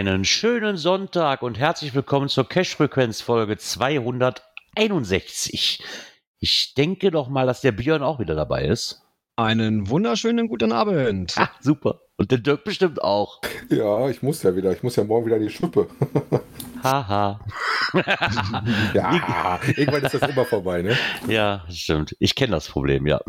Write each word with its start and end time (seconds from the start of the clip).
Einen 0.00 0.24
schönen 0.24 0.78
Sonntag 0.78 1.42
und 1.42 1.58
herzlich 1.58 1.94
willkommen 1.94 2.30
zur 2.30 2.48
Cash-Frequenz-Folge 2.48 3.58
261. 3.58 5.84
Ich 6.38 6.72
denke 6.72 7.10
doch 7.10 7.28
mal, 7.28 7.46
dass 7.46 7.60
der 7.60 7.72
Björn 7.72 8.02
auch 8.02 8.18
wieder 8.18 8.34
dabei 8.34 8.64
ist. 8.64 9.02
Einen 9.36 9.90
wunderschönen 9.90 10.48
guten 10.48 10.72
Abend. 10.72 11.36
Ah, 11.36 11.50
super. 11.60 12.00
Und 12.16 12.30
der 12.30 12.38
Dirk 12.38 12.64
bestimmt 12.64 13.02
auch. 13.02 13.42
Ja, 13.68 14.08
ich 14.08 14.22
muss 14.22 14.42
ja 14.42 14.56
wieder. 14.56 14.72
Ich 14.72 14.82
muss 14.82 14.96
ja 14.96 15.04
morgen 15.04 15.26
wieder 15.26 15.36
in 15.36 15.42
die 15.42 15.50
Schippe. 15.50 15.86
Haha. 16.82 17.38
ja, 18.94 19.60
irgendwann 19.66 20.04
ist 20.04 20.14
das 20.14 20.30
immer 20.30 20.46
vorbei, 20.46 20.80
ne? 20.80 20.96
Ja, 21.28 21.66
stimmt. 21.68 22.16
Ich 22.20 22.34
kenne 22.34 22.52
das 22.52 22.70
Problem, 22.70 23.06
ja. 23.06 23.20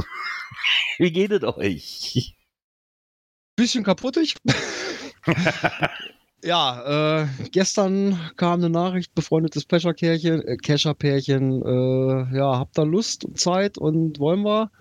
Wie 1.00 1.12
geht 1.12 1.32
es 1.32 1.44
euch? 1.44 2.38
Bisschen 3.58 3.84
kaputtig. 3.84 4.38
Ja, 6.44 7.24
äh, 7.24 7.28
gestern 7.52 8.18
kam 8.36 8.60
eine 8.60 8.70
Nachricht, 8.70 9.14
befreundetes 9.16 9.68
Kescherpärchen, 9.68 10.42
äh, 10.42 10.58
Kescherpärchen, 10.58 11.62
äh, 11.64 12.38
ja, 12.38 12.60
habt 12.60 12.78
ihr 12.80 12.86
Lust 12.86 13.26
und 13.26 13.40
Zeit 13.40 13.78
und 13.78 14.20
wollen 14.20 14.44
wir? 14.44 14.72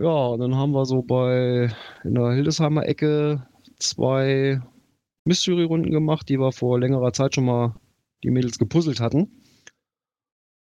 Ja, 0.00 0.26
und 0.26 0.40
dann 0.40 0.56
haben 0.56 0.72
wir 0.72 0.84
so 0.86 1.02
bei 1.02 1.70
in 2.04 2.14
der 2.14 2.32
Hildesheimer 2.32 2.86
Ecke 2.86 3.46
zwei 3.78 4.60
Mystery-Runden 5.24 5.90
gemacht, 5.90 6.28
die 6.28 6.38
wir 6.38 6.52
vor 6.52 6.80
längerer 6.80 7.12
Zeit 7.12 7.34
schon 7.34 7.44
mal 7.44 7.76
die 8.24 8.30
Mädels 8.30 8.58
gepuzzelt 8.58 9.00
hatten. 9.00 9.42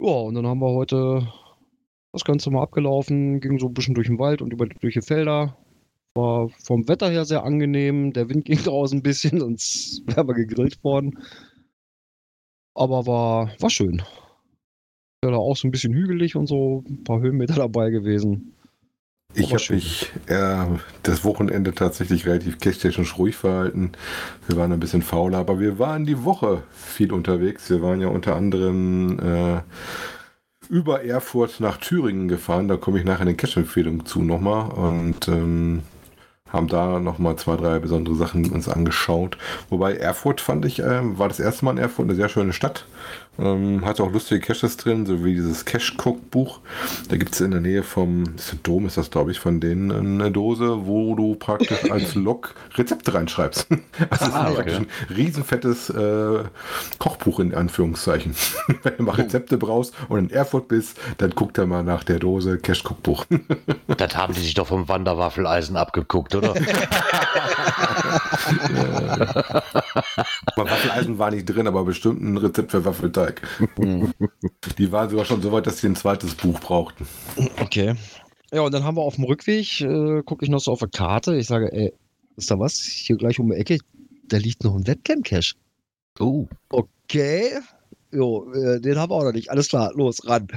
Ja, 0.01 0.13
und 0.13 0.35
dann 0.35 0.47
haben 0.47 0.61
wir 0.61 0.73
heute 0.73 1.29
das 2.13 2.25
Ganze 2.25 2.51
mal 2.51 2.63
abgelaufen, 2.63 3.41
ging 3.41 3.59
so 3.59 3.69
ein 3.69 3.75
bisschen 3.75 3.95
durch 3.95 4.09
den 4.09 4.19
Wald 4.19 4.43
und 4.43 4.53
über 4.53 4.67
durch 4.67 4.95
die 4.95 5.01
Felder. 5.01 5.57
War 6.15 6.51
vom 6.63 6.89
Wetter 6.89 7.11
her 7.11 7.25
sehr 7.25 7.45
angenehm. 7.45 8.13
Der 8.13 8.29
Wind 8.29 8.45
ging 8.45 8.59
draußen 8.65 8.99
ein 8.99 9.03
bisschen, 9.03 9.41
sonst 9.41 10.03
wären 10.07 10.29
wir 10.29 10.35
gegrillt 10.35 10.83
worden. 10.85 11.19
Aber 12.75 13.07
war, 13.07 13.51
war 13.59 13.71
schön. 13.71 14.03
Ja, 15.25 15.31
da 15.31 15.37
auch 15.37 15.57
so 15.57 15.69
ein 15.69 15.71
bisschen 15.71 15.95
hügelig 15.95 16.37
und 16.37 16.47
so, 16.47 16.85
ein 16.89 17.05
paar 17.05 17.21
Höhenmeter 17.21 17.55
dabei 17.55 17.91
gewesen. 17.91 18.55
Ich 19.35 19.55
habe 19.55 19.75
mich 19.75 20.11
äh, 20.27 20.67
das 21.03 21.25
Wochenende 21.25 21.75
tatsächlich 21.75 22.27
relativ 22.27 22.59
cash-technisch 22.59 23.17
ruhig 23.17 23.37
verhalten. 23.37 23.93
Wir 24.47 24.57
waren 24.57 24.73
ein 24.73 24.81
bisschen 24.81 25.03
fauler, 25.03 25.39
aber 25.39 25.59
wir 25.59 25.79
waren 25.79 26.05
die 26.05 26.25
Woche 26.25 26.65
viel 26.73 27.13
unterwegs. 27.13 27.71
Wir 27.71 27.81
waren 27.83 28.01
ja 28.01 28.09
unter 28.09 28.37
anderem 28.37 29.19
äh, 29.21 29.61
über 30.69 31.05
Erfurt 31.05 31.61
nach 31.61 31.79
Thüringen 31.79 32.29
gefahren. 32.29 32.69
Da 32.69 32.77
komme 32.77 32.99
ich 32.99 33.05
nachher 33.05 33.23
in 33.23 33.29
den 33.29 33.37
Cash-Empfehlungen 33.37 34.05
zu 34.05 34.23
nochmal. 34.23 34.71
Und 34.71 35.29
ähm, 35.29 35.83
haben 36.53 36.69
da 36.69 37.01
nochmal 37.01 37.37
zwei, 37.37 37.57
drei 37.57 37.79
besondere 37.79 38.15
Sachen 38.15 38.51
uns 38.51 38.69
angeschaut. 38.69 39.39
Wobei 39.71 39.97
Erfurt 39.97 40.41
fand 40.41 40.65
ich, 40.65 40.81
ähm, 40.81 41.19
war 41.19 41.29
das 41.29 41.41
erste 41.41 41.65
Mal 41.65 41.73
in 41.73 41.79
Erfurt 41.79 42.07
eine 42.07 42.15
sehr 42.15 42.29
schöne 42.29 42.53
Stadt. 42.53 42.85
Ähm, 43.39 43.85
hatte 43.85 44.03
auch 44.03 44.13
lustige 44.13 44.41
Caches 44.41 44.77
drin, 44.77 45.07
so 45.07 45.25
wie 45.25 45.33
dieses 45.33 45.65
Cache-Cook-Buch. 45.65 46.61
Da 47.09 47.17
gibt 47.17 47.35
es 47.35 47.41
in 47.41 47.51
der 47.51 47.61
Nähe 47.61 47.83
vom 47.83 48.25
ist 48.37 48.55
Dom, 48.63 48.87
ist 48.87 48.99
das 48.99 49.11
glaube 49.11 49.31
ich, 49.31 49.41
von 49.41 49.59
denen 49.59 49.91
eine 49.91 50.31
Dose, 50.31 50.85
wo 50.87 51.15
du 51.15 51.35
praktisch 51.35 51.91
als 51.91 52.15
Log 52.15 52.55
Rezepte 52.75 53.15
reinschreibst. 53.15 53.69
Also 54.11 54.33
Ah, 54.33 54.49
ist 54.49 54.55
praktisch 54.55 54.77
ein 54.77 54.87
riesenfettes 55.15 55.91
äh, 55.91 56.45
Kochbuch 56.99 57.41
in 57.41 57.55
Anführungszeichen. 57.55 58.35
Wenn 58.83 58.97
du 58.99 59.03
mal 59.05 59.15
Rezepte 59.15 59.57
brauchst 59.57 59.95
und 60.09 60.19
in 60.19 60.31
Erfurt 60.31 60.69
bist, 60.69 60.99
dann 61.19 61.35
guck 61.35 61.55
da 61.55 61.67
mal 61.67 61.83
nach 61.83 62.05
der 62.05 62.19
Dose 62.19 62.59
Cache-Cookbuch. 62.59 63.27
Das 63.97 64.17
haben 64.17 64.35
die 64.35 64.41
sich 64.41 64.55
doch 64.55 64.67
vom 64.67 64.89
Wanderwaffeleisen 64.89 65.77
abgeguckt, 65.77 66.35
oder? 66.35 66.55
Aber 70.57 70.71
Waffeleisen 70.71 71.19
war 71.19 71.31
nicht 71.31 71.47
drin, 71.47 71.67
aber 71.67 71.85
bestimmt 71.85 72.21
ein 72.23 72.37
Rezept 72.37 72.71
für 72.73 72.85
Waffelteig. 72.85 73.22
Die 74.79 74.93
waren 74.93 75.11
sogar 75.11 75.25
schon 75.25 75.43
so 75.43 75.53
weit, 75.53 75.67
dass 75.67 75.79
sie 75.79 75.89
ein 75.89 75.97
zweites 75.97 76.35
Buch 76.35 76.59
brauchten. 76.61 77.07
Okay. 77.61 77.95
Ja, 78.53 78.63
und 78.63 78.73
dann 78.73 78.85
haben 78.85 78.97
wir 78.97 79.03
auf 79.03 79.17
dem 79.17 79.25
Rückweg, 79.25 79.81
äh, 79.81 80.23
gucke 80.23 80.45
ich 80.45 80.51
noch 80.51 80.61
so 80.61 80.73
auf 80.73 80.83
eine 80.83 80.91
Karte. 80.91 81.37
Ich 81.37 81.47
sage, 81.47 81.73
ey, 81.73 81.93
ist 82.37 82.51
da 82.51 82.59
was? 82.59 82.79
Hier 82.79 83.17
gleich 83.17 83.39
um 83.39 83.51
die 83.51 83.57
Ecke, 83.57 83.79
da 84.29 84.37
liegt 84.37 84.65
noch 84.65 84.75
ein 84.75 84.87
Webcam-Cache. 84.87 85.55
Oh, 86.19 86.47
Okay. 86.71 87.59
Jo, 88.11 88.51
äh, 88.53 88.81
den 88.81 88.99
haben 88.99 89.11
wir 89.11 89.17
auch 89.17 89.25
noch 89.25 89.33
nicht. 89.33 89.51
Alles 89.51 89.69
klar, 89.69 89.93
los, 89.95 90.27
ran. 90.27 90.49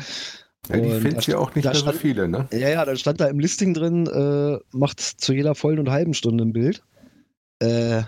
Ja, 0.69 0.77
die 0.77 0.99
findest 0.99 1.27
ja 1.27 1.37
auch 1.37 1.53
nicht 1.55 1.65
mehr 1.65 1.75
so 1.75 1.91
viele, 1.91 2.27
ne? 2.27 2.47
Ja, 2.51 2.69
ja, 2.69 2.85
dann 2.85 2.97
stand 2.97 3.19
da 3.19 3.27
im 3.27 3.39
Listing 3.39 3.73
drin, 3.73 4.07
äh, 4.07 4.57
macht 4.71 4.99
zu 4.99 5.33
jeder 5.33 5.55
vollen 5.55 5.79
und 5.79 5.89
halben 5.89 6.13
Stunde 6.13 6.43
ein 6.43 6.53
Bild. 6.53 6.83
Äh, 7.59 8.03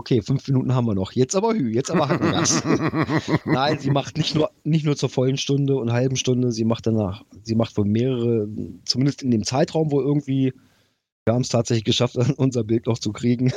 okay, 0.00 0.22
fünf 0.22 0.48
Minuten 0.48 0.74
haben 0.74 0.86
wir 0.86 0.94
noch. 0.94 1.12
Jetzt 1.12 1.36
aber 1.36 1.52
hü, 1.52 1.70
jetzt 1.70 1.90
aber 1.90 2.08
hacken 2.08 2.32
das. 2.32 2.62
Nein, 3.44 3.78
sie 3.78 3.90
macht 3.90 4.16
nicht 4.16 4.34
nur, 4.34 4.50
nicht 4.64 4.86
nur 4.86 4.96
zur 4.96 5.10
vollen 5.10 5.36
Stunde 5.36 5.76
und 5.76 5.92
halben 5.92 6.16
Stunde, 6.16 6.52
sie 6.52 6.64
macht 6.64 6.86
danach, 6.86 7.22
sie 7.42 7.54
macht 7.54 7.74
für 7.74 7.84
mehrere, 7.84 8.48
zumindest 8.86 9.22
in 9.22 9.30
dem 9.30 9.44
Zeitraum, 9.44 9.92
wo 9.92 10.00
irgendwie, 10.00 10.54
wir 11.26 11.34
haben 11.34 11.42
es 11.42 11.50
tatsächlich 11.50 11.84
geschafft, 11.84 12.16
unser 12.38 12.64
Bild 12.64 12.86
noch 12.86 12.98
zu 12.98 13.12
kriegen. 13.12 13.52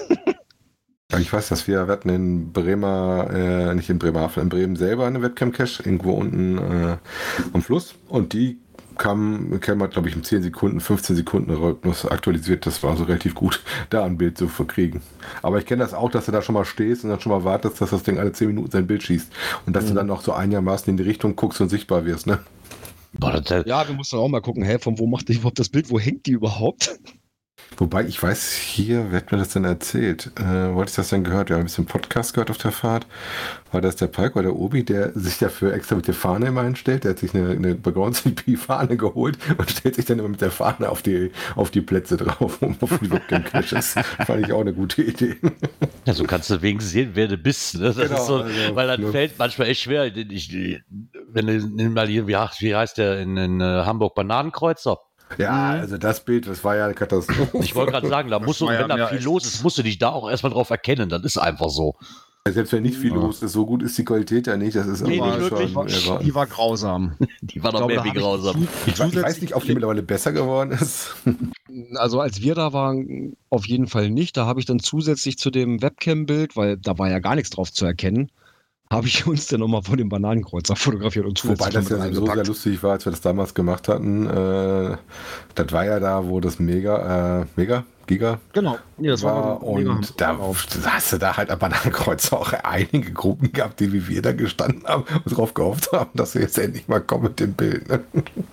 Ich 1.20 1.32
weiß, 1.32 1.48
dass 1.50 1.68
wir, 1.68 1.88
wir 1.88 1.94
hatten 1.94 2.10
in 2.10 2.52
Bremer, 2.52 3.30
äh, 3.32 3.76
nicht 3.76 3.90
in 3.90 4.00
Bremerhaven, 4.00 4.44
in 4.44 4.50
Bremen 4.50 4.76
selber 4.76 5.06
eine 5.06 5.22
Webcam-Cache, 5.22 5.84
irgendwo 5.84 6.14
unten 6.14 6.58
äh, 6.58 6.98
am 7.54 7.62
Fluss. 7.62 7.96
Und 8.10 8.34
die 8.34 8.58
kam, 8.98 9.60
kam 9.60 9.82
halt, 9.82 9.92
glaube 9.92 10.10
ich, 10.10 10.16
in 10.16 10.24
10 10.24 10.44
Sekunden, 10.44 10.80
15 10.80 11.16
Sekunden 11.16 11.52
Rhythmus 11.52 12.06
aktualisiert. 12.06 12.66
Das 12.66 12.84
war 12.84 12.96
so 12.96 13.04
relativ 13.04 13.36
gut, 13.36 13.62
da 13.90 14.04
ein 14.04 14.18
Bild 14.18 14.38
zu 14.38 14.48
verkriegen. 14.48 15.02
Aber 15.42 15.58
ich 15.60 15.66
kenne 15.66 15.84
das 15.84 15.94
auch, 15.94 16.10
dass 16.10 16.26
du 16.26 16.32
da 16.32 16.42
schon 16.42 16.54
mal 16.54 16.66
stehst 16.66 17.04
und 17.04 17.10
dann 17.10 17.20
schon 17.20 17.32
mal 17.32 17.44
wartest, 17.44 17.82
dass 17.82 17.92
das 17.92 18.04
Ding 18.04 18.20
alle 18.20 18.32
10 18.32 18.48
Minuten 18.48 18.72
sein 18.72 18.88
Bild 18.88 19.04
schießt. 19.04 19.32
Und 19.66 19.76
dass 19.76 19.88
du 19.88 19.94
dann 19.94 20.10
auch 20.10 20.22
so 20.22 20.34
einigermaßen 20.34 20.90
in 20.90 20.98
die 20.98 21.04
Richtung 21.04 21.36
guckst 21.36 21.62
und 21.62 21.70
sichtbar 21.70 22.06
wirst, 22.06 22.28
ne? 22.28 22.40
Boah, 23.14 23.42
Ja, 23.66 23.88
wir 23.88 23.96
mussten 23.96 24.18
auch 24.18 24.28
mal 24.28 24.42
gucken, 24.42 24.64
hä, 24.64 24.80
von 24.80 24.98
wo 24.98 25.06
macht 25.06 25.30
die 25.30 25.34
überhaupt 25.34 25.60
das 25.60 25.70
Bild, 25.70 25.92
wo 25.92 26.00
hängt 26.00 26.26
die 26.26 26.32
überhaupt? 26.32 26.98
Wobei, 27.78 28.06
ich 28.06 28.22
weiß 28.22 28.54
hier, 28.54 29.08
wer 29.10 29.18
hat 29.18 29.32
mir 29.32 29.38
das 29.38 29.50
denn 29.50 29.64
erzählt? 29.64 30.32
Äh, 30.38 30.74
wo 30.74 30.82
hatte 30.82 30.90
ich 30.90 30.96
das 30.96 31.10
denn 31.10 31.24
gehört? 31.24 31.50
Wir 31.50 31.56
haben 31.56 31.64
ein 31.64 31.66
bisschen 31.66 31.86
Podcast 31.86 32.34
gehört 32.34 32.52
auf 32.52 32.58
der 32.58 32.72
Fahrt. 32.72 33.08
War 33.72 33.82
das 33.82 33.96
der 33.96 34.08
Palk 34.08 34.36
oder 34.36 34.44
der 34.44 34.56
Obi, 34.56 34.84
der 34.86 35.12
sich 35.14 35.40
dafür 35.40 35.74
extra 35.74 35.96
mit 35.96 36.08
der 36.08 36.14
Fahne 36.14 36.48
immer 36.48 36.64
hinstellt? 36.64 37.04
Der 37.04 37.12
hat 37.12 37.20
sich 37.20 37.34
eine, 37.34 37.50
eine 37.50 37.74
Background 37.76 38.16
CP-Fahne 38.16 38.98
geholt 38.98 39.38
und 39.58 39.70
stellt 39.72 39.96
sich 39.96 40.06
dann 40.06 40.20
immer 40.20 40.30
mit 40.30 40.42
der 40.42 40.52
Fahne 40.52 40.90
auf 40.90 41.02
die, 41.02 41.32
auf 41.56 41.72
die 41.72 41.82
Plätze 41.82 42.18
drauf, 42.18 42.62
um 42.62 42.78
auf 42.80 43.00
die 43.00 43.10
Webcam-Caches. 43.10 43.96
Fand 44.26 44.46
ich 44.46 44.54
auch 44.54 44.62
eine 44.62 44.74
gute 44.74 45.02
Idee. 45.02 45.38
ja, 46.06 46.14
so 46.14 46.26
kannst 46.26 46.50
du 46.52 46.62
wenigstens 46.62 46.94
sehen, 46.94 47.12
wer 47.14 47.28
du 47.28 47.38
bist. 47.38 47.80
Ne? 47.80 47.94
Genau, 47.94 48.24
so, 48.24 48.38
also, 48.38 48.76
weil 48.76 48.88
das 48.88 49.00
ne. 49.00 49.12
fällt 49.12 49.40
manchmal 49.40 49.70
echt 49.70 49.82
schwer. 49.82 50.06
Ich, 50.16 50.54
wenn 51.30 51.48
du 51.48 51.90
mal 51.90 52.08
hier, 52.08 52.28
wie 52.28 52.76
heißt 52.76 52.98
der 53.00 53.20
in, 53.20 53.38
in 53.38 53.62
äh, 53.62 53.64
Hamburg 53.64 54.14
Bananenkreuzer? 54.14 55.00
Ja, 55.38 55.72
also 55.72 55.98
das 55.98 56.24
Bild, 56.26 56.48
das 56.48 56.64
war 56.64 56.76
ja 56.76 56.86
eine 56.86 56.94
Katastrophe. 56.94 57.58
Ich 57.62 57.76
wollte 57.76 57.92
gerade 57.94 58.08
sagen, 58.08 58.30
da 58.30 58.40
musst 58.40 58.62
du, 58.62 58.66
war 58.68 58.74
ja 58.74 58.82
wenn 58.82 58.90
da 58.90 59.08
viel 59.08 59.18
als- 59.18 59.24
los 59.26 59.46
ist, 59.46 59.64
musst 59.64 59.78
du 59.78 59.84
dich 59.84 59.98
da 60.00 60.10
auch 60.10 60.30
erstmal 60.30 60.52
drauf 60.52 60.70
erkennen. 60.70 61.10
Das 61.10 61.24
ist 61.24 61.38
einfach 61.38 61.70
so. 61.70 61.96
Selbst 62.46 62.74
wenn 62.74 62.84
nicht 62.84 62.98
viel 62.98 63.14
los 63.14 63.42
ist, 63.42 63.54
so 63.54 63.66
gut 63.66 63.82
ist 63.84 63.98
die 63.98 64.04
Qualität 64.04 64.48
ja 64.48 64.58
nicht. 64.58 64.76
Das 64.76 64.86
ist 64.86 65.02
Nee, 65.08 65.16
immer 65.16 65.38
nicht 65.38 65.48
schon 65.48 65.60
wirklich. 65.60 66.06
irre. 66.08 66.20
Die 66.22 66.36
war 66.36 66.46
grausam. 66.46 67.16
Die 67.40 67.64
war 67.64 67.72
doch 67.72 67.88
mehr 67.88 68.04
wie 68.04 68.12
grausam. 68.12 68.68
Ich, 68.86 69.00
ich 69.00 69.00
weiß 69.16 69.40
nicht, 69.40 69.56
ob 69.56 69.64
die 69.64 69.74
mittlerweile 69.74 70.04
besser 70.04 70.32
geworden 70.34 70.72
ist. 70.72 71.16
Also 71.96 72.20
als 72.20 72.40
wir 72.42 72.54
da 72.54 72.72
waren, 72.72 73.36
auf 73.50 73.66
jeden 73.66 73.88
Fall 73.88 74.12
nicht. 74.12 74.38
Da 74.38 74.46
habe 74.46 74.60
ich 74.60 74.68
dann 74.68 74.80
zusätzlich 74.80 75.38
zu 75.40 75.50
dem 75.50 75.82
Webcam-Bild, 75.82 76.56
weil 76.56 76.78
da 76.78 77.00
war 77.00 77.10
ja 77.10 77.18
gar 77.18 77.34
nichts 77.34 77.50
drauf 77.50 77.72
zu 77.74 77.84
erkennen, 77.86 78.30
habe 78.94 79.08
ich 79.08 79.26
uns 79.28 79.48
dann 79.48 79.60
nochmal 79.60 79.84
von 79.84 79.98
dem 79.98 80.10
Bananenkreuzer 80.10 80.76
fotografiert 80.76 81.26
und 81.26 81.44
Wobei 81.46 81.70
das 81.70 81.90
ja 81.90 82.14
so 82.14 82.26
sehr 82.26 82.46
lustig 82.46 82.84
war, 82.84 82.94
als 82.94 83.06
wir 83.06 83.12
das 83.12 83.22
damals 83.22 83.54
gemacht 83.54 83.88
hatten. 83.88 84.28
Äh, 84.28 84.98
das 85.56 85.72
war 85.72 85.86
ja 85.86 86.00
da, 86.00 86.26
wo 86.26 86.40
das 86.40 86.60
Mega, 86.60 87.42
äh, 87.42 87.46
Mega, 87.56 87.84
Giga 88.08 88.40
Genau. 88.54 88.78
Nee, 88.98 89.10
das 89.10 89.24
war. 89.24 89.62
war, 89.62 89.64
und 89.64 90.20
da 90.20 90.38
hast 90.86 91.14
du 91.14 91.18
da 91.18 91.38
halt 91.38 91.50
am 91.50 91.60
Bananenkreuz 91.60 92.32
auch 92.34 92.54
einige 92.54 93.12
Gruppen 93.12 93.52
gehabt, 93.52 93.80
die 93.80 93.94
wie 93.94 94.08
wir 94.08 94.22
da 94.22 94.34
gestanden 94.34 94.84
haben 94.86 95.04
und 95.26 95.38
drauf 95.38 95.54
gehofft 95.54 95.92
haben, 95.92 96.12
dass 96.14 96.36
wir 96.36 96.42
jetzt 96.42 96.58
endlich 96.58 96.88
mal 96.88 97.02
kommen 97.02 97.26
mit 97.26 97.40
dem 97.40 97.54
Bild. 97.54 97.88
Ne? 97.90 98.04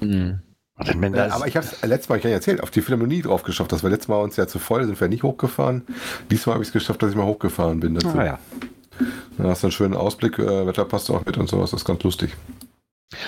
Mhm. 0.01 0.41
Wenn 0.77 1.15
Äh, 1.15 1.17
das, 1.17 1.33
aber 1.33 1.47
ich 1.47 1.57
habe 1.57 1.67
es 1.67 1.83
letztes 1.83 2.09
Mal 2.09 2.21
gar 2.21 2.31
nicht 2.31 2.37
erzählt, 2.37 2.63
auf 2.63 2.71
die 2.71 2.81
Philharmonie 2.81 3.23
drauf 3.23 3.43
geschafft. 3.43 3.73
Das 3.73 3.83
war 3.83 3.91
letztes 3.91 4.09
Mal 4.09 4.17
uns 4.17 4.37
ja 4.37 4.47
zu 4.47 4.59
voll, 4.59 4.85
sind 4.87 4.99
wir 4.99 5.09
nicht 5.09 5.23
hochgefahren. 5.23 5.83
Diesmal 6.31 6.55
habe 6.55 6.63
ich 6.63 6.69
es 6.69 6.73
geschafft, 6.73 7.03
dass 7.03 7.11
ich 7.11 7.17
mal 7.17 7.27
hochgefahren 7.27 7.81
bin. 7.81 7.95
Dazu. 7.95 8.19
ah, 8.19 8.25
ja. 8.25 8.39
Da 9.39 9.45
hast 9.45 9.63
du 9.63 9.67
einen 9.67 9.73
schönen 9.73 9.95
Ausblick, 9.95 10.39
äh, 10.39 10.67
Wetter 10.67 10.85
passt 10.85 11.11
auch 11.11 11.25
mit 11.25 11.37
und 11.39 11.49
sowas, 11.49 11.71
das 11.71 11.81
ist 11.81 11.87
ganz 11.87 12.03
lustig. 12.03 12.37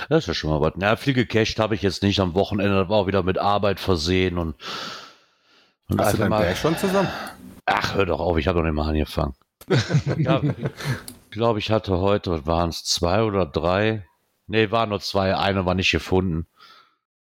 Das 0.08 0.24
ist 0.24 0.28
ja 0.28 0.34
schon 0.34 0.50
mal 0.50 0.60
was. 0.60 0.74
Na, 0.76 0.96
viel 0.96 1.14
gecached 1.14 1.58
habe 1.58 1.74
ich 1.74 1.82
jetzt 1.82 2.02
nicht 2.02 2.20
am 2.20 2.34
Wochenende. 2.34 2.88
War 2.88 2.98
auch 2.98 3.06
wieder 3.06 3.22
mit 3.22 3.38
Arbeit 3.38 3.80
versehen 3.80 4.38
und, 4.38 4.54
und 5.88 6.00
Hast 6.00 6.14
du 6.14 6.18
dein 6.18 6.30
Berg 6.30 6.56
schon 6.56 6.76
zusammen? 6.76 7.08
Ach, 7.66 7.94
hör 7.94 8.06
doch 8.06 8.20
auf, 8.20 8.38
ich 8.38 8.46
habe 8.46 8.58
doch 8.58 8.64
nicht 8.64 8.74
mal 8.74 8.88
angefangen. 8.88 9.34
ja, 10.18 10.40
ich 10.42 11.30
glaube, 11.30 11.58
ich 11.58 11.70
hatte 11.70 11.98
heute, 11.98 12.30
was 12.30 12.46
waren 12.46 12.70
es, 12.70 12.84
zwei 12.84 13.22
oder 13.22 13.46
drei? 13.46 14.06
Nee, 14.46 14.70
waren 14.70 14.90
nur 14.90 15.00
zwei, 15.00 15.36
eine 15.36 15.64
war 15.66 15.74
nicht 15.74 15.90
gefunden. 15.90 16.46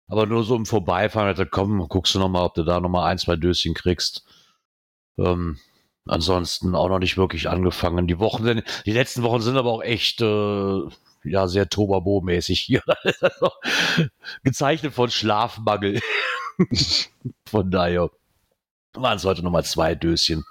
Aber 0.07 0.25
nur 0.25 0.43
so 0.43 0.55
im 0.55 0.65
Vorbeifahren, 0.65 1.29
hatte, 1.29 1.45
komm, 1.45 1.87
guckst 1.87 2.13
du 2.13 2.19
noch 2.19 2.29
mal, 2.29 2.43
ob 2.43 2.55
du 2.55 2.63
da 2.63 2.79
noch 2.79 2.89
mal 2.89 3.05
ein, 3.05 3.17
zwei 3.17 3.35
Döschen 3.35 3.73
kriegst. 3.73 4.25
Ähm, 5.17 5.59
ansonsten 6.05 6.75
auch 6.75 6.89
noch 6.89 6.99
nicht 6.99 7.17
wirklich 7.17 7.49
angefangen. 7.49 8.07
Die 8.07 8.19
Wochen 8.19 8.43
sind, 8.43 8.63
die 8.85 8.91
letzten 8.91 9.23
Wochen 9.23 9.41
sind 9.41 9.57
aber 9.57 9.71
auch 9.71 9.83
echt, 9.83 10.21
äh, 10.21 10.81
ja, 11.23 11.47
sehr 11.47 11.69
Tobabo-mäßig 11.69 12.59
hier. 12.59 12.83
Gezeichnet 14.43 14.93
von 14.93 15.09
Schlafmangel. 15.09 16.01
von 17.47 17.71
daher 17.71 18.09
waren 18.93 19.17
es 19.17 19.25
heute 19.25 19.43
noch 19.43 19.51
mal 19.51 19.63
zwei 19.63 19.95
Döschen 19.95 20.43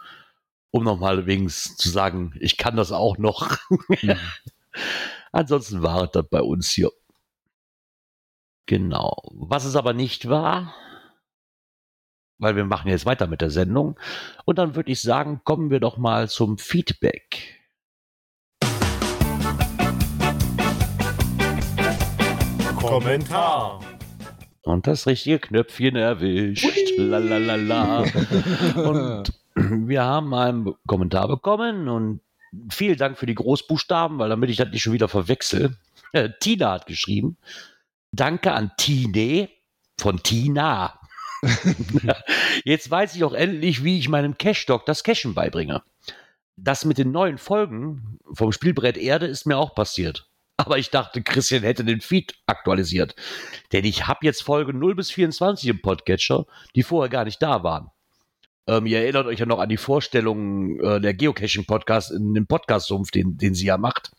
um 0.72 0.84
nochmal 0.84 1.26
wenigstens 1.26 1.76
zu 1.76 1.90
sagen, 1.90 2.34
ich 2.40 2.56
kann 2.56 2.76
das 2.76 2.90
auch 2.90 3.18
noch. 3.18 3.58
Ansonsten 5.32 5.82
war 5.82 6.04
es 6.04 6.10
das 6.10 6.26
bei 6.28 6.40
uns 6.40 6.70
hier. 6.70 6.90
Genau. 8.66 9.22
Was 9.34 9.64
es 9.64 9.76
aber 9.76 9.92
nicht 9.92 10.28
war, 10.28 10.74
weil 12.42 12.56
wir 12.56 12.64
machen 12.64 12.88
jetzt 12.90 13.06
weiter 13.06 13.28
mit 13.28 13.40
der 13.40 13.50
Sendung. 13.50 13.96
Und 14.44 14.58
dann 14.58 14.74
würde 14.74 14.90
ich 14.90 15.00
sagen, 15.00 15.40
kommen 15.44 15.70
wir 15.70 15.80
doch 15.80 15.96
mal 15.96 16.28
zum 16.28 16.58
Feedback. 16.58 17.60
Kommentar. 22.76 23.80
Und 24.62 24.86
das 24.86 25.06
richtige 25.06 25.38
Knöpfchen 25.38 25.96
erwischt. 25.96 26.66
Lalalala. 26.98 28.00
Und 28.76 29.32
wir 29.54 30.02
haben 30.02 30.34
einen 30.34 30.74
Kommentar 30.86 31.28
bekommen 31.28 31.88
und 31.88 32.20
vielen 32.70 32.96
Dank 32.96 33.18
für 33.18 33.26
die 33.26 33.34
Großbuchstaben, 33.34 34.18
weil 34.18 34.30
damit 34.30 34.50
ich 34.50 34.56
das 34.56 34.70
nicht 34.70 34.82
schon 34.82 34.92
wieder 34.94 35.08
verwechsel. 35.08 35.76
Äh, 36.12 36.30
Tina 36.40 36.72
hat 36.72 36.86
geschrieben. 36.86 37.36
Danke 38.12 38.52
an 38.52 38.72
Tine 38.76 39.48
von 39.98 40.22
Tina. 40.22 40.98
Jetzt 42.64 42.90
weiß 42.90 43.16
ich 43.16 43.24
auch 43.24 43.32
endlich, 43.32 43.84
wie 43.84 43.98
ich 43.98 44.08
meinem 44.08 44.38
Cash-Doc 44.38 44.86
das 44.86 45.04
Cashen 45.04 45.34
beibringe. 45.34 45.82
Das 46.56 46.84
mit 46.84 46.98
den 46.98 47.10
neuen 47.10 47.38
Folgen 47.38 48.18
vom 48.32 48.52
Spielbrett 48.52 48.96
Erde 48.96 49.26
ist 49.26 49.46
mir 49.46 49.56
auch 49.56 49.74
passiert. 49.74 50.28
Aber 50.56 50.78
ich 50.78 50.90
dachte, 50.90 51.22
Christian 51.22 51.62
hätte 51.62 51.84
den 51.84 52.00
Feed 52.00 52.34
aktualisiert. 52.46 53.16
Denn 53.72 53.84
ich 53.84 54.06
habe 54.06 54.20
jetzt 54.22 54.42
Folge 54.42 54.72
0 54.72 54.94
bis 54.94 55.10
24 55.10 55.68
im 55.68 55.82
Podcatcher, 55.82 56.46
die 56.76 56.82
vorher 56.82 57.08
gar 57.08 57.24
nicht 57.24 57.42
da 57.42 57.64
waren. 57.64 57.90
Ähm, 58.68 58.86
ihr 58.86 59.00
erinnert 59.00 59.26
euch 59.26 59.40
ja 59.40 59.46
noch 59.46 59.58
an 59.58 59.70
die 59.70 59.76
Vorstellung 59.76 60.78
äh, 60.80 61.00
der 61.00 61.14
Geocaching-Podcast 61.14 62.12
in 62.12 62.34
dem 62.34 62.46
Podcast-Sumpf, 62.46 63.10
den, 63.10 63.36
den 63.36 63.54
sie 63.54 63.66
ja 63.66 63.76
macht. 63.76 64.12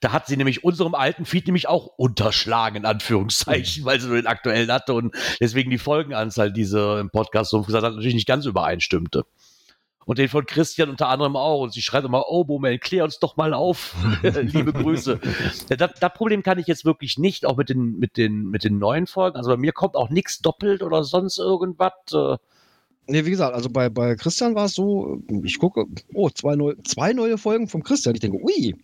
Da 0.00 0.12
hat 0.12 0.26
sie 0.26 0.36
nämlich 0.36 0.64
unserem 0.64 0.94
alten 0.94 1.24
Feed 1.24 1.46
nämlich 1.46 1.68
auch 1.68 1.86
unterschlagen, 1.96 2.76
in 2.76 2.86
Anführungszeichen, 2.86 3.84
weil 3.84 4.00
sie 4.00 4.08
nur 4.08 4.16
den 4.16 4.26
aktuellen 4.26 4.72
hatte 4.72 4.94
und 4.94 5.14
deswegen 5.40 5.70
die 5.70 5.78
Folgenanzahl, 5.78 6.52
die 6.52 6.64
sie 6.64 7.00
im 7.00 7.10
Podcast-Sumpf 7.10 7.66
gesagt 7.66 7.84
hat, 7.84 7.94
natürlich 7.94 8.14
nicht 8.14 8.28
ganz 8.28 8.46
übereinstimmte. 8.46 9.24
Und 10.06 10.18
den 10.18 10.28
von 10.28 10.44
Christian 10.46 10.88
unter 10.88 11.08
anderem 11.08 11.36
auch. 11.36 11.60
Und 11.60 11.72
sie 11.72 11.82
schreibt 11.82 12.04
immer, 12.06 12.24
oh 12.28 12.42
Moment, 12.44 12.80
klär 12.80 13.04
uns 13.04 13.20
doch 13.20 13.36
mal 13.36 13.54
auf. 13.54 13.94
Liebe 14.22 14.72
Grüße. 14.72 15.20
Das, 15.68 15.90
das 16.00 16.12
Problem 16.14 16.42
kann 16.42 16.58
ich 16.58 16.66
jetzt 16.66 16.84
wirklich 16.84 17.18
nicht, 17.18 17.46
auch 17.46 17.56
mit 17.56 17.68
den, 17.68 17.98
mit 17.98 18.16
den, 18.16 18.46
mit 18.46 18.64
den 18.64 18.78
neuen 18.78 19.06
Folgen. 19.06 19.36
Also 19.36 19.50
bei 19.50 19.56
mir 19.56 19.72
kommt 19.72 19.94
auch 19.94 20.08
nichts 20.08 20.40
doppelt 20.40 20.82
oder 20.82 21.04
sonst 21.04 21.38
irgendwas. 21.38 21.92
Äh, 22.12 22.38
Nee, 23.06 23.24
wie 23.24 23.30
gesagt, 23.30 23.54
also 23.56 23.68
bei, 23.68 23.88
bei 23.88 24.14
Christian 24.14 24.54
war 24.54 24.66
es 24.66 24.74
so, 24.74 25.20
ich 25.42 25.58
gucke, 25.58 25.86
oh, 26.14 26.30
zwei, 26.30 26.54
neu, 26.54 26.74
zwei 26.84 27.12
neue 27.12 27.38
Folgen 27.38 27.66
vom 27.66 27.82
Christian. 27.82 28.14
Ich 28.14 28.20
denke, 28.20 28.38
ui. 28.40 28.76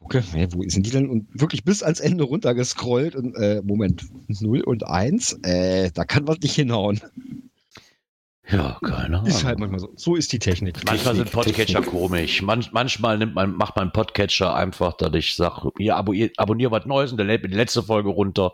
Gucke, 0.00 0.20
hä, 0.20 0.48
wo 0.52 0.62
sind 0.68 0.86
die 0.86 0.90
denn? 0.90 1.08
Und 1.08 1.28
wirklich 1.32 1.64
bis 1.64 1.82
ans 1.82 2.00
Ende 2.00 2.24
runtergescrollt 2.24 3.16
und, 3.16 3.34
äh, 3.34 3.62
Moment, 3.64 4.04
0 4.28 4.60
und 4.60 4.86
1, 4.86 5.40
äh, 5.42 5.90
da 5.92 6.04
kann 6.04 6.28
was 6.28 6.38
nicht 6.40 6.54
hinhauen. 6.54 7.00
Ja, 8.50 8.78
keine 8.82 9.18
Ahnung. 9.18 9.26
Ist 9.26 9.44
halt 9.44 9.58
manchmal 9.58 9.80
so. 9.80 9.92
So 9.96 10.16
ist 10.16 10.32
die 10.32 10.38
Technik. 10.38 10.76
Manchmal 10.86 11.14
sind 11.14 11.24
Technik, 11.26 11.44
Podcatcher 11.44 11.80
Technik. 11.80 11.90
komisch. 11.90 12.40
Man, 12.40 12.64
manchmal 12.72 13.18
nimmt 13.18 13.34
man, 13.34 13.54
macht 13.54 13.76
man 13.76 13.92
Podcatcher 13.92 14.54
einfach, 14.54 14.94
dass 14.96 15.12
ich 15.14 15.34
sage, 15.36 15.70
ihr 15.78 15.96
abonnier, 15.96 16.30
abonnier 16.38 16.70
was 16.70 16.86
Neues 16.86 17.10
und 17.10 17.18
der 17.18 17.26
lädt 17.26 17.42
mir 17.42 17.50
die 17.50 17.56
letzte 17.56 17.82
Folge 17.82 18.08
runter. 18.08 18.52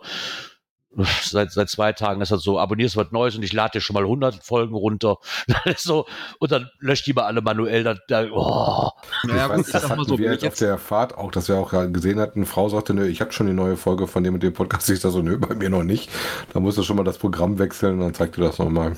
Seit, 1.23 1.50
seit 1.52 1.69
zwei 1.69 1.93
Tagen 1.93 2.20
ist 2.20 2.31
das 2.31 2.43
so, 2.43 2.58
abonnierst 2.58 2.96
was 2.96 3.11
Neues 3.11 3.37
und 3.37 3.43
ich 3.43 3.52
lade 3.52 3.73
dir 3.73 3.81
schon 3.81 3.94
mal 3.94 4.05
100 4.05 4.44
Folgen 4.44 4.75
runter. 4.75 5.17
So, 5.76 6.06
und 6.38 6.52
dann 6.52 6.70
löscht 6.79 7.06
die 7.06 7.12
mal 7.12 7.25
alle 7.25 7.43
manuell. 7.43 7.85
Da, 7.85 7.96
da, 8.08 8.26
oh. 8.31 8.91
Naja, 9.25 9.46
ich 9.46 9.52
gut, 9.52 9.58
weiß, 9.58 9.73
das 9.73 9.88
hatten 9.88 10.05
so, 10.05 10.19
wir 10.19 10.32
jetzt 10.32 10.46
auf 10.46 10.55
der 10.55 10.79
Fahrt 10.79 11.17
auch, 11.17 11.31
dass 11.31 11.49
wir 11.49 11.56
auch 11.56 11.70
gesehen 11.93 12.20
hatten, 12.20 12.41
eine 12.41 12.46
Frau 12.46 12.69
sagte, 12.69 12.94
nö, 12.94 13.06
ich 13.06 13.20
habe 13.20 13.32
schon 13.32 13.46
die 13.46 13.52
neue 13.52 13.76
Folge 13.76 14.06
von 14.06 14.23
dem 14.23 14.35
und 14.35 14.43
dem 14.43 14.52
Podcast. 14.52 14.88
Ich 14.91 15.00
da 15.00 15.11
so, 15.11 15.20
nö, 15.23 15.38
bei 15.38 15.55
mir 15.55 15.70
noch 15.70 15.82
nicht. 15.82 16.11
Da 16.52 16.61
musst 16.61 16.79
du 16.79 16.82
schon 16.82 16.97
mal 16.97 17.05
das 17.05 17.19
Programm 17.19 17.58
wechseln 17.58 17.94
und 17.94 18.00
dann 18.00 18.14
zeigt 18.14 18.37
dir 18.37 18.43
das 18.43 18.58
nochmal. 18.58 18.97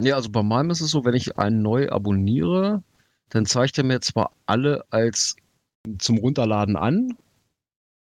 ja, 0.00 0.16
also 0.16 0.30
bei 0.30 0.42
meinem 0.42 0.70
ist 0.70 0.80
es 0.80 0.90
so, 0.90 1.04
wenn 1.04 1.14
ich 1.14 1.38
einen 1.38 1.62
neu 1.62 1.88
abonniere, 1.90 2.82
dann 3.30 3.46
zeigt 3.46 3.78
er 3.78 3.84
mir 3.84 4.00
zwar 4.00 4.32
alle 4.46 4.84
als 4.90 5.36
zum 5.98 6.18
Runterladen 6.18 6.76
an, 6.76 7.16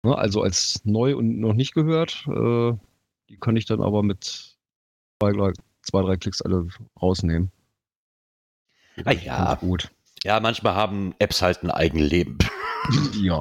ne, 0.02 0.16
also 0.16 0.42
als 0.42 0.80
neu 0.84 1.16
und 1.16 1.40
noch 1.40 1.52
nicht 1.52 1.74
gehört. 1.74 2.26
Äh, 2.28 2.72
die 3.28 3.38
kann 3.38 3.56
ich 3.56 3.64
dann 3.66 3.82
aber 3.82 4.02
mit 4.02 4.24
zwei, 5.20 5.32
drei- 5.32 5.52
zwei 5.82 6.02
drei 6.02 6.16
Klicks 6.16 6.42
alle 6.42 6.66
rausnehmen. 7.00 7.50
Ah 9.04 9.12
ja, 9.12 9.54
Gut. 9.56 9.90
ja, 10.24 10.40
manchmal 10.40 10.74
haben 10.74 11.14
Apps 11.18 11.42
halt 11.42 11.62
ein 11.62 11.70
Eigenleben. 11.70 12.38
Ja. 13.20 13.40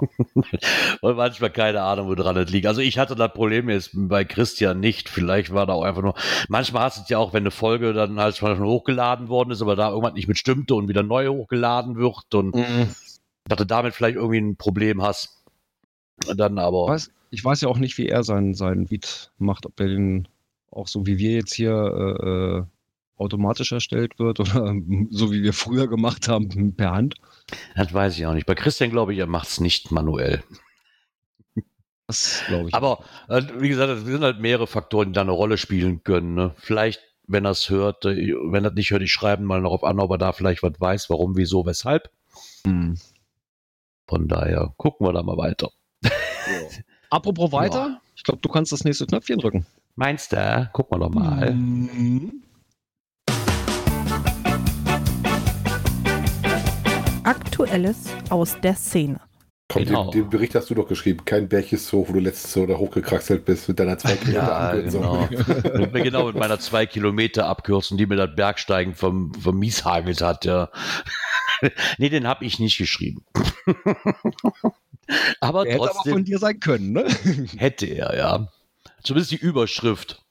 Und 1.01 1.17
manchmal 1.17 1.51
keine 1.51 1.81
Ahnung, 1.83 2.07
wo 2.07 2.15
dran 2.15 2.33
das 2.33 2.49
liegt. 2.49 2.65
Also 2.65 2.81
ich 2.81 2.97
hatte 2.97 3.15
das 3.15 3.31
Problem 3.33 3.69
jetzt 3.69 3.91
bei 3.93 4.25
Christian 4.25 4.79
nicht. 4.79 5.07
Vielleicht 5.07 5.53
war 5.53 5.67
da 5.67 5.73
auch 5.73 5.83
einfach 5.83 6.01
nur. 6.01 6.15
Manchmal 6.49 6.81
hast 6.83 6.97
du 6.97 7.01
es 7.03 7.09
ja 7.09 7.19
auch, 7.19 7.31
wenn 7.33 7.43
eine 7.43 7.51
Folge 7.51 7.93
dann 7.93 8.19
halt 8.19 8.37
schon 8.37 8.59
hochgeladen 8.59 9.27
worden 9.27 9.51
ist, 9.51 9.61
aber 9.61 9.75
da 9.75 9.89
irgendwas 9.89 10.13
nicht 10.13 10.27
mit 10.27 10.39
stimmte 10.39 10.73
und 10.73 10.87
wieder 10.87 11.03
neu 11.03 11.27
hochgeladen 11.27 11.95
wird 11.95 12.33
und 12.33 12.55
Mhm. 12.55 12.95
dass 13.47 13.57
du 13.59 13.65
damit 13.65 13.93
vielleicht 13.93 14.15
irgendwie 14.15 14.39
ein 14.41 14.55
Problem 14.57 15.03
hast. 15.03 15.43
Dann 16.35 16.57
aber. 16.57 16.87
weiß, 16.87 17.11
ich 17.35 17.43
weiß 17.43 17.61
ja 17.61 17.67
auch 17.67 17.77
nicht, 17.77 17.97
wie 17.97 18.07
er 18.07 18.23
seinen, 18.23 18.53
seinen 18.53 18.85
Beat 18.85 19.31
macht, 19.37 19.65
ob 19.65 19.79
er 19.79 19.87
den 19.87 20.27
auch 20.71 20.87
so 20.87 21.05
wie 21.05 21.17
wir 21.17 21.31
jetzt 21.31 21.53
hier 21.53 21.71
äh, 21.71 22.27
äh, 22.27 22.63
automatisch 23.17 23.71
erstellt 23.71 24.19
wird 24.19 24.39
oder 24.39 24.73
so 25.09 25.31
wie 25.31 25.43
wir 25.43 25.53
früher 25.53 25.87
gemacht 25.87 26.27
haben, 26.27 26.75
per 26.75 26.91
Hand. 26.91 27.15
Das 27.75 27.93
weiß 27.93 28.17
ich 28.17 28.25
auch 28.25 28.33
nicht. 28.33 28.45
Bei 28.45 28.55
Christian 28.55 28.89
glaube 28.89 29.13
ich, 29.13 29.19
er 29.19 29.27
macht 29.27 29.47
es 29.47 29.59
nicht 29.59 29.91
manuell. 29.91 30.43
Das 32.07 32.43
glaube 32.47 32.69
ich. 32.69 32.75
Aber 32.75 33.03
äh, 33.29 33.41
wie 33.57 33.69
gesagt, 33.69 33.89
es 33.89 34.05
sind 34.05 34.23
halt 34.23 34.39
mehrere 34.39 34.67
Faktoren, 34.67 35.09
die 35.09 35.13
da 35.13 35.21
eine 35.21 35.31
Rolle 35.31 35.57
spielen 35.57 36.03
können. 36.03 36.35
Ne? 36.35 36.53
Vielleicht, 36.57 37.01
wenn 37.27 37.45
er 37.45 37.51
es 37.51 37.69
hört, 37.69 38.05
äh, 38.05 38.33
wenn 38.51 38.63
er 38.63 38.71
nicht 38.71 38.91
hört, 38.91 39.01
ich 39.01 39.11
schreibe 39.11 39.43
mal 39.43 39.61
darauf 39.61 39.83
an, 39.83 39.99
ob 39.99 40.11
er 40.11 40.17
da 40.17 40.31
vielleicht 40.31 40.63
was 40.63 40.79
weiß, 40.79 41.09
warum, 41.09 41.35
wieso, 41.35 41.65
weshalb. 41.65 42.09
Hm. 42.65 42.97
Von 44.07 44.27
daher 44.27 44.73
gucken 44.77 45.07
wir 45.07 45.13
da 45.13 45.23
mal 45.23 45.37
weiter. 45.37 45.71
Apropos 47.15 47.53
weiter, 47.53 48.01
ich 48.17 48.25
glaube, 48.25 48.41
du 48.41 48.49
kannst 48.49 48.73
das 48.73 48.83
nächste 48.83 49.05
Knöpfchen 49.05 49.39
drücken. 49.39 49.65
Meinst 49.95 50.33
du? 50.33 50.69
Gucken 50.73 50.97
wir 50.99 51.05
doch 51.05 51.13
mal. 51.13 51.53
Mhm. 51.53 52.43
Aktuelles 57.23 58.09
aus 58.29 58.59
der 58.61 58.75
Szene. 58.75 59.21
Komm, 59.69 59.85
Genau. 59.85 60.11
den, 60.11 60.23
den 60.23 60.29
Bericht 60.29 60.55
hast 60.55 60.69
du 60.69 60.75
doch 60.75 60.89
geschrieben. 60.89 61.23
Kein 61.23 61.47
so, 61.77 62.05
wo 62.09 62.11
du 62.11 62.19
letztes 62.19 62.51
so 62.51 62.65
da 62.65 62.73
hochgekraxelt 62.75 63.45
bist 63.45 63.69
mit 63.69 63.79
deiner 63.79 63.97
zwei 63.97 64.15
Kilometer 64.17 64.47
Ja, 64.47 64.57
Abkürzung. 64.71 65.01
genau. 65.29 65.77
Mit 65.79 65.93
mir 65.93 66.03
genau 66.03 66.25
mit 66.27 66.35
meiner 66.35 66.59
zwei 66.59 66.85
Kilometer 66.85 67.45
Abkürzung, 67.47 67.97
die 67.97 68.05
mir 68.07 68.17
das 68.17 68.35
Bergsteigen 68.35 68.93
vom, 68.93 69.33
vom 69.35 69.57
Mieshagelt 69.57 70.21
hat, 70.21 70.43
ja. 70.43 70.69
nee, 71.97 72.09
den 72.09 72.27
habe 72.27 72.45
ich 72.45 72.59
nicht 72.59 72.77
geschrieben. 72.77 73.25
aber 75.39 75.63
Der 75.63 75.73
hätte 75.73 75.83
aber 75.83 75.91
trotzdem 75.91 76.13
von 76.13 76.25
dir 76.25 76.39
sein 76.39 76.59
können, 76.59 76.91
ne? 76.93 77.05
hätte 77.57 77.85
er, 77.85 78.15
ja. 78.15 78.47
Zumindest 79.03 79.31
die 79.31 79.37
Überschrift. 79.37 80.23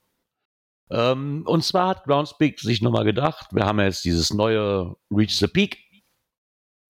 Ähm, 0.91 1.45
und 1.47 1.65
zwar 1.65 1.89
hat 1.89 2.05
Groundspeak 2.05 2.61
sich 2.61 2.83
nochmal 2.83 3.05
gedacht, 3.05 3.49
wir 3.53 3.65
haben 3.65 3.79
ja 3.79 3.87
jetzt 3.87 4.05
dieses 4.05 4.33
neue 4.33 4.97
Reach 5.11 5.37
the 5.39 5.47
Peak. 5.47 5.79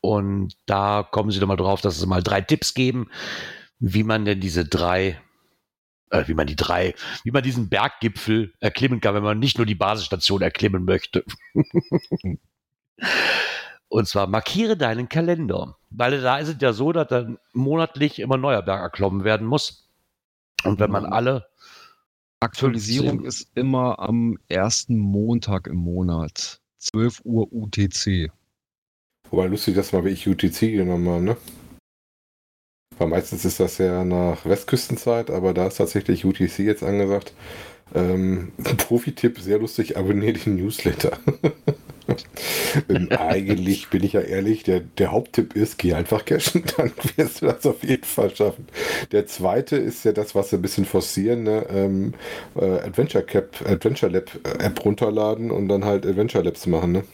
Und 0.01 0.55
da 0.67 1.03
kommen 1.03 1.31
sie 1.31 1.41
nochmal 1.41 1.57
drauf, 1.57 1.81
dass 1.81 1.97
es 1.97 2.05
mal 2.05 2.23
drei 2.23 2.43
Tipps 2.43 2.75
geben, 2.75 3.09
wie 3.79 4.03
man 4.03 4.25
denn 4.25 4.41
diese 4.41 4.67
drei 4.67 5.19
äh, 6.11 6.29
wie 6.29 6.35
man 6.35 6.47
die 6.47 6.57
drei, 6.57 6.95
wie 7.25 7.31
man 7.31 7.43
diesen 7.43 7.69
Berggipfel 7.69 8.53
erklimmen 8.61 9.01
kann, 9.01 9.15
wenn 9.15 9.23
man 9.23 9.39
nicht 9.39 9.59
nur 9.59 9.67
die 9.67 9.75
Basisstation 9.75 10.43
erklimmen 10.43 10.85
möchte. 10.85 11.25
Und 13.95 14.09
zwar 14.09 14.27
markiere 14.27 14.77
deinen 14.77 15.09
Kalender, 15.09 15.77
weil 15.91 16.21
da 16.21 16.39
ist 16.39 16.49
es 16.49 16.57
ja 16.59 16.73
so, 16.73 16.91
dass 16.91 17.07
dann 17.07 17.39
monatlich 17.53 18.19
immer 18.19 18.37
neuer 18.37 18.61
Berg 18.61 18.81
erklommen 18.83 19.23
werden 19.23 19.47
muss. 19.47 19.89
Und 20.65 20.81
wenn 20.81 20.91
man 20.91 21.07
alle 21.07 21.47
Aktualisierung 22.41 23.21
15. 23.21 23.25
ist 23.25 23.51
immer 23.55 24.01
am 24.01 24.37
ersten 24.49 24.99
Montag 24.99 25.69
im 25.69 25.77
Monat. 25.77 26.61
12 26.79 27.21
Uhr 27.23 27.53
UTC. 27.53 28.33
Wobei 29.31 29.47
lustig, 29.47 29.77
dass 29.77 29.93
wir 29.93 30.03
wirklich 30.03 30.27
UTC 30.27 30.73
genommen 30.73 31.09
haben, 31.09 31.25
ne? 31.25 31.37
Weil 32.99 33.07
meistens 33.07 33.45
ist 33.45 33.61
das 33.61 33.79
ja 33.79 34.05
nach 34.05 34.45
Westküstenzeit, 34.45 35.31
aber 35.31 35.55
da 35.55 35.69
ist 35.69 35.77
tatsächlich 35.77 36.25
UTC 36.25 36.59
jetzt 36.59 36.83
angesagt. 36.83 37.33
Ähm, 37.95 38.51
Profi-Tipp, 38.59 39.39
sehr 39.39 39.61
lustig, 39.61 39.97
abonniere 39.97 40.33
den 40.33 40.57
Newsletter. 40.57 41.17
ähm, 42.89 43.09
eigentlich 43.11 43.89
bin 43.89 44.03
ich 44.05 44.13
ja 44.15 44.21
ehrlich, 44.21 44.63
der, 44.63 44.81
der 44.81 45.11
Haupttipp 45.13 45.55
ist, 45.57 45.79
geh 45.79 45.95
einfach 45.95 46.25
cashen, 46.25 46.65
dann 46.77 46.93
wirst 47.17 47.43
du 47.43 47.47
das 47.47 47.65
auf 47.67 47.83
jeden 47.83 48.05
Fall 48.05 48.35
schaffen. 48.35 48.67
Der 49.13 49.27
zweite 49.27 49.77
ist 49.77 50.05
ja 50.05 50.13
das, 50.13 50.35
was 50.35 50.53
wir 50.53 50.59
ein 50.59 50.63
bisschen 50.63 50.85
forcieren, 50.85 51.43
ne? 51.45 51.67
ähm, 51.71 52.15
äh, 52.57 52.65
Adventure 52.81 53.25
Cap, 53.25 53.57
Adventure 53.67 54.13
Lab 54.13 54.31
äh, 54.45 54.65
App 54.65 54.85
runterladen 54.85 55.51
und 55.51 55.69
dann 55.69 55.85
halt 55.85 56.07
Adventure 56.07 56.45
Labs 56.45 56.67
machen, 56.67 56.93
ne? 56.93 57.05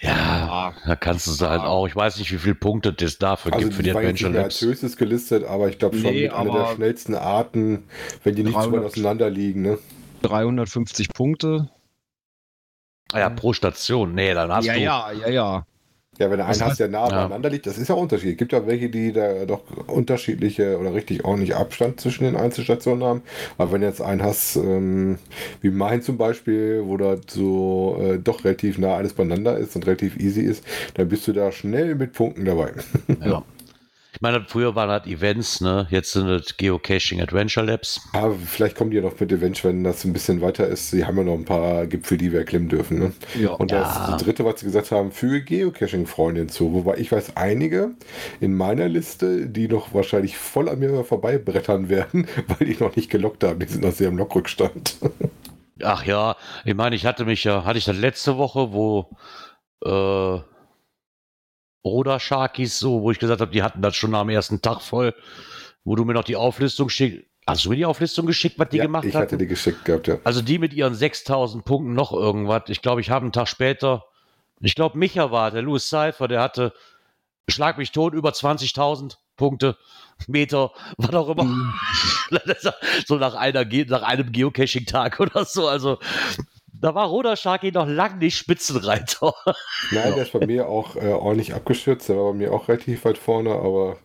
Ja, 0.00 0.74
da 0.86 0.94
kannst 0.94 1.26
du 1.26 1.32
es 1.32 1.40
halt 1.40 1.62
auch. 1.62 1.88
Ich 1.88 1.96
weiß 1.96 2.18
nicht, 2.18 2.30
wie 2.30 2.38
viele 2.38 2.54
Punkte 2.54 2.94
es 3.04 3.18
dafür 3.18 3.52
Also 3.52 3.64
gibt 3.66 3.74
für 3.76 3.82
die 3.82 3.90
Adventure 3.90 4.30
mehr 4.30 4.44
als 4.44 4.60
Labs. 4.60 4.70
höchstes 4.70 4.96
gelistet, 4.96 5.42
aber 5.42 5.68
ich 5.68 5.78
glaube 5.80 5.96
schon 5.98 6.12
Nee, 6.12 6.22
mit 6.22 6.32
einer 6.32 6.52
der 6.52 6.74
schnellsten 6.76 7.14
Arten, 7.16 7.84
wenn 8.22 8.36
die 8.36 8.44
nicht 8.44 8.52
zu 8.62 8.72
weit 8.72 8.84
300. 8.84 8.84
auseinander 8.84 9.28
liegen. 9.30 9.62
Ne? 9.62 9.78
350 10.22 11.08
Punkte. 11.12 11.68
Ah 13.12 13.20
ja, 13.20 13.30
pro 13.30 13.52
Station. 13.52 14.14
Nee, 14.14 14.34
dann 14.34 14.52
hast 14.52 14.66
ja, 14.66 14.74
du. 14.74 14.80
ja, 14.80 15.12
ja, 15.12 15.28
ja. 15.28 15.64
Ja, 16.18 16.30
wenn 16.30 16.38
du 16.38 16.44
einen 16.46 16.60
hast, 16.62 16.80
der 16.80 16.88
nah 16.88 17.08
Ja. 17.08 17.20
beieinander 17.20 17.48
liegt, 17.48 17.66
das 17.66 17.78
ist 17.78 17.88
ja 17.88 17.94
Unterschied. 17.94 18.32
Es 18.32 18.36
gibt 18.38 18.52
ja 18.52 18.66
welche, 18.66 18.88
die 18.90 19.12
da 19.12 19.44
doch 19.46 19.62
unterschiedliche 19.86 20.76
oder 20.78 20.92
richtig 20.92 21.24
ordentlich 21.24 21.54
Abstand 21.54 22.00
zwischen 22.00 22.24
den 22.24 22.34
Einzelstationen 22.36 23.04
haben. 23.04 23.22
Aber 23.56 23.70
wenn 23.70 23.82
du 23.82 23.86
jetzt 23.86 24.02
einen 24.02 24.22
hast, 24.24 24.56
ähm, 24.56 25.18
wie 25.60 25.70
mein 25.70 26.02
zum 26.02 26.18
Beispiel, 26.18 26.82
wo 26.84 26.96
da 26.96 27.16
so 27.28 27.98
äh, 28.02 28.18
doch 28.18 28.44
relativ 28.44 28.78
nah 28.78 28.96
alles 28.96 29.12
beieinander 29.12 29.56
ist 29.58 29.76
und 29.76 29.86
relativ 29.86 30.16
easy 30.18 30.40
ist, 30.42 30.64
dann 30.94 31.08
bist 31.08 31.26
du 31.28 31.32
da 31.32 31.52
schnell 31.52 31.94
mit 31.94 32.12
Punkten 32.14 32.44
dabei. 32.44 32.72
Ja. 33.24 33.42
Ich 34.18 34.22
meine, 34.22 34.44
früher 34.48 34.74
waren 34.74 34.90
halt 34.90 35.06
Events, 35.06 35.60
ne? 35.60 35.86
Jetzt 35.90 36.10
sind 36.10 36.26
es 36.28 36.56
Geocaching 36.56 37.20
Adventure 37.22 37.64
Labs. 37.64 38.00
Aber 38.12 38.34
vielleicht 38.34 38.74
kommen 38.74 38.90
die 38.90 38.96
ja 38.96 39.02
noch 39.04 39.20
mit 39.20 39.30
Events, 39.30 39.62
wenn 39.62 39.84
das 39.84 40.04
ein 40.04 40.12
bisschen 40.12 40.40
weiter 40.40 40.66
ist. 40.66 40.90
Sie 40.90 41.04
haben 41.04 41.18
ja 41.18 41.22
noch 41.22 41.34
ein 41.34 41.44
paar 41.44 41.86
Gipfel, 41.86 42.18
die 42.18 42.32
wir 42.32 42.40
erklimmen 42.40 42.68
dürfen. 42.68 42.98
Ne? 42.98 43.12
Ja. 43.40 43.50
Und 43.50 43.70
Ja. 43.70 43.78
das, 43.82 44.10
das 44.10 44.24
dritte, 44.24 44.44
was 44.44 44.58
sie 44.58 44.66
gesagt 44.66 44.90
haben, 44.90 45.12
füge 45.12 45.42
Geocaching-Freunde 45.44 46.40
hinzu. 46.40 46.74
Wobei 46.74 46.96
ich 46.96 47.12
weiß 47.12 47.36
einige 47.36 47.92
in 48.40 48.56
meiner 48.56 48.88
Liste, 48.88 49.46
die 49.48 49.68
noch 49.68 49.94
wahrscheinlich 49.94 50.36
voll 50.36 50.68
an 50.68 50.80
mir 50.80 51.04
vorbeibrettern 51.04 51.88
werden, 51.88 52.26
weil 52.48 52.66
die 52.66 52.76
noch 52.82 52.96
nicht 52.96 53.10
gelockt 53.10 53.44
haben. 53.44 53.60
Die 53.60 53.66
sind 53.66 53.84
noch 53.84 53.92
sehr 53.92 54.08
im 54.08 54.18
Lockrückstand. 54.18 54.96
Ach 55.80 56.04
ja, 56.04 56.34
ich 56.64 56.74
meine, 56.74 56.96
ich 56.96 57.06
hatte 57.06 57.24
mich 57.24 57.44
ja, 57.44 57.64
hatte 57.64 57.78
ich 57.78 57.84
das 57.84 57.96
letzte 57.96 58.36
Woche, 58.36 58.72
wo 58.72 59.10
äh, 59.84 60.40
Roda 61.84 62.18
Sharkies 62.20 62.78
so, 62.78 63.02
wo 63.02 63.10
ich 63.10 63.18
gesagt 63.18 63.40
habe, 63.40 63.50
die 63.50 63.62
hatten 63.62 63.82
das 63.82 63.96
schon 63.96 64.14
am 64.14 64.28
ersten 64.28 64.60
Tag 64.60 64.80
voll, 64.80 65.14
wo 65.84 65.96
du 65.96 66.04
mir 66.04 66.14
noch 66.14 66.24
die 66.24 66.36
Auflistung 66.36 66.88
schickst. 66.88 67.24
Hast 67.46 67.64
du 67.64 67.70
mir 67.70 67.76
die 67.76 67.86
Auflistung 67.86 68.26
geschickt, 68.26 68.58
was 68.58 68.68
die 68.68 68.76
ja, 68.76 68.84
gemacht 68.84 69.06
ich 69.06 69.14
hatten? 69.14 69.22
hatte 69.22 69.38
die 69.38 69.46
geschickt 69.46 69.84
gehabt, 69.86 70.06
ja. 70.06 70.18
Also 70.22 70.42
die 70.42 70.58
mit 70.58 70.74
ihren 70.74 70.94
6000 70.94 71.64
Punkten 71.64 71.94
noch 71.94 72.12
irgendwas. 72.12 72.64
Ich 72.66 72.82
glaube, 72.82 73.00
ich 73.00 73.08
habe 73.08 73.22
einen 73.22 73.32
Tag 73.32 73.48
später, 73.48 74.04
ich 74.60 74.74
glaube, 74.74 74.98
Micha 74.98 75.30
war, 75.30 75.50
der 75.50 75.62
Louis 75.62 75.88
Cypher, 75.88 76.28
der 76.28 76.42
hatte, 76.42 76.74
schlag 77.48 77.78
mich 77.78 77.90
tot, 77.90 78.12
über 78.12 78.30
20.000 78.30 79.16
Punkte, 79.36 79.78
Meter, 80.26 80.72
was 80.98 81.14
auch 81.14 81.30
immer. 81.30 81.72
so 83.06 83.16
nach, 83.16 83.34
einer, 83.34 83.64
nach 83.64 84.02
einem 84.02 84.30
Geocaching-Tag 84.30 85.18
oder 85.20 85.46
so. 85.46 85.68
Also 85.68 85.98
da 86.80 86.94
war 86.94 87.08
Roda 87.08 87.36
Sharky 87.36 87.72
noch 87.72 87.86
lang 87.86 88.18
nicht 88.18 88.36
Spitzenreiter. 88.36 89.34
Nein, 89.90 90.14
der 90.14 90.22
ist 90.22 90.32
bei 90.32 90.46
mir 90.46 90.68
auch 90.68 90.96
äh, 90.96 91.12
ordentlich 91.12 91.54
abgestürzt. 91.54 92.08
Der 92.08 92.16
war 92.16 92.32
bei 92.32 92.38
mir 92.38 92.52
auch 92.52 92.68
relativ 92.68 93.04
weit 93.04 93.18
vorne, 93.18 93.50
aber 93.50 93.96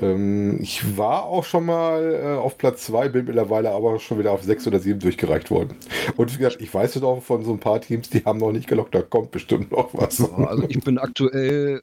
ähm, 0.00 0.58
ich 0.60 0.96
war 0.96 1.24
auch 1.24 1.44
schon 1.44 1.66
mal 1.66 2.14
äh, 2.14 2.36
auf 2.38 2.58
Platz 2.58 2.86
2, 2.86 3.08
bin 3.10 3.26
mittlerweile 3.26 3.70
aber 3.70 3.98
schon 4.00 4.18
wieder 4.18 4.32
auf 4.32 4.42
6 4.42 4.66
oder 4.66 4.80
7 4.80 4.98
durchgereicht 4.98 5.50
worden. 5.50 5.76
Und 6.16 6.32
wie 6.34 6.38
gesagt, 6.38 6.60
ich 6.60 6.72
weiß 6.72 6.96
es 6.96 7.02
auch 7.02 7.22
von 7.22 7.44
so 7.44 7.52
ein 7.52 7.60
paar 7.60 7.80
Teams, 7.80 8.10
die 8.10 8.24
haben 8.24 8.38
noch 8.38 8.52
nicht 8.52 8.68
gelockt, 8.68 8.94
da 8.94 9.02
kommt 9.02 9.30
bestimmt 9.30 9.70
noch 9.70 9.94
was. 9.94 10.20
Also 10.20 10.64
ich 10.68 10.80
bin 10.80 10.98
aktuell, 10.98 11.82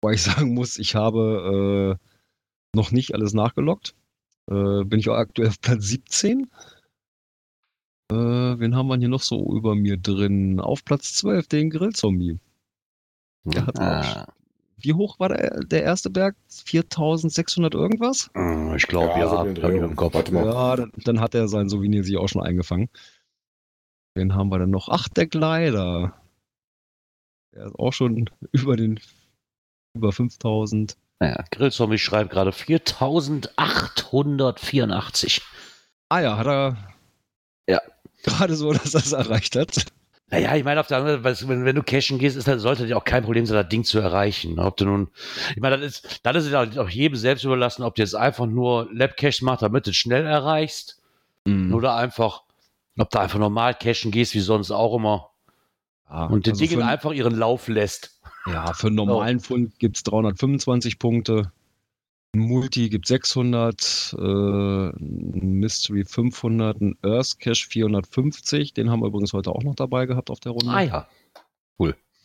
weil 0.00 0.14
ich 0.14 0.22
sagen 0.22 0.54
muss, 0.54 0.78
ich 0.78 0.94
habe 0.94 1.98
äh, 2.00 2.76
noch 2.76 2.90
nicht 2.90 3.14
alles 3.14 3.34
nachgelockt. 3.34 3.94
Äh, 4.50 4.84
bin 4.84 4.98
ich 4.98 5.08
auch 5.08 5.16
aktuell 5.16 5.48
auf 5.48 5.60
Platz 5.60 5.84
17. 5.84 6.50
Äh, 8.12 8.58
wen 8.60 8.76
haben 8.76 8.88
wir 8.88 8.96
hier 8.98 9.08
noch 9.08 9.22
so 9.22 9.56
über 9.56 9.74
mir 9.74 9.96
drin? 9.96 10.60
Auf 10.60 10.84
Platz 10.84 11.14
12, 11.14 11.48
den 11.48 11.70
Grillzombie. 11.70 12.38
Der 13.44 13.66
hat 13.66 13.80
Ah, 13.80 14.32
Wie 14.76 14.92
hoch 14.94 15.18
war 15.18 15.30
der, 15.30 15.64
der 15.64 15.82
erste 15.82 16.10
Berg? 16.10 16.36
4600 16.48 17.74
irgendwas? 17.74 18.30
ich 18.76 18.86
glaube, 18.86 19.18
ja, 19.18 19.42
Dreh 19.44 19.78
im. 19.78 19.96
Kopf. 19.96 20.14
Warte 20.14 20.32
mal. 20.32 20.44
Ja, 20.46 20.76
dann, 20.76 20.92
dann 20.96 21.20
hat 21.20 21.34
er 21.34 21.48
sein 21.48 21.68
Souvenir 21.68 22.04
sich 22.04 22.16
auch 22.18 22.28
schon 22.28 22.42
eingefangen. 22.42 22.88
Wen 24.14 24.34
haben 24.34 24.50
wir 24.50 24.58
denn 24.58 24.70
noch? 24.70 24.88
Ach, 24.90 25.08
der 25.08 25.26
Kleider. 25.26 26.14
Der 27.54 27.66
ist 27.66 27.78
auch 27.78 27.92
schon 27.92 28.30
über 28.52 28.76
den 28.76 29.00
über 29.94 30.12
5000. 30.12 30.96
Ja, 31.20 31.44
Grillzombie 31.50 31.98
schreibt 31.98 32.30
gerade 32.30 32.52
4884. 32.52 35.42
Ah 36.08 36.20
ja, 36.20 36.36
hat 36.36 36.46
er. 36.46 36.76
Gerade 38.22 38.54
so, 38.54 38.72
dass 38.72 38.94
er 38.94 39.00
es 39.00 39.12
erreicht 39.12 39.56
hat. 39.56 39.84
Naja, 40.30 40.56
ich 40.56 40.64
meine, 40.64 40.80
auf 40.80 40.86
der 40.86 40.96
anderen 40.98 41.22
Seite, 41.22 41.46
wenn, 41.48 41.64
wenn 41.66 41.76
du 41.76 41.82
cashen 41.82 42.18
gehst, 42.18 42.36
ist, 42.36 42.48
das- 42.48 42.62
sollte 42.62 42.86
dir 42.86 42.96
auch 42.96 43.04
kein 43.04 43.22
Problem 43.22 43.44
sein, 43.44 43.56
das 43.56 43.68
Ding 43.68 43.84
zu 43.84 43.98
erreichen. 43.98 44.58
Ob 44.58 44.76
du 44.78 44.86
nun, 44.86 45.08
ich 45.54 45.60
meine, 45.60 45.76
das 45.78 45.86
ist, 46.04 46.20
dann 46.22 46.34
ist 46.36 46.46
es 46.46 46.54
auch 46.54 46.88
jedem 46.88 47.16
selbst 47.16 47.44
überlassen, 47.44 47.82
ob 47.82 47.96
du 47.96 48.02
jetzt 48.02 48.14
einfach 48.14 48.46
nur 48.46 48.88
Lab-Cache 48.92 49.44
machst, 49.44 49.62
damit 49.62 49.86
du 49.86 49.90
es 49.90 49.96
schnell 49.96 50.24
erreichst, 50.26 50.98
Mhm. 51.44 51.74
oder 51.74 51.96
einfach, 51.96 52.44
ob 52.96 53.10
du 53.10 53.18
einfach 53.18 53.38
normal 53.40 53.74
cashen 53.74 54.10
gehst, 54.12 54.32
wie 54.34 54.40
sonst 54.40 54.70
auch 54.70 54.94
immer, 54.96 55.30
Ja, 56.08 56.26
und 56.26 56.46
den 56.46 56.52
also 56.52 56.64
Dingen 56.64 56.82
einfach 56.82 57.10
ihren 57.12 57.36
Lauf 57.36 57.66
lässt. 57.68 58.20
ja, 58.46 58.72
für 58.74 58.86
einen 58.86 58.96
normalen 58.96 59.40
Fund 59.40 59.76
gibt 59.80 59.96
es 59.96 60.02
325 60.04 60.98
Punkte. 61.00 61.50
Multi 62.34 62.88
gibt 62.88 63.06
600, 63.06 64.16
äh, 64.18 64.22
Mystery 64.22 66.04
500, 66.04 66.80
ein 66.80 66.96
Earth 67.02 67.38
Cache 67.38 67.66
450. 67.68 68.72
Den 68.72 68.90
haben 68.90 69.00
wir 69.00 69.08
übrigens 69.08 69.32
heute 69.32 69.50
auch 69.50 69.62
noch 69.62 69.74
dabei 69.74 70.06
gehabt 70.06 70.30
auf 70.30 70.40
der 70.40 70.52
Runde. 70.52 70.70
Ah 70.70 70.80
ja. 70.80 71.08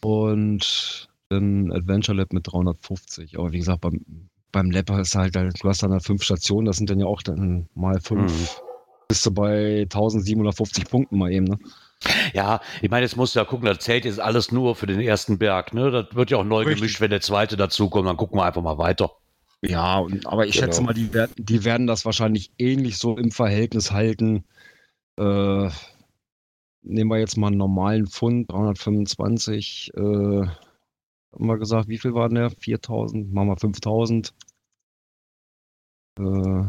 Und 0.02 1.10
ein 1.30 1.72
Adventure 1.72 2.18
Lab 2.18 2.34
mit 2.34 2.48
350. 2.48 3.38
Aber 3.38 3.52
wie 3.52 3.60
gesagt, 3.60 3.82
beim, 3.82 4.30
beim 4.52 4.72
Lab 4.72 4.90
ist 4.92 5.16
halt, 5.16 5.36
halt, 5.36 5.62
du 5.62 5.68
hast 5.68 5.84
dann 5.84 5.92
halt 5.92 6.04
fünf 6.04 6.24
Stationen, 6.24 6.66
das 6.66 6.78
sind 6.78 6.90
dann 6.90 7.00
ja 7.00 7.06
auch 7.06 7.22
dann 7.22 7.68
mal 7.74 8.00
fünf. 8.00 8.32
Mhm. 8.32 8.48
Bist 9.10 9.26
du 9.26 9.32
bei 9.32 9.82
1750 9.84 10.90
Punkten 10.90 11.18
mal 11.18 11.32
eben, 11.32 11.46
ne? 11.46 11.58
Ja, 12.34 12.62
ich 12.82 12.92
meine, 12.92 13.06
jetzt 13.06 13.16
musst 13.16 13.36
du 13.36 13.40
ja 13.40 13.46
gucken, 13.46 13.66
das 13.66 13.80
zählt 13.80 14.06
jetzt 14.06 14.20
alles 14.20 14.52
nur 14.52 14.76
für 14.76 14.86
den 14.86 15.02
ersten 15.02 15.40
Berg, 15.40 15.74
ne? 15.74 15.90
Das 15.90 16.08
wird 16.14 16.30
ja 16.30 16.38
auch 16.38 16.44
neu 16.44 16.60
Richtig. 16.60 16.76
gemischt, 16.76 17.02
wenn 17.02 17.10
der 17.10 17.22
zweite 17.22 17.58
dazukommt, 17.58 18.08
dann 18.08 18.18
gucken 18.18 18.38
wir 18.38 18.46
einfach 18.46 18.62
mal 18.62 18.78
weiter. 18.78 19.12
Ja, 19.64 20.00
und, 20.00 20.26
aber 20.28 20.46
ich 20.46 20.54
Genau. 20.56 20.66
schätze 20.68 20.82
mal, 20.82 20.94
die, 20.94 21.10
die 21.38 21.64
werden 21.64 21.88
das 21.88 22.06
wahrscheinlich 22.06 22.52
ähnlich 22.58 22.98
so 22.98 23.18
im 23.18 23.32
Verhältnis 23.32 23.92
halten. 23.92 24.46
Äh, 25.18 25.70
nehmen 26.84 27.10
wir 27.10 27.18
jetzt 27.18 27.38
mal 27.38 27.48
einen 27.48 27.58
normalen 27.58 28.08
Pfund, 28.08 28.52
325. 28.52 29.92
Äh, 29.96 30.00
haben 30.00 31.48
wir 31.48 31.58
gesagt, 31.58 31.88
wie 31.88 31.98
viel 31.98 32.14
waren 32.14 32.36
der? 32.36 32.52
4000, 32.52 33.34
machen 33.34 33.50
wir 33.50 33.58
5000. 33.58 34.34
Äh, 36.20 36.64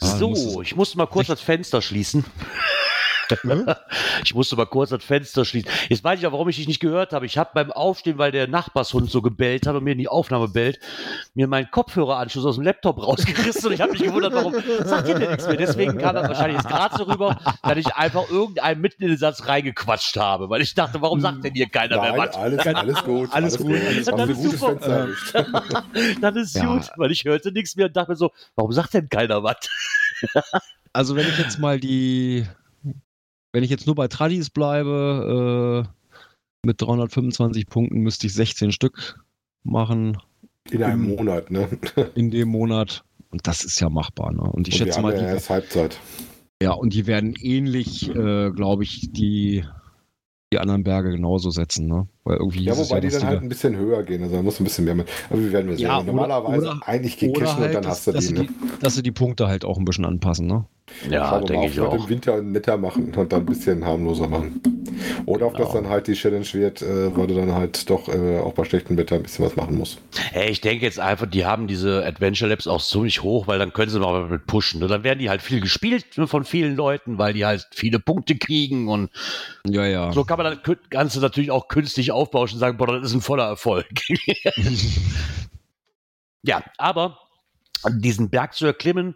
so, 0.00 0.62
ich 0.62 0.76
musste 0.76 0.96
mal 0.96 1.06
kurz 1.06 1.26
das 1.26 1.40
Fenster 1.40 1.82
schließen. 1.82 2.24
Ich 4.24 4.34
musste 4.34 4.56
mal 4.56 4.66
kurz 4.66 4.90
das 4.90 5.04
Fenster 5.04 5.44
schließen. 5.44 5.70
Jetzt 5.88 6.02
weiß 6.04 6.18
ich 6.18 6.22
ja, 6.22 6.32
warum 6.32 6.48
ich 6.48 6.56
dich 6.56 6.66
nicht 6.66 6.80
gehört 6.80 7.12
habe. 7.12 7.26
Ich 7.26 7.38
habe 7.38 7.50
beim 7.54 7.70
Aufstehen, 7.72 8.18
weil 8.18 8.32
der 8.32 8.48
Nachbarshund 8.48 9.10
so 9.10 9.22
gebellt 9.22 9.66
hat 9.66 9.74
und 9.76 9.84
mir 9.84 9.92
in 9.92 9.98
die 9.98 10.08
Aufnahme 10.08 10.48
bellt, 10.48 10.78
mir 11.34 11.46
meinen 11.46 11.70
Kopfhöreranschluss 11.70 12.44
aus 12.44 12.56
dem 12.56 12.64
Laptop 12.64 12.98
rausgerissen 13.02 13.66
und 13.68 13.72
ich 13.72 13.80
habe 13.80 13.92
mich 13.92 14.02
gewundert, 14.02 14.34
warum 14.34 14.54
sagt 14.84 15.08
ihr 15.08 15.14
denn 15.14 15.28
nichts 15.30 15.46
mehr. 15.46 15.56
Deswegen 15.56 15.98
kam 15.98 16.14
das 16.14 16.28
wahrscheinlich 16.28 16.56
jetzt 16.58 16.68
gerade 16.68 16.96
so 16.96 17.04
rüber, 17.04 17.38
dass 17.62 17.76
ich 17.76 17.94
einfach 17.94 18.28
irgendeinen 18.30 18.80
mitten 18.80 19.02
in 19.02 19.08
den 19.10 19.18
Satz 19.18 19.46
reingequatscht 19.46 20.16
habe, 20.16 20.50
weil 20.50 20.60
ich 20.62 20.74
dachte, 20.74 21.00
warum 21.00 21.20
sagt 21.20 21.44
denn 21.44 21.54
hier 21.54 21.68
keiner 21.68 22.00
mehr 22.00 22.12
Nein, 22.12 22.28
was? 22.28 22.36
alles, 22.36 22.66
alles 22.66 23.04
gut. 23.04 23.28
Alles 23.38 23.58
gut, 23.58 23.76
alles 23.86 24.06
gut. 24.06 24.18
Sie 24.18 24.22
ein 24.22 24.34
gutes 24.34 24.60
Super. 24.60 25.08
Fenster 25.30 26.36
ist 26.36 26.56
Ja. 26.56 26.66
gut, 26.66 26.90
weil 26.96 27.10
ich 27.12 27.24
hörte 27.24 27.52
nichts 27.52 27.76
mehr 27.76 27.86
und 27.86 27.96
dachte 27.96 28.10
mir 28.12 28.16
so, 28.16 28.30
warum 28.56 28.72
sagt 28.72 28.94
denn 28.94 29.08
keiner 29.08 29.42
was? 29.42 29.56
Also 30.92 31.14
wenn 31.16 31.28
ich 31.28 31.38
jetzt 31.38 31.58
mal 31.58 31.78
die, 31.78 32.46
wenn 33.52 33.62
ich 33.64 33.70
jetzt 33.70 33.86
nur 33.86 33.94
bei 33.94 34.08
Tradis 34.08 34.50
bleibe, 34.50 35.86
äh, 35.86 36.66
mit 36.66 36.80
325 36.82 37.66
Punkten 37.66 38.00
müsste 38.00 38.26
ich 38.26 38.34
16 38.34 38.72
Stück 38.72 39.20
machen 39.62 40.18
In 40.70 40.82
einem 40.82 41.08
Monat, 41.16 41.50
ne? 41.50 41.68
in 42.14 42.30
dem 42.30 42.48
Monat. 42.48 43.04
Und 43.30 43.46
das 43.46 43.64
ist 43.64 43.80
ja 43.80 43.88
machbar. 43.90 44.32
Ne? 44.32 44.40
Und 44.42 44.68
ich 44.68 44.74
Und 44.80 44.86
schätze 44.86 45.00
mal, 45.00 45.12
ja 45.14 45.20
die, 45.20 45.24
erst 45.26 45.50
Halbzeit. 45.50 45.98
ja, 46.62 46.72
und 46.72 46.94
die 46.94 47.06
werden 47.06 47.34
ähnlich, 47.40 48.08
äh, 48.08 48.50
glaube 48.50 48.82
ich, 48.84 49.12
die, 49.12 49.64
die 50.52 50.58
anderen 50.58 50.82
Berge 50.82 51.10
genauso 51.10 51.50
setzen. 51.50 51.86
Ne? 51.86 52.08
Weil 52.24 52.38
irgendwie 52.38 52.64
Ja, 52.64 52.76
wobei 52.76 53.00
die 53.00 53.08
dann 53.08 53.24
halt 53.24 53.42
ein 53.42 53.48
bisschen 53.50 53.76
höher 53.76 54.02
gehen. 54.02 54.22
Also 54.22 54.36
da 54.36 54.42
muss 54.42 54.58
ein 54.60 54.64
bisschen 54.64 54.84
mehr 54.86 54.94
mit. 54.94 55.08
Aber 55.30 55.40
wir 55.40 55.52
werden 55.52 55.68
wir 55.68 55.76
sehen. 55.76 55.86
Ja, 55.86 56.02
Normalerweise 56.02 56.68
oder- 56.68 56.80
eigentlich 56.88 57.22
oder 57.22 57.40
cashen 57.40 57.56
und 57.58 57.62
halt, 57.64 57.74
dann 57.74 57.82
dass, 57.82 57.92
hast 57.92 58.06
du 58.06 58.12
dass, 58.12 58.26
die, 58.26 58.32
ne? 58.34 58.40
die, 58.46 58.50
dass 58.80 58.94
sie 58.94 59.02
die 59.02 59.12
Punkte 59.12 59.46
halt 59.46 59.64
auch 59.66 59.78
ein 59.78 59.84
bisschen 59.84 60.06
anpassen. 60.06 60.46
Ne? 60.46 60.64
Ja, 61.10 61.38
denke 61.40 61.66
ich 61.66 61.72
ob 61.72 61.76
wir 61.76 61.84
das 61.84 61.92
auch. 62.00 62.04
im 62.04 62.08
Winter 62.10 62.42
netter 62.42 62.76
machen 62.76 63.14
und 63.14 63.32
dann 63.32 63.40
ein 63.42 63.46
bisschen 63.46 63.84
harmloser 63.84 64.28
machen. 64.28 64.60
Oder 65.26 65.46
ob 65.46 65.56
das 65.56 65.68
Genau. 65.68 65.82
dann 65.82 65.90
halt 65.90 66.06
die 66.08 66.14
Challenge 66.14 66.46
wird, 66.52 66.82
äh, 66.82 67.16
weil 67.16 67.26
du 67.28 67.34
dann 67.34 67.54
halt 67.54 67.88
doch 67.88 68.08
äh, 68.08 68.38
auch 68.40 68.52
bei 68.54 68.64
schlechtem 68.64 68.96
Wetter 68.96 69.14
ein 69.16 69.22
bisschen 69.22 69.44
was 69.44 69.54
machen 69.54 69.76
musst. 69.76 69.98
Hey, 70.32 70.50
ich 70.50 70.60
denke 70.60 70.84
jetzt 70.84 70.98
einfach, 70.98 71.26
die 71.26 71.46
haben 71.46 71.68
diese 71.68 72.04
Adventure 72.04 72.50
Labs 72.50 72.66
auch 72.66 72.82
ziemlich 72.82 73.22
hoch, 73.22 73.46
weil 73.46 73.58
dann 73.58 73.72
können 73.72 73.90
sie 73.90 74.00
mal 74.00 74.26
mit 74.28 74.46
pushen. 74.46 74.80
Ne? 74.80 74.88
Dann 74.88 75.04
werden 75.04 75.20
die 75.20 75.30
halt 75.30 75.42
viel 75.42 75.60
gespielt 75.60 76.04
ne, 76.16 76.26
von 76.26 76.44
vielen 76.44 76.74
Leuten, 76.74 77.18
weil 77.18 77.32
die 77.32 77.46
halt 77.46 77.66
viele 77.72 78.00
Punkte 78.00 78.36
kriegen 78.36 78.88
und 78.88 79.10
Ja, 79.68 79.86
ja. 79.86 80.12
so 80.12 80.24
kann 80.24 80.38
man 80.38 80.58
das 80.64 80.76
Ganze 80.90 81.20
natürlich 81.20 81.52
auch 81.52 81.68
künstlich 81.68 82.10
aufbauschen 82.10 82.56
und 82.56 82.60
sagen, 82.60 82.76
boah, 82.76 82.88
das 82.88 83.04
ist 83.10 83.14
ein 83.14 83.20
voller 83.20 83.44
Erfolg. 83.46 83.86
ja, 86.42 86.62
aber 86.78 87.18
diesen 87.90 88.30
Berg 88.30 88.54
zu 88.54 88.66
erklimmen 88.66 89.14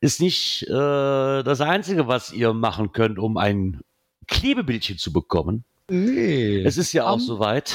ist 0.00 0.20
nicht 0.20 0.62
äh, 0.68 1.42
das 1.42 1.60
Einzige, 1.60 2.06
was 2.08 2.32
ihr 2.32 2.52
machen 2.52 2.92
könnt, 2.92 3.18
um 3.18 3.36
ein 3.36 3.80
Klebebildchen 4.26 4.98
zu 4.98 5.12
bekommen. 5.12 5.64
Nee. 5.90 6.62
Es 6.62 6.76
ist 6.76 6.92
ja 6.92 7.04
auch 7.06 7.14
Am- 7.14 7.20
soweit. 7.20 7.74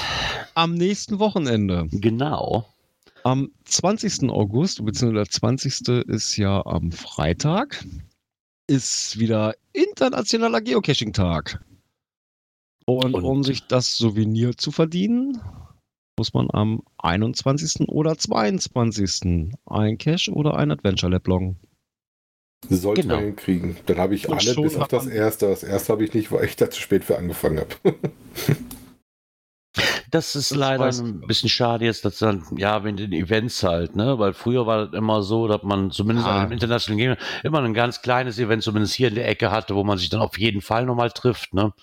am 0.53 0.75
nächsten 0.75 1.19
Wochenende. 1.19 1.87
Genau. 1.91 2.67
Am 3.23 3.51
20. 3.65 4.29
August, 4.29 4.83
beziehungsweise 4.85 5.23
der 5.23 5.29
20. 5.29 5.87
ist 6.09 6.37
ja 6.37 6.63
am 6.65 6.91
Freitag, 6.91 7.83
ist 8.67 9.17
wieder 9.17 9.55
Internationaler 9.71 10.61
Geocaching-Tag. 10.61 11.63
Und, 12.85 13.15
Und- 13.15 13.23
um 13.23 13.43
sich 13.43 13.65
das 13.67 13.95
Souvenir 13.97 14.57
zu 14.57 14.71
verdienen, 14.71 15.41
muss 16.17 16.33
man 16.33 16.47
am 16.51 16.81
21. 16.99 17.87
oder 17.89 18.17
22. 18.17 19.51
ein 19.65 19.97
Cache 19.97 20.31
oder 20.31 20.55
ein 20.57 20.71
Adventure 20.71 21.11
Lab 21.11 21.27
loggen. 21.27 21.57
Sollte 22.69 23.01
Genau. 23.01 23.15
man 23.15 23.23
hinkriegen. 23.25 23.75
Dann 23.87 23.97
habe 23.97 24.15
ich 24.15 24.29
Und 24.29 24.39
alle 24.39 24.55
bis 24.61 24.77
auf 24.77 24.87
das 24.87 25.05
erste. 25.07 25.47
Das 25.49 25.63
erste 25.63 25.91
habe 25.93 26.03
ich 26.05 26.13
nicht, 26.13 26.31
weil 26.31 26.45
ich 26.45 26.55
da 26.55 26.69
zu 26.69 26.79
spät 26.79 27.03
für 27.03 27.17
angefangen 27.17 27.59
habe. 27.59 27.75
Das 30.11 30.35
ist 30.35 30.51
Das 30.51 30.57
leider 30.59 30.85
ein 30.85 31.21
bisschen 31.21 31.49
schade 31.49 31.85
jetzt, 31.85 32.05
dass 32.05 32.19
dann, 32.19 32.43
ja, 32.55 32.83
wenn 32.83 32.95
den 32.95 33.11
Events 33.11 33.63
halt, 33.63 33.95
ne, 33.95 34.19
weil 34.19 34.33
früher 34.33 34.67
war 34.67 34.85
das 34.85 34.93
immer 34.95 35.23
so, 35.23 35.47
dass 35.47 35.63
man 35.63 35.89
zumindest 35.89 36.27
Ah. 36.27 36.43
im 36.43 36.51
internationalen 36.51 36.99
Game 36.99 37.15
immer 37.43 37.59
ein 37.63 37.73
ganz 37.73 38.03
kleines 38.03 38.37
Event 38.37 38.61
zumindest 38.61 38.93
hier 38.93 39.07
in 39.07 39.15
der 39.15 39.27
Ecke 39.27 39.49
hatte, 39.49 39.73
wo 39.73 39.83
man 39.83 39.97
sich 39.97 40.09
dann 40.09 40.21
auf 40.21 40.37
jeden 40.37 40.61
Fall 40.61 40.85
nochmal 40.85 41.09
trifft, 41.09 41.55
ne. 41.55 41.73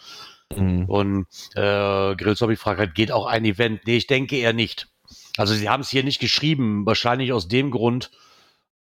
Und 0.57 1.27
äh, 1.55 2.15
Grillzombie 2.17 2.57
fragt 2.57 2.81
halt, 2.81 2.95
geht 2.95 3.13
auch 3.13 3.27
ein 3.27 3.45
Event? 3.45 3.87
Nee, 3.87 3.97
ich 3.97 4.07
denke 4.07 4.37
eher 4.37 4.53
nicht. 4.53 4.89
Also 5.37 5.55
sie 5.55 5.69
haben 5.69 5.81
es 5.81 5.91
hier 5.91 6.05
nicht 6.05 6.21
geschrieben, 6.21 6.85
wahrscheinlich 6.87 7.33
aus 7.33 7.49
dem 7.49 7.71
Grund, 7.71 8.11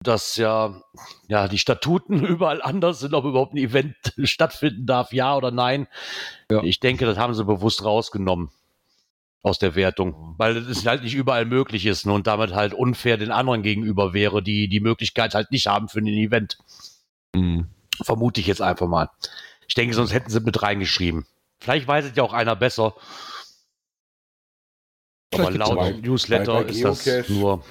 dass 0.02 0.36
ja, 0.36 0.82
ja 1.28 1.48
die 1.48 1.58
Statuten 1.58 2.26
überall 2.26 2.62
anders 2.62 3.00
sind, 3.00 3.14
ob 3.14 3.26
überhaupt 3.26 3.54
ein 3.54 3.58
Event 3.58 3.96
stattfinden 4.24 4.86
darf, 4.86 5.14
ja 5.14 5.36
oder 5.36 5.52
nein. 5.52 5.88
Ja. 6.52 6.64
Ich 6.64 6.80
denke, 6.80 7.06
das 7.06 7.18
haben 7.18 7.34
sie 7.34 7.46
bewusst 7.46 7.84
rausgenommen 7.84 8.52
aus 9.42 9.60
der 9.60 9.76
Wertung, 9.76 10.34
weil 10.38 10.58
es 10.58 10.86
halt 10.88 11.04
nicht 11.04 11.14
überall 11.14 11.46
möglich 11.46 11.86
ist 11.86 12.08
ne, 12.08 12.14
und 12.14 12.26
damit 12.26 12.54
halt 12.54 12.74
unfair 12.74 13.18
den 13.18 13.32
anderen 13.32 13.62
gegenüber 13.62 14.12
wäre, 14.12 14.42
die 14.42 14.68
die 14.68 14.80
Möglichkeit 14.80 15.36
halt 15.36 15.52
nicht 15.52 15.68
haben 15.68 15.88
für 15.88 16.00
ein 16.00 16.08
Event. 16.08 16.58
Mhm. 17.36 17.70
Vermute 18.02 18.42
ich 18.42 18.48
jetzt 18.48 18.64
einfach 18.64 18.88
mal. 18.88 19.10
Ich 19.68 19.76
denke, 19.76 19.94
sonst 19.94 20.14
hätten 20.14 20.32
sie 20.32 20.40
mit 20.40 20.62
reingeschrieben. 20.64 21.28
Vielleicht 21.60 21.88
weiß 21.88 22.06
es 22.06 22.12
ja 22.16 22.24
auch 22.24 22.34
einer 22.34 22.56
besser. 22.56 22.96
Aber 25.34 25.52
laut 25.52 25.76
bei- 25.78 25.92
Newsletter 25.92 26.54
bei- 26.54 26.64
bei 26.64 26.70
ist 26.70 26.84
das 26.84 27.04
Geocache 27.04 27.34
nur. 27.34 27.64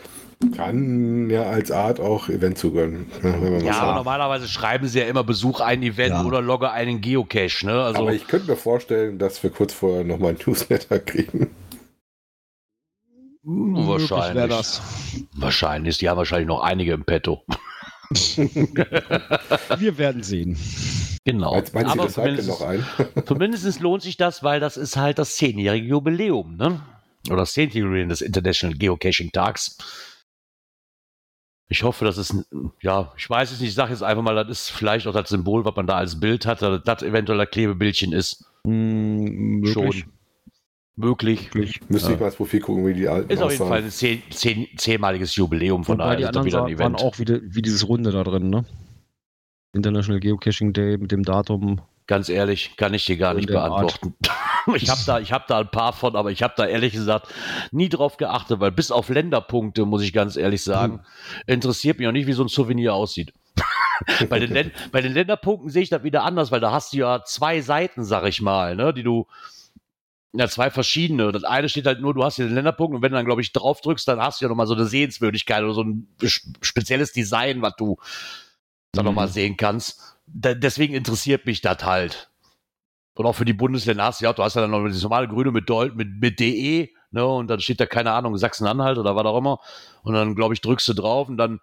Kann 0.57 1.31
ja 1.31 1.45
als 1.45 1.71
Art 1.71 2.01
auch 2.01 2.29
Event 2.29 2.59
zugehören. 2.59 3.07
wenn 3.23 3.41
man 3.41 3.55
was 3.57 3.63
Ja, 3.63 3.81
aber 3.81 3.95
normalerweise 3.95 4.47
schreiben 4.49 4.87
sie 4.89 4.99
ja 4.99 5.07
immer 5.07 5.25
Besuch 5.25 5.61
ein 5.61 5.83
Event 5.83 6.11
Ja. 6.11 6.25
oder 6.25 6.43
logge 6.43 6.71
einen 6.71 7.01
Geocache. 7.01 7.65
Ne? 7.65 7.83
Also, 7.83 8.03
Aber 8.03 8.13
ich 8.13 8.27
könnte 8.27 8.51
mir 8.51 8.57
vorstellen, 8.57 9.19
dass 9.19 9.43
wir 9.43 9.49
kurz 9.51 9.73
vorher 9.73 10.05
nochmal 10.05 10.31
ein 10.33 10.39
Newsletter 10.45 10.99
kriegen. 10.99 11.51
Möglich 13.43 14.11
wahrscheinlich. 14.11 14.49
das. 14.49 14.83
Wahrscheinlich. 15.35 15.99
Die 15.99 16.09
haben 16.11 16.19
wahrscheinlich 16.19 16.49
noch 16.49 16.61
einige 16.63 16.93
im 16.93 17.05
Petto. 17.05 17.43
Wir 19.79 19.99
werden 19.99 20.23
sehen. 20.23 20.59
Genau. 21.25 21.53
Meinst, 21.55 21.73
meinst 21.75 21.91
aber 21.93 22.05
das 22.05 22.19
halt 22.19 22.47
noch 22.47 22.59
zumindest, 22.59 23.01
ein? 23.17 23.25
zumindest 23.27 23.81
lohnt 23.81 24.03
sich 24.03 24.17
das, 24.17 24.43
weil 24.43 24.61
das 24.61 24.77
ist 24.77 24.97
halt 24.97 25.19
das 25.19 25.37
zehnjährige 25.37 25.87
Jubiläum. 25.87 26.57
Ne? 26.57 26.81
Oder 27.29 27.39
das 27.39 27.53
zehnjährige 27.55 27.87
Jubiläum 27.87 28.09
des 28.11 28.21
International 28.21 28.77
Geocaching 28.77 29.33
Tags. 29.33 29.79
Ich 31.69 31.83
hoffe, 31.83 32.05
das 32.05 32.19
ist, 32.19 32.33
ein- 32.35 32.45
ja, 32.83 33.13
ich 33.17 33.29
weiß 33.29 33.51
es 33.53 33.61
nicht, 33.61 33.71
ich 33.71 33.75
sage 33.75 33.93
jetzt 33.93 34.03
einfach 34.03 34.23
mal, 34.23 34.35
das 34.35 34.49
ist 34.51 34.69
vielleicht 34.71 35.07
auch 35.07 35.15
das 35.15 35.31
Symbol, 35.31 35.65
was 35.65 35.75
man 35.75 35.87
da 35.87 35.97
als 35.97 36.21
Bild 36.21 36.45
hat, 36.45 36.61
dass 36.61 36.83
das 36.85 37.03
eventuell 37.03 37.41
ein 37.41 37.49
Klebebildchen 37.51 38.13
ist. 38.13 38.45
Möglich. 38.65 39.73
Schon 39.73 40.05
möglich. 40.97 41.55
Möglich. 41.55 41.81
Müsste 41.89 42.09
Ja. 42.11 42.15
ich 42.15 42.21
mal 42.21 42.27
das 42.27 42.37
Profil 42.37 42.61
gucken, 42.61 42.87
wie 42.87 42.93
die 42.95 43.09
alten 43.09 43.31
Ist 43.31 43.41
auf 43.43 43.51
jeden. 43.51 43.67
Fall 43.67 43.83
ein 43.83 43.91
zehn, 43.91 44.23
zehn, 44.31 44.69
zehnmaliges 44.77 45.35
Jubiläum, 45.37 45.85
von 45.85 45.99
daher 45.99 46.17
die 46.17 46.27
anderen 46.27 46.47
wieder 46.47 46.65
ein 46.67 46.77
sa- 46.77 46.83
waren 46.85 46.95
Event. 46.95 47.03
auch 47.03 47.19
wieder, 47.19 47.41
wie 47.43 47.63
dieses 47.63 47.89
Runde 47.89 48.13
da 48.13 48.23
drin, 48.23 48.51
ne? 48.51 48.65
International 49.75 50.21
Geocaching 50.21 50.73
Day 50.73 50.97
mit 50.99 51.13
dem 51.13 51.23
Datum. 51.23 51.81
Ganz 52.07 52.29
ehrlich, 52.29 52.77
kann 52.77 52.93
ich 52.93 53.07
dir 53.07 53.17
gar 53.17 53.35
nicht 53.35 53.51
Art. 53.55 53.71
beantworten. 53.71 54.15
Ich 54.77 54.89
habe 54.89 55.01
da, 55.05 55.21
ich 55.21 55.31
hab 55.31 55.47
da 55.47 55.59
ein 55.59 55.71
paar 55.71 55.93
von, 55.93 56.17
aber 56.17 56.31
ich 56.31 56.43
habe 56.43 56.55
da 56.57 56.65
ehrlich 56.65 56.95
gesagt 56.95 57.29
nie 57.71 57.91
drauf 57.91 58.17
geachtet, 58.17 58.61
weil 58.61 58.73
bis 58.73 58.91
auf 58.91 59.11
Länderpunkte, 59.11 59.85
muss 59.85 60.01
ich 60.01 60.15
ganz 60.15 60.37
ehrlich 60.37 60.65
sagen, 60.65 61.01
interessiert 61.47 61.99
mich 61.99 62.09
auch 62.09 62.13
nicht, 62.13 62.27
wie 62.27 62.33
so 62.33 62.43
ein 62.45 62.49
Souvenir 62.49 62.95
aussieht. 62.95 63.35
bei, 64.31 64.39
den 64.41 64.71
bei 64.91 65.03
den 65.03 65.13
Länderpunkten 65.13 65.69
sehe 65.69 65.83
ich 65.83 65.91
das 65.91 66.03
wieder 66.03 66.23
anders, 66.23 66.51
weil 66.51 66.61
da 66.61 66.73
hast 66.73 66.95
du 66.95 66.97
ja 66.97 67.23
zwei 67.27 67.61
Seiten, 67.61 68.05
sag 68.05 68.25
ich 68.27 68.41
mal, 68.41 68.75
ne, 68.75 68.95
die 68.95 69.03
du, 69.03 69.27
ja, 70.33 70.49
zwei 70.49 70.71
verschiedene. 70.71 71.31
Das 71.31 71.45
eine 71.45 71.69
steht 71.69 71.85
halt 71.85 72.01
nur, 72.01 72.15
du 72.15 72.25
hast 72.25 72.37
hier 72.37 72.47
den 72.47 72.55
Länderpunkt 72.55 72.97
und 72.97 73.03
wenn 73.03 73.11
du 73.13 73.17
dann, 73.17 73.27
glaube 73.27 73.43
ich, 73.43 73.53
drauf 73.53 73.83
drückst, 73.83 74.09
dann 74.09 74.19
hast 74.19 74.41
du 74.41 74.47
ja 74.47 74.49
nochmal 74.49 74.67
so 74.67 74.75
eine 74.75 74.87
Sehenswürdigkeit 74.87 75.63
oder 75.63 75.75
so 75.75 75.83
ein 75.83 76.09
sp- 76.25 76.57
spezielles 76.63 77.13
Design, 77.13 77.61
was 77.61 77.77
du 77.77 77.99
dann 78.95 79.05
Mhm. 79.05 79.11
nochmal 79.11 79.29
sehen 79.29 79.57
kannst. 79.57 80.17
Da, 80.27 80.55
deswegen 80.55 80.95
interessiert 80.95 81.47
mich 81.47 81.61
das 81.61 81.85
halt. 81.85 82.31
Und 83.17 83.27
auch 83.27 83.35
für 83.35 83.45
die 83.45 83.53
Bundesländer 83.53 84.05
hast 84.05 84.21
du 84.21 84.25
ja, 84.25 84.33
du 84.33 84.43
hast 84.43 84.55
ja 84.57 84.63
dann 84.63 84.71
noch 84.71 84.85
das 84.87 85.03
normale 85.03 85.29
Grüne 85.29 85.53
mit, 85.53 85.69
Deu 85.71 85.91
mit, 85.95 86.21
mit 86.21 86.41
DE, 86.41 86.91
ne, 87.13 87.25
und 87.25 87.47
dann 87.49 87.61
steht 87.61 87.79
da, 87.81 87.87
keine 87.87 88.13
Ahnung, 88.13 88.37
Sachsen-Anhalt 88.37 88.99
oder 88.99 89.15
was 89.15 89.25
auch 89.25 89.39
immer. 89.39 89.61
Und 90.03 90.15
dann, 90.15 90.35
glaube 90.35 90.55
ich, 90.55 90.61
drückst 90.61 90.89
du 90.89 90.95
drauf 90.95 91.29
und 91.29 91.37
dann 91.37 91.61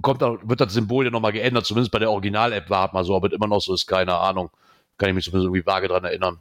kommt 0.00 0.22
da, 0.22 0.36
wird 0.42 0.60
das 0.60 0.72
Symbol 0.72 1.04
ja 1.04 1.10
nochmal 1.10 1.32
geändert, 1.32 1.66
zumindest 1.66 1.90
bei 1.92 1.98
der 1.98 2.10
Original-App 2.10 2.70
war 2.70 2.86
es 2.86 2.92
mal 2.92 3.04
so, 3.04 3.14
aber 3.16 3.30
immer 3.32 3.48
noch 3.48 3.60
so 3.60 3.74
ist, 3.74 3.86
keine 3.86 4.16
Ahnung. 4.16 4.50
Kann 4.96 5.10
ich 5.10 5.14
mich 5.14 5.24
zumindest 5.24 5.46
irgendwie 5.46 5.66
vage 5.66 5.88
dran 5.88 6.04
erinnern. 6.04 6.40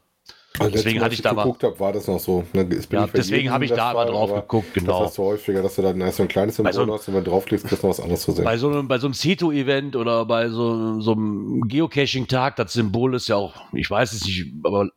Also 0.59 0.71
Deswegen 0.71 0.99
hatte 0.99 1.05
als 1.11 1.13
ich 1.13 1.21
da 1.21 1.33
mal- 1.33 1.43
geguckt 1.43 1.63
habe, 1.63 1.79
war 1.79 1.93
das 1.93 2.07
noch 2.07 2.19
so. 2.19 2.43
Ne, 2.53 2.61
ist 2.63 2.91
Ja, 2.91 3.05
deswegen 3.05 3.51
habe 3.51 3.65
ich 3.65 3.71
da 3.71 3.91
Fall, 3.93 4.07
drauf 4.07 4.31
aber 4.31 4.41
geguckt, 4.41 4.69
Das 4.69 4.83
genau. 4.83 5.01
hast 5.01 5.17
du 5.19 5.23
häufiger, 5.23 5.61
dass 5.61 5.75
du 5.75 5.83
dann 5.83 6.01
erst 6.01 6.17
so 6.17 6.23
ein 6.23 6.29
kleines 6.29 6.57
Bei 6.57 6.71
Symbol 6.71 6.87
so- 6.87 6.93
hast 6.95 7.07
und 7.09 7.13
wenn 7.13 7.23
du 7.23 7.29
draufklickst, 7.29 7.67
kriegst 7.67 7.83
du 7.83 7.87
noch 7.87 7.93
was 7.93 7.99
anderes 7.99 8.23
zu 8.23 8.31
sehen. 8.31 8.43
Bei 8.45 8.57
so 8.57 8.69
einem, 8.69 8.87
bei 8.87 8.97
so 8.97 9.05
einem 9.05 9.13
Cito-Event 9.13 9.95
oder 9.95 10.25
bei 10.25 10.49
so, 10.49 10.99
so 10.99 11.11
einem 11.11 11.61
Geocaching-Tag, 11.67 12.55
das 12.55 12.73
Symbol 12.73 13.13
ist 13.13 13.27
ja 13.27 13.35
auch, 13.35 13.71
ich 13.73 13.89
weiß 13.89 14.13
es 14.13 14.25
nicht, 14.25 14.51
aber 14.63 14.89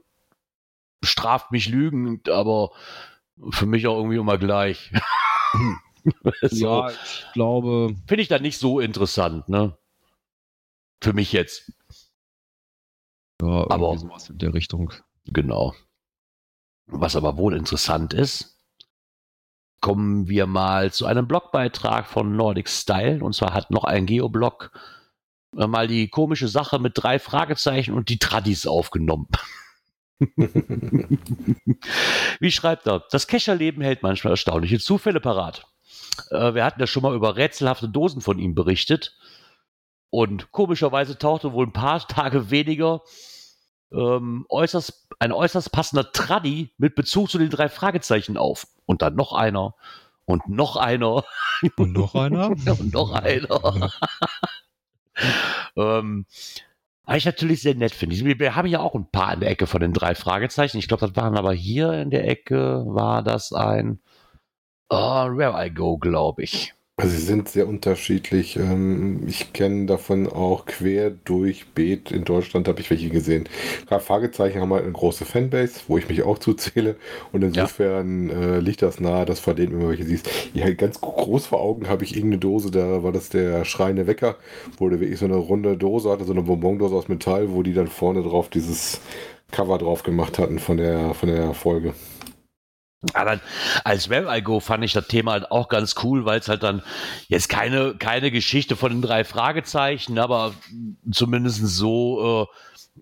straft 1.05 1.51
mich 1.53 1.69
lügend, 1.69 2.31
aber 2.31 2.71
für 3.51 3.67
mich 3.67 3.87
auch 3.87 3.97
irgendwie 3.99 4.17
immer 4.17 4.39
gleich. 4.39 4.93
so, 6.43 6.67
Ja, 6.67 6.91
ich 6.91 7.27
glaube, 7.35 7.95
Finde 8.07 8.23
ich 8.23 8.29
dann 8.29 8.41
nicht 8.43 8.57
so 8.59 8.81
interessant, 8.81 9.49
ne? 9.51 9.77
Für 11.03 11.13
mich 11.13 11.33
jetzt. 11.33 11.71
Ja, 13.43 13.47
Aber- 13.49 13.71
aber 13.75 13.99
sowas 13.99 14.31
in 14.31 14.39
der 14.39 14.55
Richtung. 14.55 14.93
Genau. 15.27 15.75
Was 16.87 17.17
aber 17.17 17.37
wohl 17.37 17.55
interessant 17.55 18.15
ist, 18.15 18.59
kommen 19.81 20.29
wir 20.29 20.47
mal 20.47 20.93
zu 20.93 21.07
einem 21.07 21.27
Blogbeitrag 21.27 22.07
von 22.07 22.37
Nordic 22.37 22.69
Style. 22.69 23.25
Und 23.25 23.35
zwar 23.35 23.55
hat 23.55 23.71
noch 23.71 23.85
ein 23.85 24.07
Geoblog 24.07 24.73
äh, 25.57 25.67
mal 25.67 25.87
die 25.89 26.09
komische 26.09 26.49
Sache 26.49 26.79
mit 26.79 26.93
drei 26.97 27.19
Fragezeichen 27.19 27.95
und 27.95 28.09
die 28.09 28.19
Tradis 28.19 28.67
aufgenommen. 28.67 29.29
Wie 32.41 32.51
schreibt 32.51 32.87
er? 32.87 33.05
Das 33.11 33.27
Kescherleben 33.27 33.83
hält 33.83 34.03
manchmal 34.03 34.35
erstaunliche 34.35 34.79
Zufälle 34.79 35.21
parat. 35.21 35.67
Äh, 36.31 36.55
wir 36.55 36.65
hatten 36.65 36.81
ja 36.81 36.87
schon 36.87 37.03
mal 37.03 37.15
über 37.15 37.37
rätselhafte 37.37 37.89
Dosen 37.89 38.21
von 38.21 38.39
ihm 38.39 38.55
berichtet. 38.55 39.17
Und 40.11 40.51
komischerweise 40.51 41.17
tauchte 41.19 41.53
wohl 41.53 41.67
ein 41.67 41.73
paar 41.73 42.07
Tage 42.07 42.51
weniger 42.51 43.01
ähm, 43.93 44.47
äußerst, 44.49 45.09
ein 45.19 45.33
äußerst 45.33 45.73
passender 45.73 46.13
Traddy 46.13 46.71
mit 46.79 46.95
Bezug 46.95 47.31
zu 47.31 47.39
den 47.39 47.51
drei 47.51 47.69
Fragezeichen 47.69 48.37
auf. 48.37 48.67
Und 48.87 49.03
dann 49.03 49.15
noch 49.17 49.33
einer. 49.33 49.75
Und 50.25 50.49
noch 50.49 50.77
einer. 50.77 51.25
Und 51.77 51.93
noch 51.93 52.15
einer? 52.15 52.49
Und 52.81 52.93
noch 52.93 53.13
einer. 53.13 53.91
ähm, 55.77 56.27
was 57.05 57.17
ich 57.17 57.25
natürlich 57.25 57.63
sehr 57.63 57.75
nett 57.75 57.93
finde. 57.95 58.17
Wir- 58.17 58.39
Wir 58.39 58.55
haben 58.57 58.69
ja 58.69 58.81
auch 58.81 58.95
ein 58.95 59.11
paar 59.11 59.35
in 59.35 59.41
der 59.41 59.51
Ecke 59.51 59.67
von 59.67 59.81
den 59.81 59.93
drei 59.93 60.15
Fragezeichen. 60.15 60.79
Ich 60.79 60.87
glaube, 60.89 61.07
das 61.07 61.17
waren 61.17 61.37
aber 61.37 61.53
hier 61.53 61.93
in 61.95 62.11
der 62.11 62.29
Ecke, 62.29 62.85
war 62.87 63.23
das 63.23 63.53
ein 63.53 63.99
oh, 64.89 64.97
Where 65.37 65.55
I 65.67 65.71
Go, 65.71 65.99
glaube 65.99 66.43
ich. 66.43 66.75
Also 67.01 67.17
sie 67.17 67.23
sind 67.23 67.49
sehr 67.49 67.67
unterschiedlich. 67.67 68.57
Ähm, 68.57 69.23
Ich 69.27 69.55
kenne 69.55 69.87
davon 69.87 70.27
auch 70.27 70.67
quer 70.67 71.11
durch 71.11 71.69
Beet 71.75 72.11
in 72.13 72.25
Deutschland 72.25 72.69
habe 72.69 72.81
ich 72.81 72.91
welche 72.91 73.09
gesehen. 73.09 73.49
Drei 73.89 73.99
Fragezeichen 74.01 74.61
haben 74.61 74.73
halt 74.75 74.83
eine 74.85 74.93
große 74.93 75.25
Fanbase, 75.25 75.81
wo 75.89 75.97
ich 75.97 76.09
mich 76.11 76.23
auch 76.25 76.39
zuzähle. 76.47 76.97
Und 77.33 77.43
insofern 77.43 78.29
äh, 78.29 78.59
liegt 78.61 78.83
das 78.83 79.01
nahe, 79.01 79.25
dass 79.25 79.41
vor 79.41 79.55
denen 79.55 79.73
immer 79.73 79.89
welche 79.89 80.05
siehst. 80.05 80.29
Ja, 80.53 80.71
ganz 80.75 81.01
groß 81.01 81.47
vor 81.47 81.61
Augen 81.63 81.89
habe 81.89 82.05
ich 82.05 82.15
irgendeine 82.17 82.41
Dose, 82.41 82.71
da 82.71 83.03
war 83.03 83.13
das 83.13 83.31
der 83.31 83.65
schreiende 83.65 84.07
Wecker, 84.07 84.37
wo 84.77 84.89
der 84.91 85.01
wirklich 85.01 85.19
so 85.21 85.25
eine 85.25 85.37
runde 85.37 85.79
Dose 85.79 86.11
hatte, 86.11 86.25
so 86.25 86.33
eine 86.33 86.43
Bonbondose 86.43 86.95
aus 86.95 87.09
Metall, 87.09 87.51
wo 87.53 87.63
die 87.63 87.73
dann 87.73 87.89
vorne 87.89 88.23
drauf 88.23 88.51
dieses 88.51 89.01
Cover 89.53 89.79
drauf 89.79 90.03
gemacht 90.03 90.39
hatten 90.39 90.59
von 90.59 90.77
der, 90.77 91.15
von 91.15 91.31
der 91.31 91.55
Folge. 91.55 91.95
Aber 93.15 93.41
als 93.85 94.11
Where 94.11 94.37
I 94.37 94.43
Go 94.43 94.61
fand 94.61 94.85
ich 94.85 94.93
das 94.93 95.09
Thema 95.09 95.33
halt 95.33 95.51
auch 95.51 95.69
ganz 95.69 95.95
cool, 96.03 96.27
weil 96.27 96.41
es 96.41 96.49
halt 96.49 96.63
dann 96.63 96.83
jetzt 97.29 97.49
keine, 97.49 97.95
keine 97.95 98.31
Geschichte 98.31 98.77
von 98.77 98.93
den 98.93 99.01
drei 99.03 99.25
Fragezeichen, 99.25 100.19
aber 100.19 100.53
zumindest 101.11 101.67
so 101.67 102.43
äh, 102.43 102.55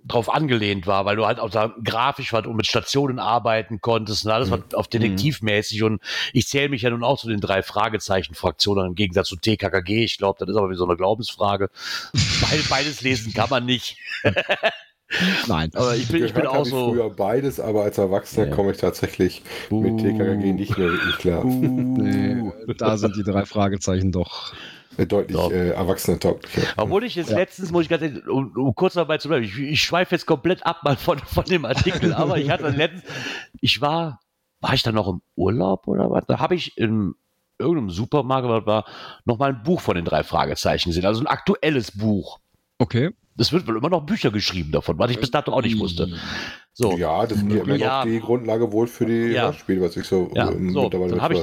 drauf 0.04 0.32
angelehnt 0.32 0.86
war, 0.86 1.04
weil 1.04 1.16
du 1.16 1.26
halt 1.26 1.40
auch 1.40 1.50
da 1.50 1.74
grafisch 1.82 2.32
was 2.32 2.46
und 2.46 2.54
mit 2.54 2.66
Stationen 2.68 3.18
arbeiten 3.18 3.80
konntest 3.80 4.24
und 4.24 4.30
alles 4.30 4.48
Mhm. 4.50 4.62
was 4.68 4.74
auf 4.74 4.86
detektivmäßig 4.86 5.82
und 5.82 6.00
ich 6.32 6.46
zähle 6.46 6.68
mich 6.68 6.82
ja 6.82 6.90
nun 6.90 7.02
auch 7.02 7.18
zu 7.18 7.28
den 7.28 7.40
drei 7.40 7.62
Fragezeichen-Fraktionen 7.64 8.86
im 8.86 8.94
Gegensatz 8.94 9.26
zu 9.28 9.36
TKKG. 9.36 10.04
Ich 10.04 10.18
glaube, 10.18 10.38
das 10.38 10.48
ist 10.48 10.56
aber 10.56 10.70
wie 10.70 10.76
so 10.76 10.84
eine 10.84 10.96
Glaubensfrage. 10.96 11.70
Beid, 12.12 12.68
beides 12.70 13.00
lesen 13.00 13.32
kann 13.34 13.50
man 13.50 13.64
nicht. 13.64 13.96
Nein. 15.46 15.70
Aber 15.74 15.96
ich 15.96 16.08
bin, 16.08 16.24
ich 16.24 16.34
bin 16.34 16.46
auch 16.46 16.66
so. 16.66 16.90
früher 16.92 17.08
beides, 17.10 17.60
aber 17.60 17.82
als 17.84 17.96
Erwachsener 17.98 18.48
Ja. 18.48 18.54
komme 18.54 18.72
ich 18.72 18.76
tatsächlich 18.76 19.42
mit 19.70 19.92
Uh. 19.92 19.96
TKKG 19.96 20.52
nicht 20.52 20.76
mehr 20.76 20.90
wirklich 20.90 21.16
klar. 21.18 21.44
Nee, 21.44 22.52
da 22.76 22.96
sind 22.98 23.16
die 23.16 23.22
drei 23.22 23.46
Fragezeichen 23.46 24.12
doch. 24.12 24.52
Äh, 24.98 25.06
Deutlich 25.06 25.38
Ja. 25.38 25.48
äh, 25.50 25.68
erwachsener-tauglicher. 25.70 26.60
Obwohl 26.76 27.04
ich 27.04 27.14
jetzt 27.14 27.30
Ja. 27.30 27.38
letztens, 27.38 27.70
muss 27.70 27.84
ich 27.84 27.88
ganz 27.88 28.02
ehrlich, 28.02 28.26
um, 28.28 28.52
um 28.54 28.74
kurz 28.74 28.94
dabei 28.94 29.16
zu 29.18 29.28
bleiben, 29.28 29.44
ich, 29.44 29.56
ich 29.58 29.80
schweife 29.80 30.14
jetzt 30.14 30.26
komplett 30.26 30.66
ab 30.66 30.80
mal 30.82 30.96
von, 30.96 31.18
von 31.20 31.44
dem 31.44 31.64
Artikel, 31.64 32.12
aber 32.12 32.36
ich 32.36 32.50
hatte 32.50 32.68
letztens, 32.68 33.04
ich 33.60 33.80
war, 33.80 34.20
war 34.60 34.74
ich 34.74 34.82
da 34.82 34.92
noch 34.92 35.08
im 35.08 35.22
Urlaub 35.36 35.86
oder 35.86 36.10
was? 36.10 36.26
Da 36.26 36.38
habe 36.40 36.54
ich 36.56 36.76
in 36.76 37.14
irgendeinem 37.58 37.90
Supermarkt, 37.90 38.48
was 38.48 38.66
war, 38.66 38.84
noch 39.24 39.38
mal 39.38 39.50
ein 39.50 39.62
Buch 39.62 39.80
von 39.80 39.94
den 39.94 40.04
drei 40.04 40.22
Fragezeichen 40.22 40.90
gesehen, 40.90 41.06
also 41.06 41.20
ein 41.22 41.26
aktuelles 41.28 41.96
Buch. 41.96 42.40
Okay. 42.78 43.10
Es 43.38 43.52
wird 43.52 43.66
wohl 43.66 43.76
immer 43.76 43.88
noch 43.88 44.02
Bücher 44.04 44.30
geschrieben 44.30 44.72
davon, 44.72 44.98
was 44.98 45.10
ich 45.10 45.20
bis 45.20 45.30
dato 45.30 45.52
auch 45.52 45.62
nicht 45.62 45.78
wusste. 45.78 46.08
So. 46.72 46.96
Ja, 46.96 47.26
das 47.26 47.38
ist 47.38 47.50
ja 47.50 47.62
immer 47.62 47.74
Ja. 47.76 47.98
noch 47.98 48.04
die 48.04 48.20
Grundlage 48.20 48.70
wohl 48.72 48.86
für 48.86 49.06
die 49.06 49.32
Ja. 49.32 49.46
Hörspiele, 49.46 49.80
was 49.80 49.96
ich 49.96 50.06
so, 50.06 50.30
Ja, 50.34 50.50
ähm, 50.50 50.70
so, 50.72 50.84
mittlerweile 50.84 51.10
dann 51.12 51.22
habe 51.22 51.34
ich, 51.34 51.40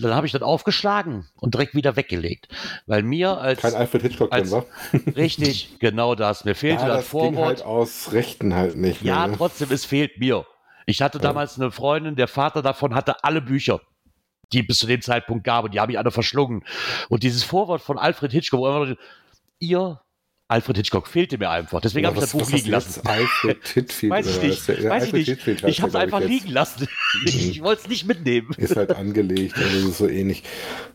dann 0.00 0.14
hab 0.14 0.24
ich 0.24 0.32
das 0.32 0.42
aufgeschlagen 0.42 1.28
und 1.36 1.54
direkt 1.54 1.74
wieder 1.74 1.94
weggelegt. 1.96 2.48
Weil 2.86 3.02
mir 3.02 3.38
als, 3.38 3.60
Kein 3.60 3.74
Alfred 3.74 4.02
Hitchcock 4.02 4.30
drin, 4.30 4.40
als 4.40 4.50
war? 4.50 4.64
richtig, 5.16 5.76
genau 5.78 6.14
das, 6.14 6.44
mir 6.44 6.54
fehlte 6.54 6.82
Ja, 6.82 6.88
das 6.88 6.96
das 6.96 7.10
ging 7.10 7.34
Vorwort. 7.34 7.46
halt 7.46 7.62
aus 7.62 8.12
Rechten 8.12 8.54
halt 8.54 8.76
nicht 8.76 9.02
Ja, 9.02 9.20
mehr. 9.20 9.28
ne? 9.28 9.34
trotzdem, 9.36 9.70
es 9.70 9.84
fehlt 9.84 10.18
mir. 10.18 10.46
Ich 10.86 11.00
hatte 11.00 11.20
damals 11.20 11.60
eine 11.60 11.70
Freundin, 11.70 12.16
der 12.16 12.26
Vater 12.28 12.60
davon 12.60 12.94
hatte 12.94 13.22
alle 13.22 13.40
Bücher, 13.40 13.80
die 14.52 14.62
bis 14.62 14.78
zu 14.78 14.86
dem 14.88 15.00
Zeitpunkt 15.00 15.44
gab, 15.44 15.64
und 15.64 15.74
die 15.74 15.80
habe 15.80 15.92
ich 15.92 15.98
alle 15.98 16.10
verschlungen. 16.10 16.64
Und 17.08 17.22
dieses 17.22 17.44
Vorwort 17.44 17.80
von 17.82 17.98
Alfred 17.98 18.32
Hitchcock, 18.32 18.60
wo 18.60 18.68
immer 18.68 18.86
noch, 18.86 18.96
ihr 19.60 20.00
Alfred 20.52 20.76
Hitchcock 20.76 21.06
fehlte 21.08 21.38
mir 21.38 21.48
einfach. 21.48 21.80
Deswegen 21.80 22.06
habe 22.06 22.16
ich 22.16 22.24
das 22.24 22.32
Buch 22.32 22.50
liegen 22.50 22.70
lassen. 22.70 23.00
Alfred. 23.06 23.56
Weiß 24.10 24.26
ich 24.26 24.42
nicht. 24.42 24.68
ja, 24.68 24.90
Weiß 24.90 25.06
ich 25.06 25.12
nicht. 25.14 25.48
Ich 25.66 25.80
habe 25.80 25.88
es 25.88 25.94
einfach 25.94 26.20
liegen 26.20 26.50
lassen. 26.50 26.86
Ich 27.26 27.62
wollte 27.62 27.82
es 27.82 27.88
nicht 27.88 28.06
mitnehmen. 28.06 28.54
Ist 28.56 28.74
halt 28.74 28.96
angelegt, 28.96 29.54
also 29.58 29.88
ist 29.90 29.98
so 29.98 30.08
ähnlich. 30.08 30.44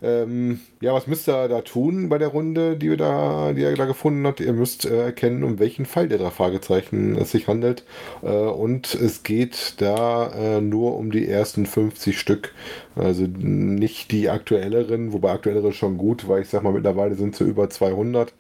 Ähm, 0.02 0.62
ja, 0.82 0.92
was 0.92 1.06
müsst 1.06 1.30
ihr 1.30 1.48
da 1.48 1.62
tun 1.62 2.10
bei 2.10 2.18
der 2.18 2.30
Runde, 2.30 2.76
die, 2.76 2.90
wir 2.90 2.98
da, 2.98 3.54
die 3.54 3.62
ihr 3.62 3.76
da 3.76 3.86
gefunden 3.86 4.26
habt? 4.26 4.40
Ihr 4.40 4.54
müsst 4.54 4.86
äh, 4.86 5.04
erkennen, 5.04 5.44
um 5.44 5.60
welchen 5.60 5.86
Fall 5.86 6.08
der 6.08 6.18
drei 6.18 6.32
Fragezeichen 6.32 7.16
es 7.16 7.32
sich 7.32 7.48
handelt. 7.48 7.84
Äh, 8.24 8.30
und 8.30 8.96
es 8.96 9.22
geht 9.22 9.76
da 9.78 10.32
äh, 10.58 10.62
nur 10.62 10.98
um 10.98 11.12
die 11.12 11.28
ersten 11.28 11.68
50 11.68 12.20
Stück. 12.20 12.52
Also 12.96 13.28
nicht 13.28 14.12
die 14.12 14.30
aktuelleren, 14.30 15.14
wobei 15.14 15.32
aktuellere 15.32 15.72
schon 15.72 15.98
gut, 15.98 16.28
weil 16.28 16.42
ich 16.42 16.50
sag 16.50 16.64
mal, 16.64 16.74
mittlerweile 16.74 17.14
sind 17.14 17.36
sie 17.36 17.44
über 17.44 17.70
200. 17.70 18.34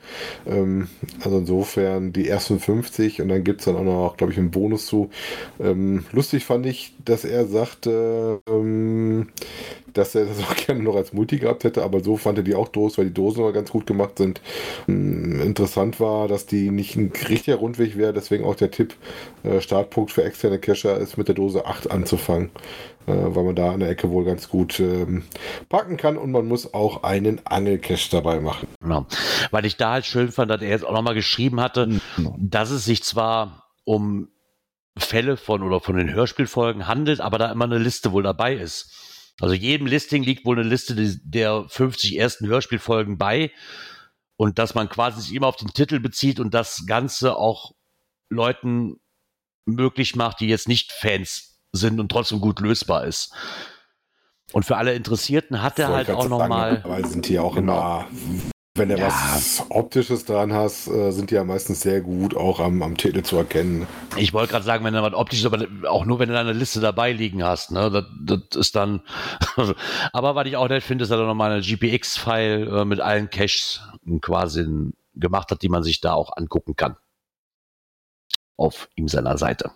Ähm, 0.47 0.87
also 1.23 1.39
insofern 1.39 2.13
die 2.13 2.27
ersten 2.27 2.59
50 2.59 3.21
und 3.21 3.29
dann 3.29 3.43
gibt 3.43 3.61
es 3.61 3.65
dann 3.65 3.75
auch 3.75 3.83
noch, 3.83 4.17
glaube 4.17 4.33
ich, 4.33 4.39
einen 4.39 4.51
Bonus 4.51 4.85
zu. 4.85 5.09
Ähm, 5.59 6.05
lustig 6.11 6.45
fand 6.45 6.65
ich, 6.65 6.93
dass 7.03 7.25
er 7.25 7.47
sagte, 7.47 8.41
ähm, 8.49 9.29
dass 9.93 10.15
er 10.15 10.25
das 10.25 10.39
auch 10.43 10.55
gerne 10.55 10.83
noch 10.83 10.95
als 10.95 11.13
Multi 11.13 11.39
gehabt 11.39 11.63
hätte, 11.63 11.83
aber 11.83 12.03
so 12.03 12.17
fand 12.17 12.37
er 12.37 12.43
die 12.43 12.55
auch 12.55 12.67
doof, 12.67 12.97
weil 12.97 13.05
die 13.05 13.13
Dosen 13.13 13.41
aber 13.41 13.53
ganz 13.53 13.71
gut 13.71 13.87
gemacht 13.87 14.17
sind. 14.17 14.41
Ähm, 14.87 15.41
interessant 15.41 15.99
war, 15.99 16.27
dass 16.27 16.45
die 16.45 16.69
nicht 16.69 16.95
ein 16.95 17.11
richtiger 17.29 17.57
Rundweg 17.57 17.97
wäre, 17.97 18.13
deswegen 18.13 18.43
auch 18.45 18.55
der 18.55 18.71
Tipp, 18.71 18.95
äh, 19.43 19.61
Startpunkt 19.61 20.11
für 20.11 20.23
externe 20.23 20.59
Cacher 20.59 20.97
ist 20.97 21.17
mit 21.17 21.27
der 21.27 21.35
Dose 21.35 21.65
8 21.65 21.91
anzufangen, 21.91 22.49
weil 23.13 23.43
man 23.43 23.55
da 23.55 23.71
an 23.71 23.79
der 23.79 23.89
Ecke 23.89 24.09
wohl 24.09 24.25
ganz 24.25 24.49
gut 24.49 24.79
ähm, 24.79 25.23
packen 25.69 25.97
kann 25.97 26.17
und 26.17 26.31
man 26.31 26.47
muss 26.47 26.73
auch 26.73 27.03
einen 27.03 27.45
Angelcache 27.45 28.09
dabei 28.11 28.39
machen. 28.39 28.67
Genau. 28.81 29.05
Weil 29.51 29.65
ich 29.65 29.77
da 29.77 29.93
halt 29.93 30.05
schön 30.05 30.31
fand, 30.31 30.51
dass 30.51 30.61
er 30.61 30.69
jetzt 30.69 30.85
auch 30.85 30.93
nochmal 30.93 31.15
geschrieben 31.15 31.61
hatte, 31.61 32.01
dass 32.37 32.69
es 32.69 32.85
sich 32.85 33.03
zwar 33.03 33.71
um 33.85 34.29
Fälle 34.97 35.37
von 35.37 35.63
oder 35.63 35.79
von 35.79 35.95
den 35.95 36.13
Hörspielfolgen 36.13 36.87
handelt, 36.87 37.21
aber 37.21 37.37
da 37.37 37.51
immer 37.51 37.65
eine 37.65 37.77
Liste 37.77 38.11
wohl 38.11 38.23
dabei 38.23 38.55
ist. 38.55 39.33
Also 39.39 39.53
jedem 39.53 39.87
Listing 39.87 40.23
liegt 40.23 40.45
wohl 40.45 40.59
eine 40.59 40.67
Liste 40.67 40.95
der 41.23 41.65
50 41.69 42.17
ersten 42.17 42.47
Hörspielfolgen 42.47 43.17
bei 43.17 43.51
und 44.35 44.59
dass 44.59 44.75
man 44.75 44.89
quasi 44.89 45.21
sich 45.21 45.33
immer 45.33 45.47
auf 45.47 45.55
den 45.55 45.69
Titel 45.69 45.99
bezieht 45.99 46.39
und 46.39 46.53
das 46.53 46.85
Ganze 46.87 47.37
auch 47.37 47.73
Leuten 48.29 48.99
möglich 49.65 50.15
macht, 50.15 50.39
die 50.39 50.47
jetzt 50.47 50.67
nicht 50.67 50.91
Fans 50.91 51.56
sind 51.71 51.99
und 51.99 52.09
trotzdem 52.11 52.39
gut 52.41 52.59
lösbar 52.59 53.05
ist. 53.05 53.33
Und 54.53 54.63
für 54.63 54.77
alle 54.77 54.93
Interessierten 54.93 55.61
hat 55.61 55.77
er 55.79 55.89
halt 55.89 56.09
auch 56.09 56.27
nochmal. 56.29 56.81
Aber 56.83 57.03
sind 57.05 57.27
die 57.27 57.37
auch 57.37 57.55
Genau. 57.55 57.73
immer, 57.73 58.07
wenn 58.75 58.89
du 58.89 58.97
Ja. 58.97 59.07
was 59.07 59.65
Optisches 59.69 60.23
dran 60.23 60.53
hast, 60.53 60.87
äh, 60.87 61.11
sind 61.11 61.31
die 61.31 61.35
ja 61.35 61.43
meistens 61.43 61.81
sehr 61.81 61.99
gut 62.01 62.35
auch 62.35 62.59
am, 62.61 62.81
am 62.81 62.95
Titel 62.95 63.23
zu 63.23 63.35
erkennen. 63.37 63.87
Ich 64.15 64.33
wollte 64.33 64.51
gerade 64.51 64.63
sagen, 64.63 64.85
wenn 64.85 64.93
du 64.93 65.01
was 65.01 65.13
optisches, 65.13 65.45
aber 65.45 65.65
auch 65.89 66.05
nur, 66.05 66.19
wenn 66.19 66.29
du 66.29 66.35
da 66.35 66.39
eine 66.41 66.53
Liste 66.53 66.79
dabei 66.79 67.11
liegen 67.11 67.43
hast, 67.43 67.71
ne, 67.71 67.91
das, 67.91 68.05
das 68.23 68.57
ist 68.59 68.75
dann, 68.75 69.01
aber 70.13 70.35
was 70.35 70.47
ich 70.47 70.55
auch 70.55 70.69
nett 70.69 70.83
finde, 70.83 71.03
ist, 71.03 71.09
dass 71.09 71.19
er 71.19 71.25
nochmal 71.27 71.51
eine 71.51 71.61
GPX-File 71.61 72.67
äh, 72.69 72.85
mit 72.85 73.01
allen 73.01 73.29
Caches 73.29 73.81
quasi 74.21 74.65
gemacht 75.15 75.51
hat, 75.51 75.61
die 75.63 75.69
man 75.69 75.83
sich 75.83 75.99
da 75.99 76.13
auch 76.13 76.37
angucken 76.37 76.75
kann. 76.77 76.95
Auf 78.55 78.87
ihm 78.95 79.07
seiner 79.07 79.37
Seite. 79.37 79.71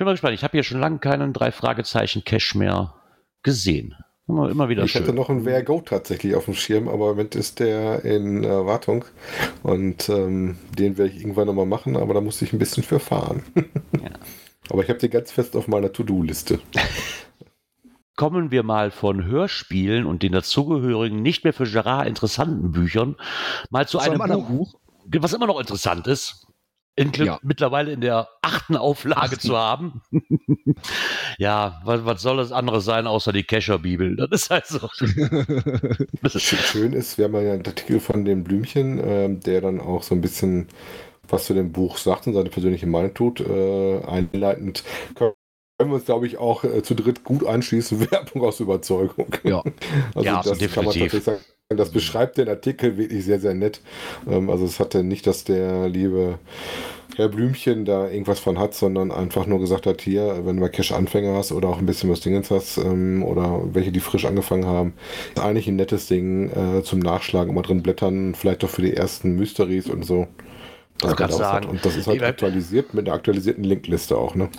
Ich 0.00 0.02
bin 0.02 0.06
mal 0.06 0.12
gespannt, 0.12 0.32
ich 0.32 0.44
habe 0.44 0.52
hier 0.52 0.62
schon 0.62 0.80
lange 0.80 0.98
keinen 0.98 1.34
drei 1.34 1.52
Fragezeichen 1.52 2.24
Cache 2.24 2.56
mehr 2.56 2.94
gesehen. 3.42 3.94
Immer, 4.26 4.48
immer 4.48 4.70
wieder 4.70 4.84
ich 4.84 4.92
schön. 4.92 5.02
hatte 5.02 5.12
noch 5.12 5.28
einen 5.28 5.44
Where 5.44 5.62
Go 5.62 5.82
tatsächlich 5.82 6.34
auf 6.36 6.46
dem 6.46 6.54
Schirm, 6.54 6.88
aber 6.88 7.10
im 7.10 7.16
Moment 7.16 7.34
ist 7.34 7.60
der 7.60 8.02
in 8.02 8.42
äh, 8.42 8.64
Wartung 8.64 9.04
und 9.62 10.08
ähm, 10.08 10.56
den 10.78 10.96
werde 10.96 11.12
ich 11.12 11.20
irgendwann 11.20 11.48
nochmal 11.48 11.66
machen, 11.66 11.98
aber 11.98 12.14
da 12.14 12.22
muss 12.22 12.40
ich 12.40 12.54
ein 12.54 12.58
bisschen 12.58 12.82
für 12.82 12.98
fahren. 12.98 13.42
Ja. 13.92 14.08
Aber 14.70 14.82
ich 14.82 14.88
habe 14.88 14.98
den 14.98 15.10
ganz 15.10 15.32
fest 15.32 15.54
auf 15.54 15.68
meiner 15.68 15.92
To-Do-Liste. 15.92 16.60
kommen 18.16 18.50
wir 18.50 18.62
mal 18.62 18.90
von 18.90 19.26
Hörspielen 19.26 20.06
und 20.06 20.22
den 20.22 20.32
dazugehörigen, 20.32 21.20
nicht 21.20 21.44
mehr 21.44 21.52
für 21.52 21.64
Gerard 21.64 22.08
interessanten 22.08 22.72
Büchern, 22.72 23.16
mal 23.68 23.86
zu 23.86 23.98
Zu 23.98 24.04
einem 24.04 24.22
einem 24.22 24.32
anderen 24.32 24.56
Buch, 24.56 24.80
was 25.18 25.34
immer 25.34 25.46
noch 25.46 25.60
interessant 25.60 26.06
ist. 26.06 26.46
In, 27.00 27.12
Ja. 27.24 27.38
mittlerweile 27.42 27.92
in 27.92 28.00
der 28.02 28.28
achten 28.42 28.76
Auflage 28.76 29.36
Achten. 29.36 29.40
zu 29.40 29.56
haben. 29.56 30.02
ja, 31.38 31.80
was, 31.84 32.04
was 32.04 32.22
soll 32.22 32.36
das 32.36 32.52
andere 32.52 32.80
sein, 32.80 33.06
außer 33.06 33.32
die 33.32 33.42
Kescher-Bibel? 33.44 34.16
Das 34.16 34.28
ist 34.32 34.50
halt 34.50 34.66
so. 34.66 34.88
Schön 36.38 36.92
ist, 36.92 37.18
wir 37.18 37.24
haben 37.26 37.34
ja 37.34 37.52
einen 37.52 37.66
Artikel 37.66 38.00
von 38.00 38.24
dem 38.24 38.44
Blümchen, 38.44 39.00
ähm, 39.02 39.40
der 39.40 39.60
dann 39.60 39.80
auch 39.80 40.02
so 40.02 40.14
ein 40.14 40.20
bisschen 40.20 40.68
was 41.28 41.46
zu 41.46 41.54
dem 41.54 41.72
Buch 41.72 41.96
sagt 41.96 42.26
und 42.26 42.34
seine 42.34 42.50
persönliche 42.50 42.86
Meinung 42.86 43.14
tut. 43.14 43.40
Äh, 43.40 44.00
einleitend 44.04 44.84
können 45.16 45.34
wir 45.78 45.94
uns, 45.94 46.04
glaube 46.04 46.26
ich, 46.26 46.36
auch 46.38 46.64
äh, 46.64 46.82
zu 46.82 46.94
dritt 46.94 47.24
gut 47.24 47.46
anschließen. 47.46 48.00
Werbung 48.10 48.42
aus 48.42 48.60
Überzeugung. 48.60 49.34
Ja. 49.44 49.62
Also 50.14 50.26
Ja, 50.26 50.42
das 50.42 50.58
kann 50.70 50.84
man 50.84 50.94
definitiv. 50.94 51.12
tatsächlich 51.12 51.24
sagen. 51.24 51.40
Das 51.72 51.90
beschreibt 51.92 52.36
den 52.36 52.48
Artikel 52.48 52.96
wirklich 52.98 53.24
sehr, 53.24 53.38
sehr 53.38 53.54
nett. 53.54 53.80
Ähm, 54.28 54.50
also 54.50 54.64
es 54.64 54.80
hatte 54.80 55.04
nicht, 55.04 55.24
dass 55.28 55.44
der 55.44 55.88
liebe 55.88 56.40
Blümchen 57.28 57.84
da 57.84 58.08
irgendwas 58.08 58.40
von 58.40 58.58
hat, 58.58 58.74
sondern 58.74 59.10
einfach 59.10 59.46
nur 59.46 59.60
gesagt 59.60 59.86
hat, 59.86 60.00
hier, 60.00 60.44
wenn 60.44 60.56
du 60.56 60.62
mal 60.62 60.68
Cash-Anfänger 60.68 61.34
hast 61.34 61.52
oder 61.52 61.68
auch 61.68 61.78
ein 61.78 61.86
bisschen 61.86 62.10
was 62.10 62.20
Dingens 62.20 62.50
hast 62.50 62.78
ähm, 62.78 63.22
oder 63.22 63.62
welche, 63.72 63.92
die 63.92 64.00
frisch 64.00 64.24
angefangen 64.24 64.66
haben, 64.66 64.94
ist 65.34 65.42
eigentlich 65.42 65.68
ein 65.68 65.76
nettes 65.76 66.06
Ding 66.06 66.50
äh, 66.50 66.82
zum 66.82 66.98
Nachschlagen, 67.00 67.50
immer 67.52 67.62
drin 67.62 67.82
blättern, 67.82 68.34
vielleicht 68.34 68.62
doch 68.62 68.70
für 68.70 68.82
die 68.82 68.94
ersten 68.94 69.36
Mysteries 69.36 69.88
und 69.88 70.04
so. 70.04 70.28
Ich 71.02 71.16
kann 71.16 71.30
sagen, 71.30 71.66
hat. 71.66 71.72
Und 71.72 71.84
das 71.84 71.96
ist 71.96 72.06
halt 72.06 72.22
aktualisiert 72.22 72.92
mit 72.94 73.06
einer 73.06 73.16
aktualisierten 73.16 73.64
Linkliste 73.64 74.18
auch, 74.18 74.34
ne? 74.34 74.50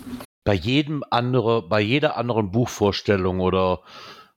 bei 0.43 0.54
jedem 0.54 1.04
andere, 1.10 1.62
bei 1.62 1.82
jeder 1.82 2.17
anderen 2.17 2.52
Buchvorstellung 2.52 3.39
oder 3.39 3.82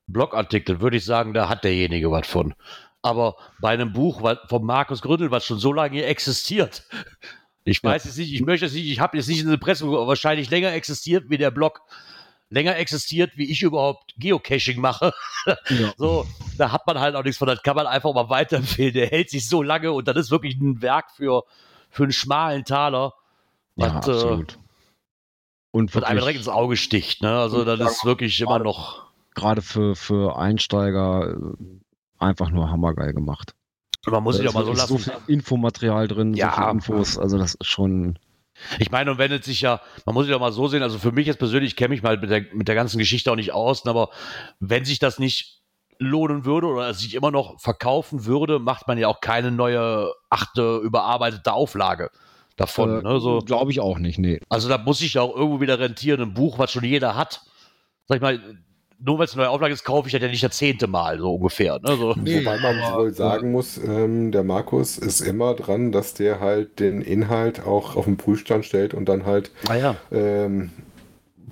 Blogartikel 0.06 0.80
würde 0.80 0.98
ich 0.98 1.04
sagen, 1.04 1.32
da 1.32 1.48
hat 1.48 1.64
derjenige 1.64 2.10
was 2.10 2.26
von. 2.26 2.54
Aber 3.02 3.36
bei 3.60 3.70
einem 3.70 3.92
Buch 3.92 4.22
von 4.48 4.64
Markus 4.64 5.02
Gründel, 5.02 5.30
was 5.30 5.44
schon 5.44 5.58
so 5.58 5.72
lange 5.72 5.96
hier 5.96 6.08
existiert, 6.08 6.86
ich 7.64 7.82
weiß 7.82 8.04
jetzt 8.04 8.18
nicht, 8.18 8.32
ich 8.32 8.42
möchte 8.42 8.66
es 8.66 8.74
nicht, 8.74 8.90
ich 8.90 9.00
habe 9.00 9.16
jetzt 9.16 9.28
nicht 9.28 9.40
in 9.40 9.48
der 9.48 9.56
Presse, 9.56 9.86
wahrscheinlich 9.88 10.50
länger 10.50 10.72
existiert 10.72 11.30
wie 11.30 11.38
der 11.38 11.50
Blog, 11.50 11.80
länger 12.50 12.76
existiert, 12.76 13.32
wie 13.36 13.50
ich 13.50 13.62
überhaupt 13.62 14.14
Geocaching 14.18 14.80
mache. 14.80 15.12
ja. 15.46 15.92
So, 15.96 16.26
da 16.58 16.72
hat 16.72 16.86
man 16.86 17.00
halt 17.00 17.16
auch 17.16 17.24
nichts 17.24 17.38
von, 17.38 17.48
das 17.48 17.62
kann 17.62 17.76
man 17.76 17.86
einfach 17.86 18.12
mal 18.12 18.28
weiterempfehlen. 18.28 18.92
Der 18.92 19.08
hält 19.08 19.30
sich 19.30 19.48
so 19.48 19.62
lange 19.62 19.92
und 19.92 20.06
das 20.08 20.16
ist 20.16 20.30
wirklich 20.30 20.56
ein 20.56 20.82
Werk 20.82 21.10
für, 21.12 21.44
für 21.90 22.02
einen 22.04 22.12
schmalen 22.12 22.64
Taler. 22.64 23.14
ja, 23.76 23.86
was, 23.86 24.08
äh, 24.08 24.10
absolut. 24.10 24.58
Und 25.70 25.94
was 25.94 26.04
einem 26.04 26.18
direkt 26.18 26.36
wirklich, 26.36 26.46
ins 26.46 26.54
Auge 26.54 26.76
sticht. 26.76 27.22
Ne? 27.22 27.30
Also 27.30 27.64
das 27.64 27.80
ist 27.80 28.04
wirklich 28.04 28.40
immer 28.40 28.58
noch. 28.58 29.06
gerade 29.34 29.62
für, 29.62 29.96
für 29.96 30.38
Einsteiger 30.38 31.34
äh, 31.34 31.56
einfach 32.18 32.50
nur 32.50 32.70
hammergeil 32.70 33.12
gemacht. 33.14 33.54
Man 34.06 34.22
muss 34.22 34.36
sich 34.36 34.44
Da 34.44 34.50
auch 34.50 34.54
mal 34.54 34.64
so 34.64 34.72
lassen. 34.72 34.88
so 34.88 34.98
viel 34.98 35.12
Infomaterial 35.26 36.08
drin, 36.08 36.34
Ja. 36.34 36.50
so 36.54 36.62
viel 36.62 36.70
Infos, 36.72 37.18
also 37.18 37.38
das 37.38 37.54
ist 37.54 37.66
schon. 37.66 38.18
Ich 38.78 38.90
meine, 38.92 39.10
und 39.10 39.18
wenn 39.18 39.32
es 39.32 39.44
sich 39.44 39.60
ja, 39.62 39.80
man 40.06 40.14
muss 40.14 40.26
sich 40.26 40.34
auch 40.34 40.40
mal 40.40 40.52
so 40.52 40.68
sehen, 40.68 40.82
also 40.82 40.98
für 40.98 41.10
mich 41.12 41.26
jetzt 41.26 41.38
persönlich 41.38 41.74
kenne 41.74 41.94
ich 41.94 42.02
mal 42.02 42.16
mit 42.18 42.30
der, 42.30 42.44
mit 42.52 42.68
der 42.68 42.74
ganzen 42.76 42.98
Geschichte 42.98 43.30
auch 43.32 43.36
nicht 43.36 43.52
aus, 43.52 43.84
aber 43.86 44.10
wenn 44.60 44.84
sich 44.84 44.98
das 45.00 45.18
nicht 45.18 45.60
lohnen 45.98 46.44
würde 46.44 46.66
oder 46.68 46.88
es 46.90 47.00
sich 47.00 47.14
immer 47.14 47.30
noch 47.30 47.60
verkaufen 47.60 48.26
würde, 48.26 48.58
macht 48.60 48.86
man 48.88 48.96
ja 48.98 49.08
auch 49.08 49.20
keine 49.20 49.50
neue 49.50 50.12
achte 50.30 50.78
überarbeitete 50.84 51.52
Auflage 51.52 52.10
davon. 52.56 53.00
äh, 53.00 53.02
ne? 53.02 53.20
so, 53.20 53.40
Glaube 53.40 53.70
ich 53.72 53.80
auch 53.80 53.98
nicht, 53.98 54.18
nee. 54.18 54.40
also 54.48 54.68
da 54.68 54.78
muss 54.78 54.98
sich 54.98 55.14
ja 55.14 55.22
auch 55.22 55.34
irgendwo 55.34 55.60
wieder 55.60 55.78
rentieren, 55.80 56.20
ein 56.20 56.34
Buch, 56.34 56.58
was 56.58 56.70
schon 56.72 56.84
jeder 56.84 57.16
hat. 57.16 57.42
Sag 58.06 58.16
ich 58.16 58.22
mal, 58.22 58.40
nur 58.98 59.18
weil 59.18 59.26
es 59.26 59.34
eine 59.34 59.42
neue 59.42 59.50
Auflage 59.50 59.74
ist, 59.74 59.84
kaufe 59.84 60.08
ich 60.08 60.12
das 60.12 60.22
ja 60.22 60.28
nicht 60.28 60.42
das 60.42 60.56
zehnte 60.56 60.86
Mal, 60.86 61.18
so 61.18 61.34
ungefähr. 61.34 61.78
Ne? 61.80 61.96
So. 61.96 62.16
Wobei 62.16 62.58
man 62.58 62.78
aber, 62.80 63.02
wohl 63.02 63.12
sagen 63.14 63.52
muss, 63.52 63.78
ähm, 63.78 64.32
der 64.32 64.44
Markus 64.44 64.96
ist 64.98 65.20
immer 65.20 65.54
dran, 65.54 65.92
dass 65.92 66.14
der 66.14 66.40
halt 66.40 66.80
den 66.80 67.02
Inhalt 67.02 67.64
auch 67.66 67.96
auf 67.96 68.06
den 68.06 68.16
Prüfstand 68.16 68.64
stellt 68.64 68.94
und 68.94 69.08
dann 69.08 69.26
halt 69.26 69.50
Ah 69.68 69.76
ja. 69.76 69.96
ähm, 70.10 70.70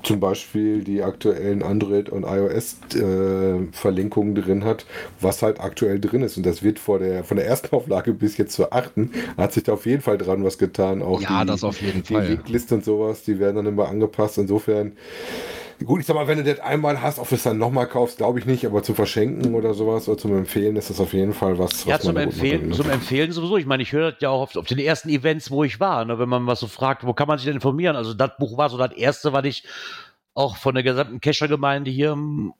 zum 0.02 0.18
Beispiel 0.18 0.82
die 0.82 1.02
aktuellen 1.02 1.62
Android- 1.62 2.08
und 2.08 2.24
iOS-Verlinkungen 2.24 4.34
drin 4.34 4.64
hat, 4.64 4.84
was 5.20 5.42
halt 5.42 5.60
aktuell 5.60 6.00
drin 6.00 6.22
ist. 6.22 6.36
Und 6.36 6.44
das 6.44 6.64
wird 6.64 6.80
vor 6.80 6.98
der, 6.98 7.22
von 7.22 7.36
der 7.36 7.46
ersten 7.46 7.68
Auflage 7.76 8.12
bis 8.12 8.36
jetzt 8.36 8.54
zur 8.54 8.72
achten, 8.72 9.12
hat 9.36 9.52
sich 9.52 9.62
da 9.62 9.74
auf 9.74 9.86
jeden 9.86 10.02
Fall 10.02 10.18
dran 10.18 10.42
was 10.44 10.58
getan. 10.58 11.02
Auch 11.02 11.20
Ja, 11.20 11.42
die, 11.44 11.44
das 11.44 11.62
auf 11.62 11.80
jeden 11.80 12.02
die 12.02 12.14
Fall. 12.14 12.26
Linkliste 12.26 12.74
und 12.74 12.84
sowas, 12.84 13.22
die 13.22 13.38
werden 13.38 13.54
dann 13.56 13.66
immer 13.66 13.88
angepasst. 13.88 14.38
Insofern, 14.38 14.92
gut, 15.84 16.00
ich 16.00 16.06
sag 16.06 16.14
mal, 16.14 16.26
wenn 16.28 16.38
du 16.38 16.44
das 16.44 16.60
einmal 16.60 17.00
hast, 17.02 17.18
ob 17.18 17.28
du 17.28 17.34
es 17.34 17.42
dann 17.42 17.58
nochmal 17.58 17.86
kaufst, 17.86 18.18
glaube 18.18 18.38
ich 18.38 18.46
nicht, 18.46 18.64
aber 18.66 18.82
zum 18.82 18.94
Verschenken 18.94 19.54
oder 19.54 19.74
sowas 19.74 20.08
oder 20.08 20.18
zum 20.18 20.36
Empfehlen 20.36 20.76
ist 20.76 20.90
das 20.90 21.00
auf 21.00 21.12
jeden 21.12 21.32
Fall 21.32 21.58
was. 21.58 21.84
Ja, 21.84 21.94
was 21.94 22.02
zum 22.02 22.16
Empfehlen, 22.16 22.62
kann, 22.70 22.72
zum? 22.72 22.90
Empfehlen 22.90 23.32
sowieso. 23.32 23.56
Ich 23.56 23.66
meine, 23.66 23.82
ich 23.82 23.92
höre 23.92 24.12
das 24.12 24.20
ja 24.20 24.30
auch 24.30 24.42
auf, 24.42 24.56
auf 24.56 24.66
den 24.66 24.78
ersten 24.78 25.08
Events, 25.08 25.50
wo 25.50 25.64
ich 25.64 25.80
war, 25.80 26.04
ne, 26.04 26.18
wenn 26.18 26.28
man 26.28 26.46
was 26.46 26.60
so 26.60 26.66
fragt, 26.66 27.06
wo 27.06 27.12
kann 27.12 27.28
man 27.28 27.38
sich 27.38 27.46
denn 27.46 27.54
informieren? 27.54 27.96
Also 27.96 28.14
das 28.14 28.30
Buch 28.38 28.56
war 28.58 28.68
so 28.70 28.78
das 28.78 28.92
erste, 28.92 29.32
was 29.32 29.44
ich 29.44 29.64
auch 30.34 30.56
von 30.56 30.74
der 30.74 30.82
gesamten 30.84 31.20
Kescher-Gemeinde 31.20 31.90
hier 31.90 32.12
im, 32.12 32.52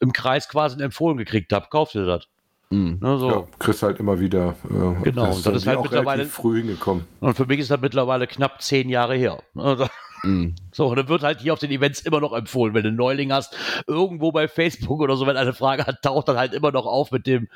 im 0.00 0.12
Kreis 0.12 0.48
quasi 0.48 0.82
empfohlen 0.82 1.18
gekriegt 1.18 1.52
habe. 1.52 1.66
Kauft 1.70 1.94
ihr 1.94 2.06
das? 2.06 2.26
Mhm. 2.70 2.98
Ne, 3.00 3.18
so. 3.18 3.30
Ja, 3.30 3.44
kriegst 3.58 3.82
halt 3.82 3.98
immer 3.98 4.20
wieder. 4.20 4.54
Äh, 4.70 5.02
Genau, 5.02 5.26
das 5.26 5.38
und 5.38 5.46
das 5.46 5.56
ist 5.56 5.66
halt 5.66 5.78
auch 5.78 5.82
mittlerweile- 5.82 6.24
früh 6.26 6.58
hingekommen. 6.58 7.04
Und 7.20 7.34
für 7.36 7.44
mich 7.46 7.58
ist 7.58 7.70
das 7.70 7.80
mittlerweile 7.80 8.26
knapp 8.28 8.62
zehn 8.62 8.88
Jahre 8.88 9.16
her. 9.16 9.42
Also, 9.56 9.86
Mhm. 10.22 10.54
So, 10.72 10.88
und 10.88 10.96
dann 10.96 11.08
wird 11.08 11.22
halt 11.22 11.40
hier 11.40 11.52
auf 11.52 11.58
den 11.58 11.70
Events 11.70 12.00
immer 12.00 12.20
noch 12.20 12.32
empfohlen, 12.32 12.74
wenn 12.74 12.82
du 12.82 12.88
einen 12.88 12.96
Neuling 12.96 13.32
hast, 13.32 13.54
irgendwo 13.86 14.32
bei 14.32 14.48
Facebook 14.48 15.00
oder 15.00 15.16
so, 15.16 15.26
wenn 15.26 15.36
eine 15.36 15.54
Frage 15.54 15.86
hat, 15.86 16.02
taucht 16.02 16.28
dann 16.28 16.36
halt 16.36 16.52
immer 16.52 16.72
noch 16.72 16.86
auf 16.86 17.10
mit 17.10 17.26
dem, 17.26 17.48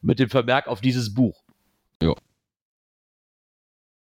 mit 0.00 0.18
dem 0.18 0.30
Vermerk 0.30 0.66
auf 0.66 0.80
dieses 0.80 1.14
Buch. 1.14 1.42
Ja. 2.02 2.14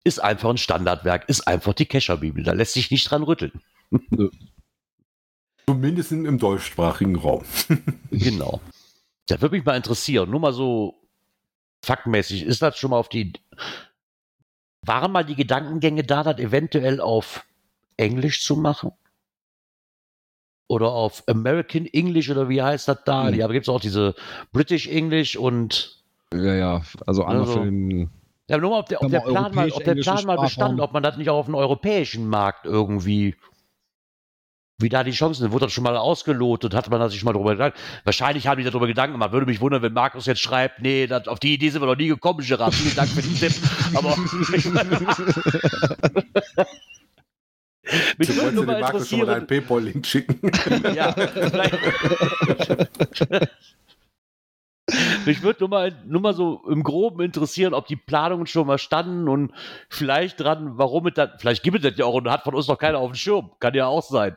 Ist 0.05 0.23
einfach 0.23 0.51
ein 0.51 0.59
Standardwerk, 0.59 1.29
ist 1.29 1.47
einfach 1.47 1.75
die 1.75 1.87
Kescher-Bibel. 1.87 2.43
Da 2.43 2.53
lässt 2.53 2.73
sich 2.75 2.91
nicht 2.91 3.11
dran 3.11 3.23
rütteln. 3.23 3.61
Zumindest 5.67 6.11
im 6.12 6.27
im 6.27 6.38
deutschsprachigen 6.38 7.17
Raum. 7.17 7.45
Genau. 8.11 8.61
Das 9.27 9.41
würde 9.41 9.57
mich 9.57 9.65
mal 9.65 9.77
interessieren. 9.77 10.29
Nur 10.29 10.41
mal 10.41 10.53
so 10.53 10.99
faktmäßig, 11.85 12.43
ist 12.43 12.61
das 12.61 12.77
schon 12.77 12.91
mal 12.91 12.99
auf 12.99 13.09
die. 13.09 13.33
Waren 14.85 15.12
mal 15.12 15.25
die 15.25 15.37
Gedankengänge 15.37 16.03
da, 16.03 16.25
das 16.25 16.38
eventuell 16.38 17.01
auf 17.01 17.45
Englisch 18.03 18.43
zu 18.43 18.57
machen? 18.57 18.93
Oder 20.69 20.88
auf 20.88 21.23
American 21.29 21.87
English 21.87 22.31
oder 22.31 22.49
wie 22.49 22.62
heißt 22.62 22.88
das 22.88 23.05
da? 23.05 23.29
Hm. 23.29 23.35
Ja, 23.35 23.47
da 23.47 23.53
gibt 23.53 23.67
es 23.67 23.69
auch 23.69 23.81
diese 23.81 24.15
British 24.53 24.87
English 24.87 25.37
und. 25.37 26.03
Ja, 26.33 26.55
ja, 26.55 26.83
also 27.07 27.25
einmal 27.25 27.41
Also, 27.41 27.53
für 27.53 27.65
den. 27.67 28.11
Ja, 28.49 28.59
nur 28.59 28.71
mal, 28.71 28.81
ob 28.81 28.88
der, 28.88 29.03
ob 29.03 29.11
der 29.11 29.21
Plan 29.21 29.55
mal, 29.55 29.71
ob 29.71 29.85
der 29.85 29.95
Plan 29.95 30.25
mal 30.25 30.38
bestand, 30.38 30.81
ob 30.81 30.93
man 30.93 31.03
das 31.03 31.17
nicht 31.17 31.31
auch 31.31 31.38
auf 31.38 31.47
den 31.47 31.55
europäischen 31.55 32.27
Markt 32.27 32.65
irgendwie. 32.65 33.37
Wie 34.79 34.88
da 34.88 35.05
die 35.05 35.12
Chancen 35.12 35.43
sind, 35.43 35.53
wurde 35.53 35.67
das 35.67 35.73
schon 35.73 35.85
mal 35.85 35.97
ausgelotet, 35.97 36.75
hat 36.75 36.91
man 36.91 36.99
da 36.99 37.09
sich 37.09 37.23
mal 37.23 37.33
drüber 37.33 37.53
gedacht. 37.53 37.75
Wahrscheinlich 38.05 38.49
haben 38.49 38.59
die 38.59 38.65
darüber 38.65 38.87
Gedanken 38.87 39.12
gemacht. 39.12 39.33
Würde 39.33 39.47
mich 39.47 39.61
wundern, 39.61 39.83
wenn 39.83 39.93
Markus 39.93 40.27
jetzt 40.27 40.41
schreibt, 40.41 40.81
nee, 40.81 41.07
das, 41.07 41.29
auf 41.29 41.38
die 41.38 41.55
Idee 41.55 41.69
sind 41.69 41.83
wir 41.83 41.87
noch 41.87 41.97
nie 41.97 42.09
gekommen, 42.09 42.41
Gerard. 42.41 42.75
Vielen 42.75 42.97
Dank 42.97 43.11
für 43.11 43.23
den 43.23 43.37
Tipp. 43.37 43.53
Aber 43.95 44.17
mich 48.18 48.28
Du 48.28 48.35
würde 48.37 48.40
wolltest 48.40 48.55
nur 48.55 48.64
dem 48.64 48.66
mal 48.66 48.81
Markus 48.81 49.09
schon 49.09 49.18
mal 49.20 49.26
deinen. 49.26 49.46
Paypal-Link 49.46 50.07
schicken. 50.07 50.50
Ja, 50.94 51.12
vielleicht. 51.12 51.78
Mich 55.26 55.42
würde 55.42 55.61
nur 55.61 55.68
mal, 55.68 55.96
nur 56.07 56.20
mal 56.20 56.35
so 56.35 56.61
im 56.68 56.83
Groben 56.83 57.22
interessieren, 57.22 57.72
ob 57.72 57.87
die 57.87 57.96
Planungen 57.96 58.46
schon 58.46 58.66
mal 58.66 58.78
standen 58.78 59.28
und 59.28 59.52
vielleicht 59.88 60.40
dran, 60.40 60.76
warum 60.76 61.07
es 61.07 61.14
dann, 61.14 61.31
vielleicht 61.38 61.62
gibt 61.62 61.76
es 61.78 61.83
das 61.83 61.96
ja 61.98 62.05
auch 62.05 62.14
und 62.14 62.28
hat 62.28 62.42
von 62.42 62.55
uns 62.55 62.66
noch 62.66 62.78
keiner 62.78 62.98
auf 62.98 63.11
dem 63.12 63.14
Schirm. 63.14 63.52
Kann 63.61 63.74
ja 63.74 63.87
auch 63.87 64.02
sein. 64.02 64.37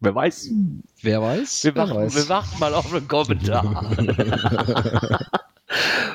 Wer 0.00 0.14
weiß. 0.14 0.50
Wer 1.02 1.20
weiß? 1.22 1.64
Wir 1.64 1.74
wer 1.74 1.82
warten, 1.82 1.94
weiß. 1.96 2.16
wir 2.16 2.28
warten 2.30 2.58
mal 2.58 2.74
auf 2.74 2.92
einen 2.92 3.06
Kommentar. 3.06 3.94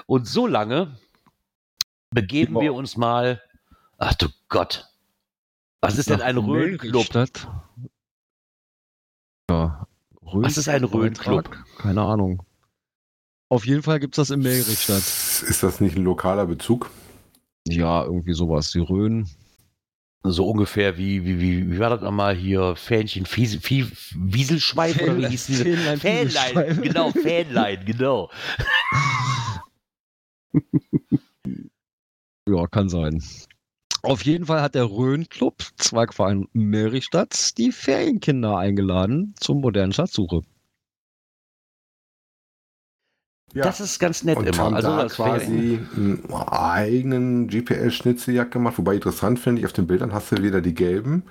und 0.07 0.27
so 0.27 0.47
lange 0.47 0.97
begeben 2.09 2.53
Genau. 2.55 2.61
wir 2.61 2.73
uns 2.73 2.97
mal. 2.97 3.41
Ach 3.99 4.15
du 4.15 4.27
Gott. 4.49 4.85
Was 5.85 5.97
ist 5.97 6.09
denn 6.09 6.21
ein? 6.21 6.35
Melrichstadt. 6.35 7.47
Ja. 9.49 9.87
Was 10.21 10.57
ist 10.57 10.67
ein 10.67 10.83
Röhnclub? 10.83 11.49
Keine 11.77 12.01
Ahnung. 12.01 12.43
Auf 13.49 13.65
jeden 13.65 13.83
Fall 13.83 13.99
gibt 13.99 14.17
es 14.17 14.27
das 14.27 14.35
in 14.35 14.41
Melrichstadt. 14.41 14.97
Ist 14.97 15.61
das 15.61 15.79
nicht 15.79 15.95
ein 15.95 16.03
lokaler 16.03 16.47
Bezug? 16.47 16.89
Ja, 17.67 18.03
irgendwie 18.03 18.33
sowas. 18.33 18.71
Die 18.71 18.79
Rhön. 18.79 19.29
So 20.23 20.49
ungefähr 20.49 20.97
wie, 20.97 21.23
wie, 21.23 21.39
wie, 21.39 21.71
wie 21.71 21.79
war 21.79 21.91
das 21.91 22.01
nochmal 22.01 22.35
hier? 22.35 22.75
Fähnchen, 22.75 23.27
Fies, 23.27 23.57
Fie, 23.57 23.85
Wieselschweif 24.15 24.99
oder 24.99 25.17
wie 25.17 25.27
hieß 25.27 25.45
diese? 25.45 25.63
Fähnlein, 25.65 25.99
Fähnlein, 25.99 26.55
Wieselschweif. 26.55 26.81
genau, 26.81 27.11
Fähnlein, 27.11 27.85
genau. 27.85 28.31
Ja, 32.47 32.67
kann 32.67 32.89
sein. 32.89 33.23
Auf 34.05 34.23
jeden 34.23 34.45
Fall 34.45 34.61
hat 34.61 34.75
der 34.75 34.85
Rhön-Club, 34.85 35.63
Zweigverein 35.77 36.47
Melrichstadt, 36.53 37.57
die 37.57 37.71
Ferienkinder 37.71 38.55
eingeladen 38.55 39.33
zur 39.39 39.55
modernen 39.55 39.93
Schatzsuche. 39.93 40.43
Das 43.63 43.79
ist 43.79 43.99
ganz 43.99 44.23
nett 44.23 44.37
und 44.37 44.47
immer. 44.47 44.57
haben 44.57 44.75
Also 44.75 44.89
da 44.89 45.07
quasi 45.07 45.79
einen 45.95 46.23
eigenen 46.49 47.47
GPS-Schnitzeljagd 47.47 48.51
gemacht. 48.51 48.77
Wobei 48.77 48.95
interessant 48.95 49.39
finde 49.39 49.61
ich, 49.61 49.65
auf 49.65 49.73
den 49.73 49.87
Bildern 49.87 50.13
hast 50.13 50.31
du 50.31 50.43
wieder 50.43 50.61
die 50.61 50.73
gelben 50.73 51.23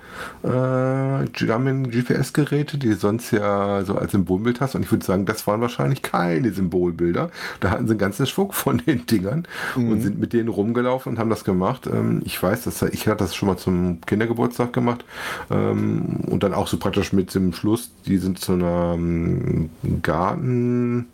äh, 0.42 0.48
Garmin 0.48 1.90
GPS-Geräte, 1.90 2.78
die 2.78 2.88
du 2.88 2.96
sonst 2.96 3.30
ja 3.30 3.84
so 3.84 3.96
als 3.96 4.12
Symbolbild 4.12 4.60
hast. 4.60 4.74
Und 4.74 4.82
ich 4.82 4.90
würde 4.90 5.04
sagen, 5.04 5.26
das 5.26 5.46
waren 5.46 5.60
wahrscheinlich 5.60 6.02
keine 6.02 6.50
Symbolbilder. 6.50 7.30
Da 7.60 7.70
hatten 7.70 7.86
sie 7.86 7.92
einen 7.92 7.98
ganzen 7.98 8.26
Schwung 8.26 8.52
von 8.52 8.78
den 8.78 9.06
Dingern 9.06 9.46
und 9.76 10.00
sind 10.00 10.18
mit 10.18 10.32
denen 10.32 10.48
rumgelaufen 10.48 11.12
und 11.12 11.18
haben 11.18 11.30
das 11.30 11.44
gemacht. 11.44 11.86
Ähm, 11.86 12.22
ich 12.24 12.42
weiß, 12.42 12.64
dass 12.64 12.82
ich 12.82 13.06
hatte 13.06 13.24
das 13.24 13.34
schon 13.34 13.48
mal 13.48 13.56
zum 13.56 14.00
Kindergeburtstag 14.00 14.72
gemacht 14.72 15.04
ähm, 15.50 16.20
und 16.26 16.42
dann 16.42 16.54
auch 16.54 16.68
so 16.68 16.78
praktisch 16.78 17.12
mit 17.12 17.34
dem 17.34 17.52
Schluss, 17.52 17.90
die 18.06 18.18
sind 18.18 18.38
zu 18.38 18.52
einer 18.52 18.94
ähm, 18.94 19.70
Garten 20.02 21.06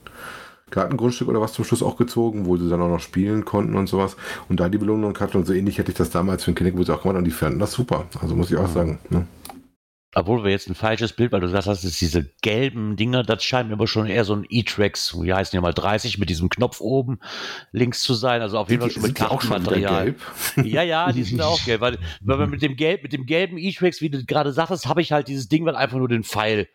Gartengrundstück 0.70 1.28
oder 1.28 1.40
was 1.40 1.52
zum 1.52 1.64
Schluss 1.64 1.82
auch 1.82 1.96
gezogen, 1.96 2.46
wo 2.46 2.56
sie 2.56 2.68
dann 2.68 2.82
auch 2.82 2.88
noch 2.88 3.00
spielen 3.00 3.44
konnten 3.44 3.76
und 3.76 3.88
sowas. 3.88 4.16
Und 4.48 4.60
da 4.60 4.68
die 4.68 4.78
Belohnung 4.78 5.18
hatten 5.18 5.36
und 5.36 5.46
so 5.46 5.52
ähnlich 5.52 5.78
hätte 5.78 5.92
ich 5.92 5.98
das 5.98 6.10
damals 6.10 6.44
für 6.44 6.52
den 6.52 6.56
Kindergeburtstag 6.56 6.98
auch 6.98 7.02
gemacht 7.02 7.18
und 7.18 7.24
die 7.24 7.30
fanden 7.30 7.58
das 7.58 7.72
super. 7.72 8.06
Also 8.20 8.34
muss 8.34 8.50
ich 8.50 8.56
auch 8.56 8.68
sagen. 8.68 8.98
Ne? 9.10 9.26
Obwohl 10.12 10.42
wir 10.42 10.50
jetzt 10.50 10.68
ein 10.68 10.74
falsches 10.74 11.12
Bild, 11.12 11.30
weil 11.30 11.38
du 11.38 11.46
gesagt 11.46 11.68
hast, 11.68 11.84
es 11.84 11.92
ist 11.92 12.00
diese 12.00 12.24
gelben 12.42 12.96
Dinger, 12.96 13.22
das 13.22 13.44
scheint 13.44 13.68
mir 13.68 13.74
aber 13.74 13.86
schon 13.86 14.06
eher 14.06 14.24
so 14.24 14.34
ein 14.34 14.44
E-Trax, 14.48 15.16
wie 15.22 15.32
heißen 15.32 15.56
die 15.56 15.62
mal, 15.62 15.72
30 15.72 16.18
mit 16.18 16.28
diesem 16.28 16.48
Knopf 16.48 16.80
oben 16.80 17.20
links 17.70 18.02
zu 18.02 18.14
sein. 18.14 18.42
Also 18.42 18.58
auf 18.58 18.68
jeden 18.70 18.82
Fall 18.82 18.90
schon 18.90 19.02
mit 19.02 19.14
Kartenmaterial. 19.14 20.16
Ja, 20.64 20.82
ja, 20.82 21.12
die 21.12 21.22
sind 21.22 21.40
auch 21.40 21.64
gelb, 21.64 21.80
weil, 21.80 21.98
weil 22.22 22.38
man 22.38 22.50
mit 22.50 22.60
dem 22.60 22.74
gelb, 22.74 23.04
mit 23.04 23.12
dem 23.12 23.24
gelben 23.24 23.56
E-Trax, 23.56 24.00
wie 24.00 24.10
du 24.10 24.24
gerade 24.24 24.52
sagtest, 24.52 24.86
habe 24.86 25.00
ich 25.00 25.12
halt 25.12 25.28
dieses 25.28 25.48
Ding, 25.48 25.64
was 25.64 25.76
einfach 25.76 25.98
nur 25.98 26.08
den 26.08 26.24
Pfeil 26.24 26.68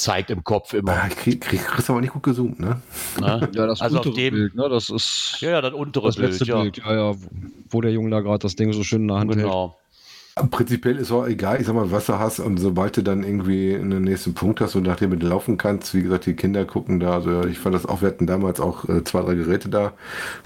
zeigt 0.00 0.30
im 0.30 0.42
Kopf 0.44 0.72
immer. 0.72 0.92
Ah, 0.92 1.06
ich 1.08 1.16
krieg, 1.16 1.40
krieg, 1.40 1.60
kriegst 1.64 1.90
aber 1.90 2.00
nicht 2.00 2.12
gut 2.12 2.22
gezoomt, 2.22 2.58
ne? 2.58 2.80
Ne? 3.20 3.48
Ja, 3.54 3.66
das 3.66 3.80
Also 3.80 3.98
auf 3.98 4.06
untere 4.06 4.22
dem- 4.24 4.34
Bild, 4.34 4.54
ne? 4.54 4.68
Das 4.68 4.90
ist 4.90 5.36
Ja, 5.40 5.50
ja, 5.50 5.60
das 5.60 5.72
untere 5.74 6.06
das 6.06 6.16
letzte 6.18 6.44
Bild, 6.46 6.48
ja. 6.56 6.62
Bild, 6.62 6.76
ja, 6.78 6.94
ja, 7.12 7.16
wo 7.70 7.80
der 7.80 7.92
Junge 7.92 8.10
da 8.10 8.20
gerade 8.20 8.38
das 8.38 8.56
Ding 8.56 8.72
so 8.72 8.82
schön 8.82 9.02
in 9.02 9.08
der 9.08 9.18
Hand 9.18 9.30
hält. 9.34 9.44
Genau. 9.44 9.76
Prinzipiell 10.48 10.96
ist 10.96 11.12
auch 11.12 11.26
egal, 11.26 11.60
ich 11.60 11.66
sag 11.66 11.74
mal, 11.74 11.90
was 11.90 12.06
du 12.06 12.18
hast 12.18 12.40
und 12.40 12.58
sobald 12.58 12.96
du 12.96 13.02
dann 13.02 13.22
irgendwie 13.24 13.74
einen 13.74 14.04
nächsten 14.04 14.34
Punkt 14.34 14.60
hast 14.60 14.74
und 14.74 14.84
nachdem 14.84 15.18
du 15.18 15.26
laufen 15.26 15.56
kannst, 15.56 15.94
wie 15.94 16.02
gesagt, 16.02 16.26
die 16.26 16.34
Kinder 16.34 16.64
gucken 16.64 17.00
da, 17.00 17.14
also 17.14 17.44
ich 17.44 17.58
fand 17.58 17.74
das 17.74 17.86
auch, 17.86 18.02
wir 18.02 18.08
hatten 18.08 18.26
damals 18.26 18.60
auch 18.60 18.88
äh, 18.88 19.04
zwei, 19.04 19.22
drei 19.22 19.34
Geräte 19.34 19.68
da, 19.68 19.92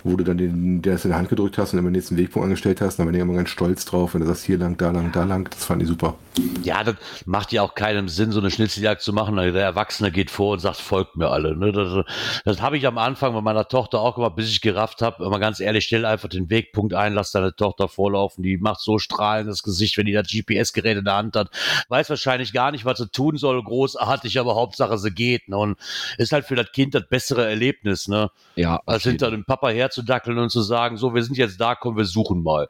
wo 0.02 0.16
du 0.16 0.24
dann 0.24 0.38
den, 0.38 0.82
der 0.82 0.94
es 0.94 1.04
in 1.04 1.10
der 1.10 1.18
Hand 1.18 1.28
gedrückt 1.28 1.58
hast 1.58 1.72
und 1.72 1.78
immer 1.78 1.88
den 1.88 1.94
nächsten 1.94 2.16
Wegpunkt 2.16 2.44
angestellt 2.44 2.80
hast, 2.80 2.98
dann 2.98 3.06
waren 3.06 3.14
die 3.14 3.20
immer 3.20 3.34
ganz 3.34 3.50
stolz 3.50 3.84
drauf, 3.84 4.14
wenn 4.14 4.20
du 4.20 4.26
sagst, 4.26 4.44
hier 4.44 4.58
lang, 4.58 4.76
da 4.76 4.90
lang, 4.90 5.12
da 5.12 5.24
lang, 5.24 5.48
das 5.50 5.64
fand 5.64 5.82
ich 5.82 5.88
super. 5.88 6.14
Ja, 6.62 6.82
das 6.82 6.96
macht 7.26 7.52
ja 7.52 7.62
auch 7.62 7.74
keinen 7.74 8.08
Sinn, 8.08 8.32
so 8.32 8.40
eine 8.40 8.50
Schnitzeljagd 8.50 9.02
zu 9.02 9.12
machen. 9.12 9.36
Der 9.36 9.54
Erwachsene 9.54 10.10
geht 10.10 10.30
vor 10.30 10.54
und 10.54 10.58
sagt, 10.58 10.78
folgt 10.78 11.16
mir 11.16 11.28
alle. 11.28 11.56
Ne? 11.56 11.70
Das, 11.72 12.04
das 12.44 12.60
habe 12.60 12.76
ich 12.76 12.86
am 12.86 12.98
Anfang 12.98 13.34
bei 13.34 13.40
meiner 13.40 13.68
Tochter 13.68 14.00
auch 14.00 14.16
gemacht, 14.16 14.34
bis 14.34 14.48
ich 14.48 14.60
gerafft 14.60 15.02
habe. 15.02 15.24
Aber 15.24 15.38
ganz 15.38 15.60
ehrlich, 15.60 15.84
stell 15.84 16.04
einfach 16.04 16.28
den 16.28 16.50
Wegpunkt 16.50 16.94
ein, 16.94 17.12
lass 17.12 17.30
deine 17.30 17.54
Tochter 17.54 17.88
vorlaufen. 17.88 18.42
Die 18.42 18.56
macht 18.56 18.80
so 18.80 18.98
strahlendes 18.98 19.62
Gesicht, 19.62 19.83
wenn 19.96 20.06
die 20.06 20.12
das 20.12 20.28
GPS-Gerät 20.28 20.98
in 20.98 21.04
der 21.04 21.16
Hand 21.16 21.36
hat. 21.36 21.50
Weiß 21.88 22.10
wahrscheinlich 22.10 22.52
gar 22.52 22.70
nicht, 22.70 22.84
was 22.84 22.98
sie 22.98 23.08
tun 23.08 23.36
soll, 23.36 23.62
großartig, 23.62 24.38
aber 24.38 24.54
Hauptsache 24.54 24.98
sie 24.98 25.10
geht. 25.10 25.48
Ne? 25.48 25.56
Und 25.56 25.78
ist 26.18 26.32
halt 26.32 26.46
für 26.46 26.56
das 26.56 26.72
Kind 26.72 26.94
das 26.94 27.08
bessere 27.08 27.46
Erlebnis, 27.46 28.08
ne? 28.08 28.30
Ja, 28.56 28.80
als 28.86 29.02
hinter 29.04 29.30
dem 29.30 29.44
Papa 29.44 29.68
herzudackeln 29.68 30.38
und 30.38 30.50
zu 30.50 30.62
sagen, 30.62 30.96
so, 30.96 31.14
wir 31.14 31.22
sind 31.22 31.36
jetzt 31.36 31.60
da, 31.60 31.74
komm, 31.74 31.96
wir 31.96 32.04
suchen 32.04 32.42
mal. 32.42 32.68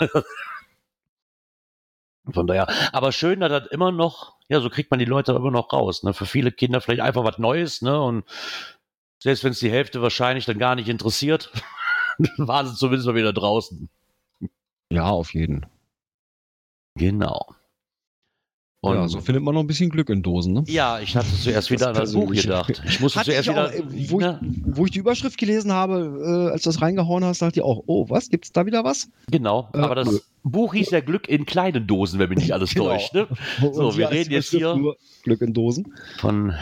Von 2.30 2.46
daher, 2.46 2.68
aber 2.92 3.10
schön, 3.10 3.40
dass 3.40 3.50
das 3.50 3.66
immer 3.72 3.90
noch, 3.90 4.34
ja, 4.48 4.60
so 4.60 4.70
kriegt 4.70 4.92
man 4.92 5.00
die 5.00 5.06
Leute 5.06 5.32
immer 5.32 5.50
noch 5.50 5.72
raus. 5.72 6.04
Ne? 6.04 6.14
Für 6.14 6.26
viele 6.26 6.52
Kinder 6.52 6.80
vielleicht 6.80 7.00
einfach 7.00 7.24
was 7.24 7.38
Neues, 7.38 7.82
ne? 7.82 8.00
Und 8.00 8.24
selbst 9.18 9.42
wenn 9.42 9.52
es 9.52 9.58
die 9.58 9.70
Hälfte 9.70 10.02
wahrscheinlich 10.02 10.44
dann 10.46 10.58
gar 10.58 10.76
nicht 10.76 10.88
interessiert, 10.88 11.50
waren 12.38 12.66
sie 12.66 12.76
zumindest 12.76 13.08
mal 13.08 13.16
wieder 13.16 13.32
draußen. 13.32 13.88
Ja, 14.90 15.08
auf 15.10 15.34
jeden. 15.34 15.66
Genau. 16.96 17.46
Und 18.84 18.96
ja, 18.96 19.06
so 19.06 19.20
findet 19.20 19.44
man 19.44 19.54
noch 19.54 19.60
ein 19.60 19.68
bisschen 19.68 19.90
Glück 19.90 20.10
in 20.10 20.24
Dosen, 20.24 20.54
ne? 20.54 20.64
ja, 20.66 20.98
ich 20.98 21.16
hatte 21.16 21.28
zuerst 21.40 21.70
wieder 21.70 21.90
an 21.90 21.94
Das 21.94 22.14
Buch 22.14 22.32
gedacht. 22.32 22.82
Ich 22.84 22.98
musste 22.98 23.20
Hatte 23.20 23.30
zuerst 23.30 23.48
ich 23.48 23.54
auch, 23.54 23.72
wieder. 23.72 23.74
äh, 23.76 24.10
wo, 24.10 24.18
ich, 24.18 24.26
ne? 24.26 24.40
wo 24.64 24.84
ich 24.86 24.90
die 24.90 24.98
Überschrift 24.98 25.38
gelesen 25.38 25.70
habe, 25.70 26.48
äh, 26.48 26.52
als 26.52 26.62
du 26.62 26.70
das 26.70 26.82
reingehauen 26.82 27.24
hast, 27.24 27.42
dachte 27.42 27.60
ich 27.60 27.64
auch, 27.64 27.84
oh, 27.86 28.10
was? 28.10 28.28
Gibt's 28.28 28.50
da 28.50 28.66
wieder 28.66 28.82
was? 28.82 29.08
Genau, 29.30 29.68
Äh, 29.72 29.78
aber 29.78 29.94
das 29.94 30.10
nö. 30.10 30.18
Buch 30.42 30.74
hieß 30.74 30.90
ja 30.90 30.98
Glück 30.98 31.28
in 31.28 31.46
kleinen 31.46 31.86
Dosen, 31.86 32.18
wenn 32.18 32.28
mich 32.30 32.38
nicht 32.38 32.52
alles 32.54 32.74
Genau. 32.74 32.86
täuscht. 32.86 33.14
Ne? 33.14 33.28
So, 33.72 33.96
wir 33.96 34.10
reden 34.10 34.32
jetzt 34.32 34.50
hier- 34.50 34.74
nur 34.74 34.96
Glück 35.22 35.42
in 35.42 35.54
Dosen. 35.54 35.94
Von, 36.18 36.52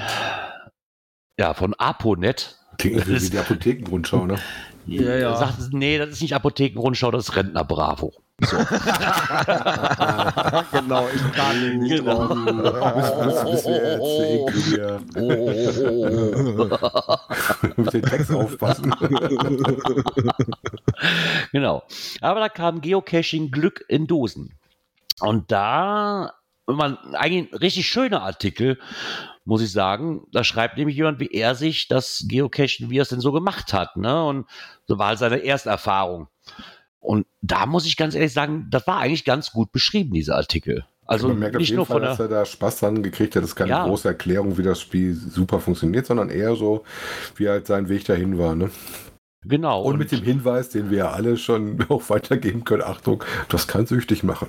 ja, 1.39 1.55
von 1.55 1.73
Aponet. 1.73 2.59
Klingt 2.77 2.99
Das 3.01 3.09
wie 3.09 3.15
ist- 3.15 3.33
die 3.33 3.39
Apothekenrundschau, 3.39 4.27
ne? 4.27 4.37
Ja, 4.87 5.15
ja. 5.17 5.37
Sagt, 5.37 5.73
nee, 5.73 5.99
das 5.99 6.11
ist 6.11 6.21
nicht 6.23 6.35
Apothekenrundschau, 6.35 7.11
das 7.11 7.29
ist 7.31 7.37
Rentner 7.37 7.65
Bravo. 7.65 8.13
genau, 10.73 11.07
ich 11.15 11.33
kann 11.33 11.61
den 11.61 11.79
nicht 11.81 11.97
Genau. 11.99 12.31
irgendwie, 12.31 12.51
Oh. 15.19 15.61
mit 17.77 17.93
den 17.93 18.03
Text 18.03 18.33
aufpassen. 18.33 18.91
genau. 21.53 21.83
Aber 22.21 22.41
da 22.41 22.49
kam 22.49 22.81
Geocaching 22.81 23.51
Glück 23.51 23.85
in 23.89 24.07
Dosen. 24.07 24.55
Und 25.21 25.51
da, 25.53 26.33
wenn 26.67 26.77
man 26.77 26.97
eigentlich 27.15 27.53
ein 27.53 27.59
richtig 27.59 27.89
schöner 27.89 28.23
Artikel, 28.23 28.79
muss 29.45 29.63
ich 29.63 29.73
sagen, 29.73 30.27
da 30.33 30.45
schreibt 30.45 30.77
nämlich 30.77 30.97
jemand, 30.97 31.21
wie 31.21 31.31
er 31.33 31.55
sich 31.55 31.89
das 31.89 32.25
Geocachen, 32.29 32.91
wie 32.91 32.99
er 32.99 33.03
es 33.03 33.09
denn 33.09 33.21
so 33.21 33.33
gemacht 33.33 33.73
hat. 33.73 33.97
Ne? 33.97 34.25
Und 34.25 34.47
so 34.87 34.99
war 34.99 35.09
halt 35.09 35.19
seine 35.19 35.39
Ersterfahrung. 35.39 36.29
Und 37.01 37.27
da 37.41 37.67
muss 37.67 37.87
ich 37.87 37.97
ganz 37.97 38.15
ehrlich 38.15 38.33
sagen, 38.33 38.69
das 38.71 38.87
war 38.87 38.99
eigentlich 38.99 39.25
ganz 39.25 39.53
gut 39.53 39.73
beschrieben, 39.73 40.13
dieser 40.13 40.37
Artikel. 40.37 40.85
Also 41.07 41.27
man 41.29 41.41
merkt 41.41 41.57
auf 41.57 41.61
nicht 41.61 41.71
jeden 41.71 41.79
nur 41.79 41.87
Fall, 41.87 41.95
von 41.97 42.03
dass 42.03 42.19
der. 42.19 42.27
er 42.27 42.31
da 42.31 42.45
Spaß 42.47 42.81
dran 42.81 43.03
gekriegt 43.03 43.35
hat. 43.35 43.43
Das 43.43 43.51
ist 43.51 43.57
keine 43.57 43.71
Ja. 43.71 43.85
große 43.85 44.07
Erklärung, 44.07 44.59
wie 44.59 44.63
das 44.63 44.81
Spiel 44.81 45.15
super 45.15 45.59
funktioniert, 45.59 46.07
sondern 46.07 46.29
eher 46.31 46.55
so, 46.55 46.85
wie 47.37 47.49
halt 47.49 47.67
sein 47.67 47.89
Weg 47.89 48.05
dahin 48.05 48.39
war. 48.39 48.55
Ne? 48.55 48.71
Genau. 49.43 49.83
Und, 49.83 49.99
mit 49.99 50.13
dem 50.13 50.23
Hinweis, 50.23 50.69
den 50.69 50.91
wir 50.91 50.99
ja 50.99 51.11
alle 51.11 51.37
schon 51.37 51.85
auch 51.89 52.11
weitergeben 52.11 52.65
können, 52.65 52.83
Achtung, 52.83 53.25
das 53.49 53.67
kann 53.67 53.87
süchtig 53.87 54.23
machen. 54.23 54.49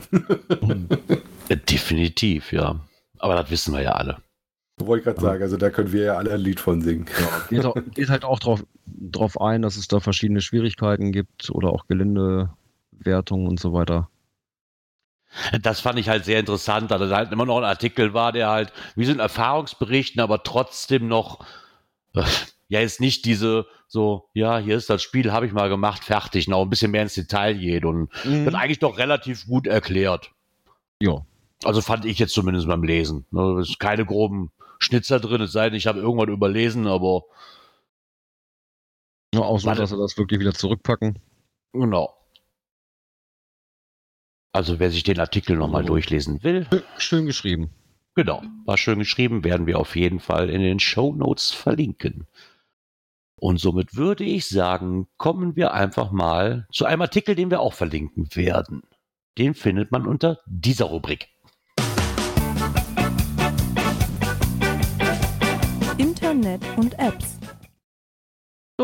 Äh, 1.49 1.57
Definitiv, 1.57 2.51
ja. 2.51 2.75
Aber 3.19 3.35
das 3.35 3.49
wissen 3.49 3.73
wir 3.73 3.81
ja 3.81 3.91
alle. 3.93 4.17
Wollte 4.79 4.99
ich 5.01 5.05
gerade 5.05 5.21
sagen, 5.21 5.43
also 5.43 5.57
da 5.57 5.69
können 5.69 5.91
wir 5.91 6.03
ja 6.03 6.13
alle 6.15 6.31
ein 6.33 6.39
Lied 6.39 6.59
von 6.59 6.81
singen. 6.81 7.05
Geht, 7.49 7.65
auch, 7.65 7.75
geht 7.93 8.09
halt 8.09 8.23
auch 8.23 8.39
drauf, 8.39 8.63
drauf 9.01 9.41
ein, 9.41 9.61
dass 9.61 9.77
es 9.77 9.87
da 9.87 9.99
verschiedene 9.99 10.41
Schwierigkeiten 10.41 11.11
gibt 11.11 11.49
oder 11.49 11.69
auch 11.69 11.87
Geländewertungen 11.87 13.47
und 13.47 13.59
so 13.59 13.73
weiter. 13.73 14.09
Das 15.61 15.79
fand 15.79 15.97
ich 15.97 16.09
halt 16.09 16.25
sehr 16.25 16.39
interessant, 16.39 16.91
dass 16.91 17.01
es 17.01 17.11
halt 17.11 17.31
immer 17.31 17.45
noch 17.45 17.57
ein 17.57 17.63
Artikel 17.63 18.13
war, 18.13 18.31
der 18.31 18.49
halt 18.49 18.73
wie 18.95 19.05
so 19.05 19.13
ein 19.13 19.19
Erfahrungsberichten, 19.19 20.21
aber 20.21 20.43
trotzdem 20.43 21.07
noch, 21.07 21.45
äh, 22.15 22.23
ja, 22.67 22.81
jetzt 22.81 22.99
nicht 22.99 23.25
diese 23.25 23.65
so, 23.87 24.29
ja, 24.33 24.57
hier 24.57 24.77
ist 24.77 24.89
das 24.89 25.01
Spiel, 25.01 25.33
habe 25.33 25.45
ich 25.45 25.51
mal 25.51 25.67
gemacht, 25.67 26.05
fertig, 26.05 26.47
noch 26.47 26.61
ein 26.61 26.69
bisschen 26.69 26.91
mehr 26.91 27.03
ins 27.03 27.15
Detail 27.15 27.55
geht 27.55 27.83
und 27.83 28.09
wird 28.23 28.55
eigentlich 28.55 28.79
doch 28.79 28.97
relativ 28.97 29.45
gut 29.47 29.67
erklärt. 29.67 30.31
Ja. 31.01 31.25
Also 31.63 31.81
fand 31.81 32.05
ich 32.05 32.17
jetzt 32.17 32.33
zumindest 32.33 32.67
beim 32.67 32.83
Lesen. 32.83 33.25
Ne, 33.31 33.59
Es 33.59 33.69
ist 33.69 33.79
keine 33.79 34.05
groben 34.05 34.51
Schnitzer 34.79 35.19
drin, 35.19 35.41
es 35.41 35.51
sei 35.51 35.69
denn, 35.69 35.77
ich 35.77 35.87
habe 35.87 35.99
irgendwann 35.99 36.29
überlesen, 36.29 36.87
aber 36.87 37.23
ja. 39.33 39.41
Auch 39.41 39.59
so, 39.59 39.67
Warte. 39.67 39.81
dass 39.81 39.89
sie 39.91 39.97
das 39.97 40.17
wirklich 40.17 40.39
wieder 40.39 40.53
zurückpacken. 40.53 41.19
genau. 41.73 42.13
Also 44.53 44.79
wer 44.79 44.91
sich 44.91 45.03
den 45.03 45.19
Artikel 45.19 45.55
nochmal 45.55 45.85
durchlesen 45.85 46.43
will, 46.43 46.67
Schön 46.97 47.25
geschrieben. 47.25 47.69
Genau, 48.15 48.43
war 48.65 48.77
schön 48.77 48.99
geschrieben, 48.99 49.45
werden 49.45 49.65
wir 49.65 49.79
auf 49.79 49.95
jeden 49.95 50.19
Fall 50.19 50.49
in 50.49 50.61
den 50.61 50.79
Show 50.79 51.13
Notes 51.13 51.51
verlinken. 51.51 52.27
Und 53.37 53.59
somit 53.59 53.95
würde 53.95 54.25
ich 54.25 54.49
sagen, 54.49 55.07
kommen 55.17 55.55
wir 55.55 55.73
einfach 55.73 56.11
mal 56.11 56.67
zu 56.71 56.85
einem 56.85 57.01
Artikel, 57.01 57.33
den 57.35 57.49
wir 57.49 57.61
auch 57.61 57.73
verlinken 57.73 58.27
werden. 58.35 58.83
Den 59.37 59.53
findet 59.53 59.91
man 59.91 60.05
unter 60.05 60.39
dieser 60.45 60.85
Rubrik. 60.85 61.29
Internet 65.97 66.61
und 66.75 66.99
Apps. 66.99 67.40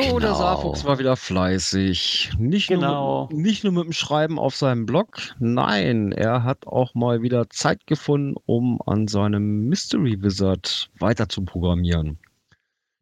So, 0.03 0.07
Genau. 0.09 0.19
der 0.19 0.35
Saarfuchs 0.35 0.85
war 0.85 0.99
wieder 0.99 1.15
fleißig. 1.15 2.31
Nicht, 2.37 2.67
Genau. 2.67 3.27
nur 3.29 3.37
mit, 3.37 3.45
nicht 3.47 3.63
nur 3.63 3.73
mit 3.73 3.85
dem 3.85 3.93
Schreiben 3.93 4.37
auf 4.37 4.55
seinem 4.55 4.85
Blog, 4.85 5.17
nein, 5.39 6.11
er 6.11 6.43
hat 6.43 6.67
auch 6.67 6.93
mal 6.93 7.21
wieder 7.23 7.49
Zeit 7.49 7.87
gefunden, 7.87 8.35
um 8.45 8.79
an 8.85 9.07
seinem 9.07 9.67
Mystery 9.69 10.21
Wizard 10.21 10.89
weiter 10.99 11.27
zu 11.29 11.43
programmieren. 11.43 12.19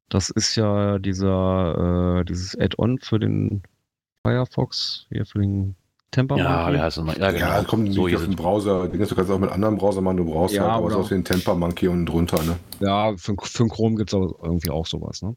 Das 0.09 0.29
ist 0.29 0.55
ja 0.55 0.97
dieser, 0.99 2.19
äh, 2.21 2.25
dieses 2.25 2.57
Add-on 2.57 2.99
für 2.99 3.19
den 3.19 3.63
Firefox, 4.25 5.07
hier 5.09 5.25
für 5.25 5.39
den 5.39 5.75
Temperament. 6.11 6.47
Ja, 6.47 6.71
wie 6.73 6.79
heißt 6.79 6.97
es 6.99 7.03
mal? 7.03 7.17
Ja, 7.19 7.31
genau. 7.31 7.45
Ja, 7.45 7.63
kommt 7.63 7.83
nicht 7.83 7.95
so 7.95 8.03
auf 8.03 8.09
hier 8.09 8.19
den. 8.19 8.35
Browser. 8.35 8.87
Du 8.87 8.97
kannst 8.97 9.29
auch 9.31 9.39
mit 9.39 9.51
anderen 9.51 9.77
Browser 9.77 9.99
machen, 10.01 10.17
du 10.17 10.25
brauchst 10.25 10.55
Ja, 10.55 10.61
halt 10.63 10.71
aber 10.73 10.85
oder- 10.85 10.95
sowas 10.95 11.11
wie 11.11 11.15
ein 11.15 11.25
Temper 11.25 11.55
Monkey 11.55 11.87
unten 11.89 12.05
drunter. 12.05 12.41
Ne? 12.43 12.57
Ja, 12.79 13.11
für, 13.17 13.35
für 13.41 13.63
den 13.63 13.69
Chrome 13.69 13.95
gibt 13.97 14.11
es 14.11 14.13
aber 14.13 14.33
irgendwie 14.43 14.69
auch 14.69 14.85
sowas, 14.85 15.21
ne? 15.21 15.35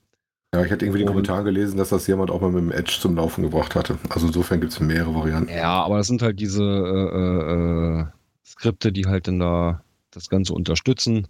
Ja, 0.54 0.64
ich 0.64 0.72
hatte 0.72 0.86
irgendwie 0.86 1.00
den 1.00 1.08
Kommentar 1.08 1.44
gelesen, 1.44 1.76
dass 1.76 1.90
das 1.90 2.06
jemand 2.06 2.30
auch 2.30 2.40
mal 2.40 2.50
mit 2.50 2.62
dem 2.62 2.72
Edge 2.72 2.96
zum 3.00 3.16
Laufen 3.16 3.42
gebracht 3.42 3.74
hatte. 3.74 3.98
Also 4.08 4.28
insofern 4.28 4.60
gibt 4.60 4.72
es 4.72 4.80
mehrere 4.80 5.14
Varianten. 5.14 5.52
Ja, 5.52 5.82
aber 5.82 5.98
das 5.98 6.06
sind 6.06 6.22
halt 6.22 6.40
diese 6.40 6.62
äh, 6.62 7.18
äh, 7.18 8.00
äh, 8.00 8.06
Skripte, 8.46 8.90
die 8.90 9.06
halt 9.06 9.28
dann 9.28 9.38
da 9.38 9.82
das 10.10 10.30
Ganze 10.30 10.54
unterstützen. 10.54 11.28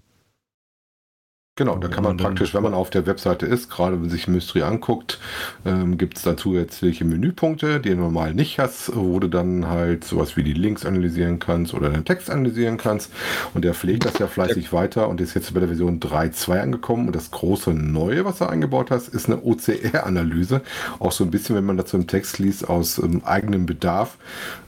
Genau, 1.58 1.74
da 1.76 1.88
kann 1.88 2.04
man 2.04 2.16
dann- 2.16 2.24
praktisch, 2.24 2.54
wenn 2.54 2.62
man 2.62 2.72
auf 2.72 2.88
der 2.88 3.04
Webseite 3.06 3.44
ist, 3.44 3.68
gerade 3.68 3.94
wenn 3.94 4.02
man 4.02 4.10
sich 4.10 4.28
Mystery 4.28 4.62
anguckt, 4.62 5.18
ähm, 5.66 5.98
gibt 5.98 6.16
es 6.16 6.22
da 6.22 6.36
zusätzliche 6.36 7.04
Menüpunkte, 7.04 7.80
die 7.80 7.88
du 7.90 7.96
normal 7.96 8.32
nicht 8.32 8.60
hast, 8.60 8.94
wo 8.94 9.18
du 9.18 9.26
dann 9.26 9.66
halt 9.66 10.04
sowas 10.04 10.36
wie 10.36 10.44
die 10.44 10.52
Links 10.52 10.86
analysieren 10.86 11.40
kannst 11.40 11.74
oder 11.74 11.90
den 11.90 12.04
Text 12.04 12.30
analysieren 12.30 12.76
kannst. 12.76 13.10
Und 13.54 13.64
der 13.64 13.74
pflegt 13.74 14.04
das 14.04 14.20
ja 14.20 14.28
fleißig 14.28 14.72
weiter 14.72 15.08
und 15.08 15.20
ist 15.20 15.34
jetzt 15.34 15.52
bei 15.52 15.58
der 15.58 15.68
Version 15.68 15.98
3.2 15.98 16.60
angekommen. 16.60 17.08
Und 17.08 17.16
das 17.16 17.32
große 17.32 17.70
Neue, 17.74 18.24
was 18.24 18.40
er 18.40 18.50
eingebaut 18.50 18.92
hat, 18.92 19.08
ist 19.08 19.26
eine 19.26 19.42
OCR-Analyse. 19.42 20.60
Auch 21.00 21.10
so 21.10 21.24
ein 21.24 21.32
bisschen, 21.32 21.56
wenn 21.56 21.64
man 21.66 21.76
dazu 21.76 21.96
im 21.96 22.06
Text 22.06 22.38
liest, 22.38 22.68
aus 22.68 22.98
ähm, 22.98 23.22
eigenem 23.24 23.66
Bedarf, 23.66 24.16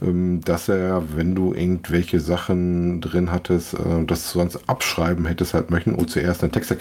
ähm, 0.01 0.41
dass 0.43 0.67
er, 0.67 1.03
wenn 1.15 1.35
du 1.35 1.53
irgendwelche 1.53 2.19
Sachen 2.19 2.99
drin 2.99 3.31
hattest, 3.31 3.75
äh, 3.75 4.03
das 4.05 4.31
sonst 4.33 4.59
abschreiben 4.67 5.25
hättest 5.25 5.53
halt 5.53 5.71
möchten. 5.71 5.95
OCR 5.95 6.31
ist 6.31 6.43
eine 6.43 6.51
Texterkennung 6.51 6.80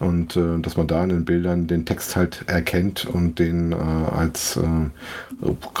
und 0.00 0.36
äh, 0.36 0.58
dass 0.60 0.76
man 0.76 0.86
da 0.86 1.02
in 1.02 1.10
den 1.10 1.24
Bildern 1.24 1.66
den 1.66 1.84
Text 1.84 2.16
halt 2.16 2.44
erkennt 2.46 3.04
und 3.06 3.38
den 3.38 3.72
äh, 3.72 3.76
als 3.76 4.56
äh, 4.56 4.62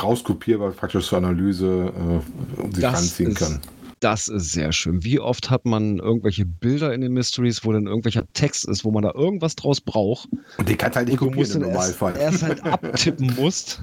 rauskopierbar 0.00 0.70
praktisch 0.72 1.06
zur 1.06 1.18
Analyse 1.18 1.92
äh, 1.96 2.74
sich 2.74 2.82
Das 2.82 2.94
ranziehen 2.94 3.34
kann. 3.34 3.60
Das 4.00 4.28
ist 4.28 4.52
sehr 4.52 4.72
schön. 4.72 5.04
Wie 5.04 5.20
oft 5.20 5.50
hat 5.50 5.66
man 5.66 5.98
irgendwelche 5.98 6.46
Bilder 6.46 6.94
in 6.94 7.02
den 7.02 7.12
Mysteries, 7.12 7.64
wo 7.64 7.72
dann 7.72 7.86
irgendwelcher 7.86 8.24
Text 8.32 8.66
ist, 8.66 8.82
wo 8.82 8.90
man 8.90 9.02
da 9.02 9.12
irgendwas 9.14 9.56
draus 9.56 9.78
braucht 9.80 10.26
Und 10.56 10.68
den 10.68 10.78
kannst 10.78 10.96
du 10.96 10.98
halt 11.00 11.08
nicht 11.08 11.18
kopieren 11.18 11.38
musst 11.38 11.54
im 11.54 11.62
erst, 11.62 12.00
Normalfall. 12.00 12.16
erst 12.16 12.42
halt 12.42 12.64
abtippen 12.64 13.34
musst. 13.36 13.82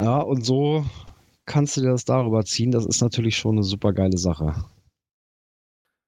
Ja, 0.00 0.18
und 0.18 0.46
so 0.46 0.86
kannst 1.44 1.76
du 1.76 1.80
dir 1.80 1.88
das 1.90 2.04
darüber 2.04 2.44
ziehen. 2.44 2.70
Das 2.70 2.86
ist 2.86 3.00
natürlich 3.00 3.36
schon 3.36 3.56
eine 3.56 3.64
super 3.64 3.92
geile 3.92 4.16
Sache. 4.16 4.54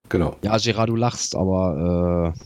Genau. 0.09 0.37
Ja, 0.43 0.57
Gerard, 0.59 0.89
du 0.89 0.97
lachst, 0.97 1.35
aber 1.37 2.35
äh, 2.37 2.41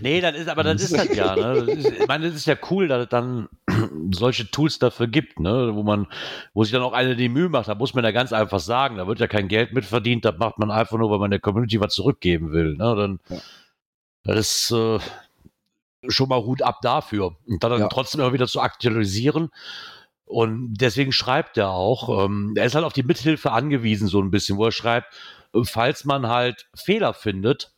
Nee, 0.00 0.22
das 0.22 0.34
ist, 0.34 0.48
aber 0.48 0.62
das 0.62 0.80
ist 0.82 0.96
halt 0.96 1.14
ja, 1.14 1.36
ne? 1.36 1.66
Das 1.66 1.76
ist, 1.76 1.90
ich 1.90 2.06
meine, 2.08 2.26
das 2.26 2.34
ist 2.36 2.46
ja 2.46 2.56
cool, 2.70 2.88
dass 2.88 3.02
es 3.02 3.08
dann 3.10 3.50
solche 4.12 4.50
Tools 4.50 4.78
dafür 4.78 5.08
gibt, 5.08 5.40
ne? 5.40 5.74
Wo 5.74 5.82
man, 5.82 6.06
wo 6.54 6.64
sich 6.64 6.72
dann 6.72 6.80
auch 6.82 6.94
eine 6.94 7.16
die 7.16 7.28
Mühe 7.28 7.50
macht, 7.50 7.68
da 7.68 7.74
muss 7.74 7.92
man 7.92 8.02
ja 8.02 8.10
ganz 8.10 8.32
einfach 8.32 8.60
sagen, 8.60 8.96
da 8.96 9.06
wird 9.06 9.20
ja 9.20 9.26
kein 9.26 9.46
Geld 9.48 9.74
mit 9.74 9.84
verdient, 9.84 10.24
das 10.24 10.38
macht 10.38 10.58
man 10.58 10.70
einfach 10.70 10.96
nur, 10.96 11.10
weil 11.10 11.18
man 11.18 11.30
der 11.30 11.40
Community 11.40 11.78
was 11.80 11.92
zurückgeben 11.92 12.50
will, 12.52 12.76
ne? 12.76 12.94
Dann, 12.96 13.20
Ja. 13.28 13.36
das 14.24 14.38
ist 14.38 14.70
äh, 14.70 14.98
schon 16.08 16.30
mal 16.30 16.42
Hut 16.44 16.62
ab 16.62 16.78
dafür. 16.80 17.36
Und 17.46 17.62
dann, 17.62 17.78
Ja. 17.78 17.88
trotzdem 17.88 18.22
immer 18.22 18.32
wieder 18.32 18.46
zu 18.46 18.60
aktualisieren. 18.62 19.50
Und 20.24 20.74
deswegen 20.80 21.12
schreibt 21.12 21.58
er 21.58 21.70
auch, 21.70 22.24
ähm, 22.24 22.54
er 22.56 22.64
ist 22.64 22.74
halt 22.74 22.84
auf 22.86 22.92
die 22.94 23.02
Mithilfe 23.02 23.52
angewiesen, 23.52 24.08
so 24.08 24.20
ein 24.22 24.30
bisschen, 24.30 24.56
wo 24.56 24.64
er 24.64 24.72
schreibt, 24.72 25.08
falls 25.62 26.04
man 26.04 26.28
halt 26.28 26.68
Fehler 26.74 27.14
findet, 27.14 27.72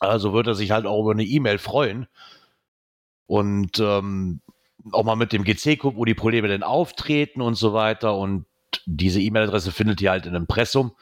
also 0.00 0.32
wird 0.32 0.46
er 0.46 0.54
sich 0.54 0.70
halt 0.70 0.86
auch 0.86 1.02
über 1.02 1.12
eine 1.12 1.24
E-Mail 1.24 1.58
freuen. 1.58 2.06
Und 3.26 3.78
ähm, 3.78 4.40
auch 4.92 5.04
mal 5.04 5.16
mit 5.16 5.32
dem 5.32 5.44
GC 5.44 5.78
gucken, 5.78 5.98
wo 5.98 6.04
die 6.04 6.14
Probleme 6.14 6.48
denn 6.48 6.62
auftreten 6.62 7.40
und 7.42 7.54
so 7.54 7.72
weiter. 7.72 8.16
Und 8.16 8.46
diese 8.86 9.20
E-Mail-Adresse 9.20 9.72
findet 9.72 10.00
ihr 10.00 10.10
halt 10.10 10.26
in 10.26 10.34
Impressum. 10.34 10.92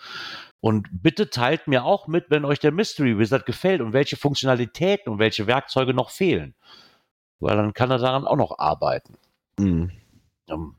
Und 0.61 0.89
bitte 0.91 1.31
teilt 1.31 1.69
mir 1.69 1.85
auch 1.85 2.09
mit, 2.09 2.31
wenn 2.31 2.45
euch 2.45 2.59
der 2.59 2.73
Mystery 2.73 3.19
Wizard 3.19 3.47
gefällt 3.47 3.81
und 3.81 3.93
welche 3.93 4.17
Funktionalitäten 4.17 5.13
und 5.13 5.19
welche 5.21 5.47
Werkzeuge 5.47 5.95
noch 5.95 6.11
fehlen. 6.11 6.55
Weil 7.39 7.57
dann 7.57 7.73
kann 7.73 7.91
er 7.91 7.99
daran 7.99 8.27
auch 8.27 8.37
noch 8.37 8.59
arbeiten. 8.59 9.15
mh. 9.59 9.91
Ähm, 10.49 10.75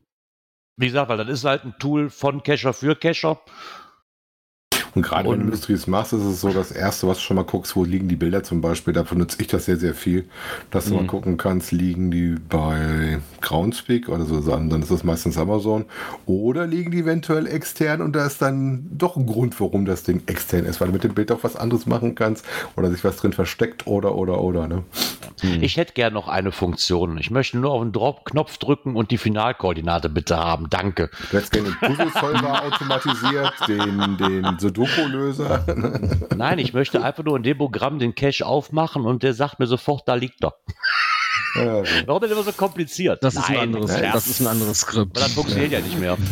Wie 0.76 0.88
gesagt, 0.88 1.10
weil 1.10 1.18
das 1.18 1.30
ist 1.30 1.46
halt 1.46 1.64
ein 1.64 1.76
Tool 1.80 2.10
von 2.10 2.44
Cacher 2.44 2.74
für 2.74 2.96
Cacher. 2.96 3.42
Und 5.00 5.04
gerade 5.06 5.30
wenn 5.30 5.40
du 5.40 5.46
Mysteries 5.46 5.88
machst, 5.88 6.14
ist 6.14 6.24
es 6.24 6.42
so 6.42 6.50
das 6.52 6.72
Erste, 6.72 7.08
was 7.08 7.18
du 7.18 7.24
schon 7.24 7.36
mal 7.38 7.44
guckst, 7.44 7.76
wo 7.76 7.84
liegen 7.86 8.08
die 8.08 8.16
Bilder 8.16 8.44
zum 8.44 8.62
Beispiel. 8.62 8.94
Da 8.94 9.04
benutze 9.04 9.38
ich 9.42 9.48
das 9.48 9.66
sehr, 9.66 9.78
sehr 9.78 9.94
viel, 9.96 10.26
dass 10.72 10.86
du 10.86 10.92
Mhm. 10.92 10.98
mal 10.98 11.06
gucken 11.08 11.38
kannst, 11.38 11.72
liegen 11.72 12.12
die 12.12 12.36
bei 12.50 13.20
Groundspeak 13.42 14.10
oder 14.10 14.26
so, 14.26 14.40
dann 14.42 14.82
ist 14.82 14.92
das 14.92 15.04
meistens 15.04 15.38
Amazon. 15.38 15.86
Oder 16.26 16.68
liegen 16.68 16.92
die 16.92 17.00
eventuell 17.00 17.48
extern 17.48 18.02
und 18.02 18.14
da 18.16 18.26
ist 18.26 18.42
dann 18.42 18.86
doch 18.92 19.16
ein 19.16 19.26
Grund, 19.26 19.60
warum 19.60 19.86
das 19.86 20.04
Ding 20.04 20.22
extern 20.26 20.66
ist, 20.66 20.82
weil 20.82 20.88
du 20.90 20.94
mit 20.94 21.04
dem 21.04 21.14
Bild 21.14 21.32
auch 21.32 21.44
was 21.44 21.56
anderes 21.56 21.86
machen 21.86 22.16
kannst 22.16 22.46
oder 22.76 22.92
sich 22.92 23.04
was 23.04 23.18
drin 23.18 23.34
versteckt 23.34 23.88
oder, 23.88 24.16
oder, 24.16 24.42
oder. 24.42 24.68
Ne? 24.68 24.84
Hm. 25.42 25.64
Ich 25.64 25.78
hätte 25.78 25.94
gern 25.94 26.14
noch 26.14 26.28
eine 26.28 26.52
Funktion. 26.52 27.18
Ich 27.18 27.32
möchte 27.32 27.58
nur 27.58 27.72
auf 27.72 27.82
den 27.82 27.94
Drop 27.94 28.26
Knopf 28.26 28.58
drücken 28.58 28.96
und 28.96 29.12
die 29.12 29.18
Finalkoordinate 29.18 30.10
bitte 30.10 30.38
haben. 30.38 30.70
Danke. 30.70 31.10
Du 31.32 31.38
hättest 31.38 31.52
gerne 31.54 31.70
den 31.70 31.78
Puzzle-Solver 31.80 32.64
automatisiert, 32.66 33.54
den, 33.68 34.18
den 34.18 34.58
Sudoku-Löser. 34.96 36.28
Nein, 36.36 36.60
ich 36.60 36.74
möchte 36.74 37.04
einfach 37.04 37.24
nur 37.24 37.38
in 37.38 37.44
dem 37.44 37.58
Programm 37.58 38.00
den 38.00 38.16
Cache 38.16 38.46
aufmachen 38.46 39.06
und 39.06 39.24
der 39.24 39.34
sagt 39.34 39.60
mir 39.60 39.68
sofort, 39.68 40.08
da 40.08 40.16
liegt 40.16 40.44
er. 40.44 40.54
Ja. 41.56 41.84
Warum 42.06 42.22
denn 42.22 42.32
immer 42.32 42.44
so 42.44 42.52
kompliziert? 42.52 43.24
Das 43.24 43.36
ist, 43.36 43.50
ein 43.50 43.56
Nein, 43.56 43.76
anderes, 43.76 43.98
Scherz. 43.98 44.14
das 44.14 44.28
ist 44.28 44.42
ein 44.42 44.48
anderes 44.48 44.82
Skript. 44.82 45.18
Aber 45.18 45.26
das 45.26 45.34
funktioniert 45.34 45.72
ja 45.72 45.80
nicht 45.80 46.00
mehr. 46.00 46.18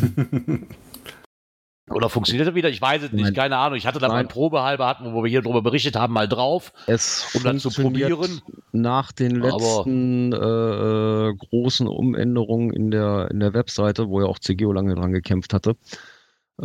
Oder 1.89 2.09
funktioniert 2.09 2.47
er 2.47 2.53
wieder? 2.53 2.69
Ich 2.69 2.81
weiß 2.81 3.03
es 3.03 3.11
nicht, 3.13 3.23
Nein. 3.23 3.33
keine 3.33 3.57
Ahnung. 3.57 3.77
Ich 3.77 3.87
hatte 3.87 3.99
da 3.99 4.07
mal 4.09 4.15
Nein. 4.15 4.25
eine 4.25 4.27
Probehalbe, 4.27 4.85
hatten, 4.85 5.13
wo 5.13 5.23
wir 5.23 5.29
hier 5.29 5.41
drüber 5.41 5.61
berichtet 5.61 5.95
haben, 5.95 6.13
mal 6.13 6.27
drauf. 6.27 6.73
Es 6.85 7.29
um 7.33 7.43
dann 7.43 7.59
zu 7.59 7.69
funktioniert 7.69 8.11
probieren. 8.11 8.41
Nach 8.73 9.13
den 9.13 9.37
letzten 9.37 10.33
äh, 10.33 10.37
äh, 10.37 11.33
großen 11.33 11.87
Umänderungen 11.87 12.73
in 12.73 12.91
der, 12.91 13.29
in 13.31 13.39
der 13.39 13.53
Webseite, 13.53 14.09
wo 14.09 14.19
ja 14.19 14.27
auch 14.27 14.39
CGO 14.39 14.73
lange 14.73 14.95
dran 14.95 15.13
gekämpft 15.13 15.53
hatte, 15.53 15.77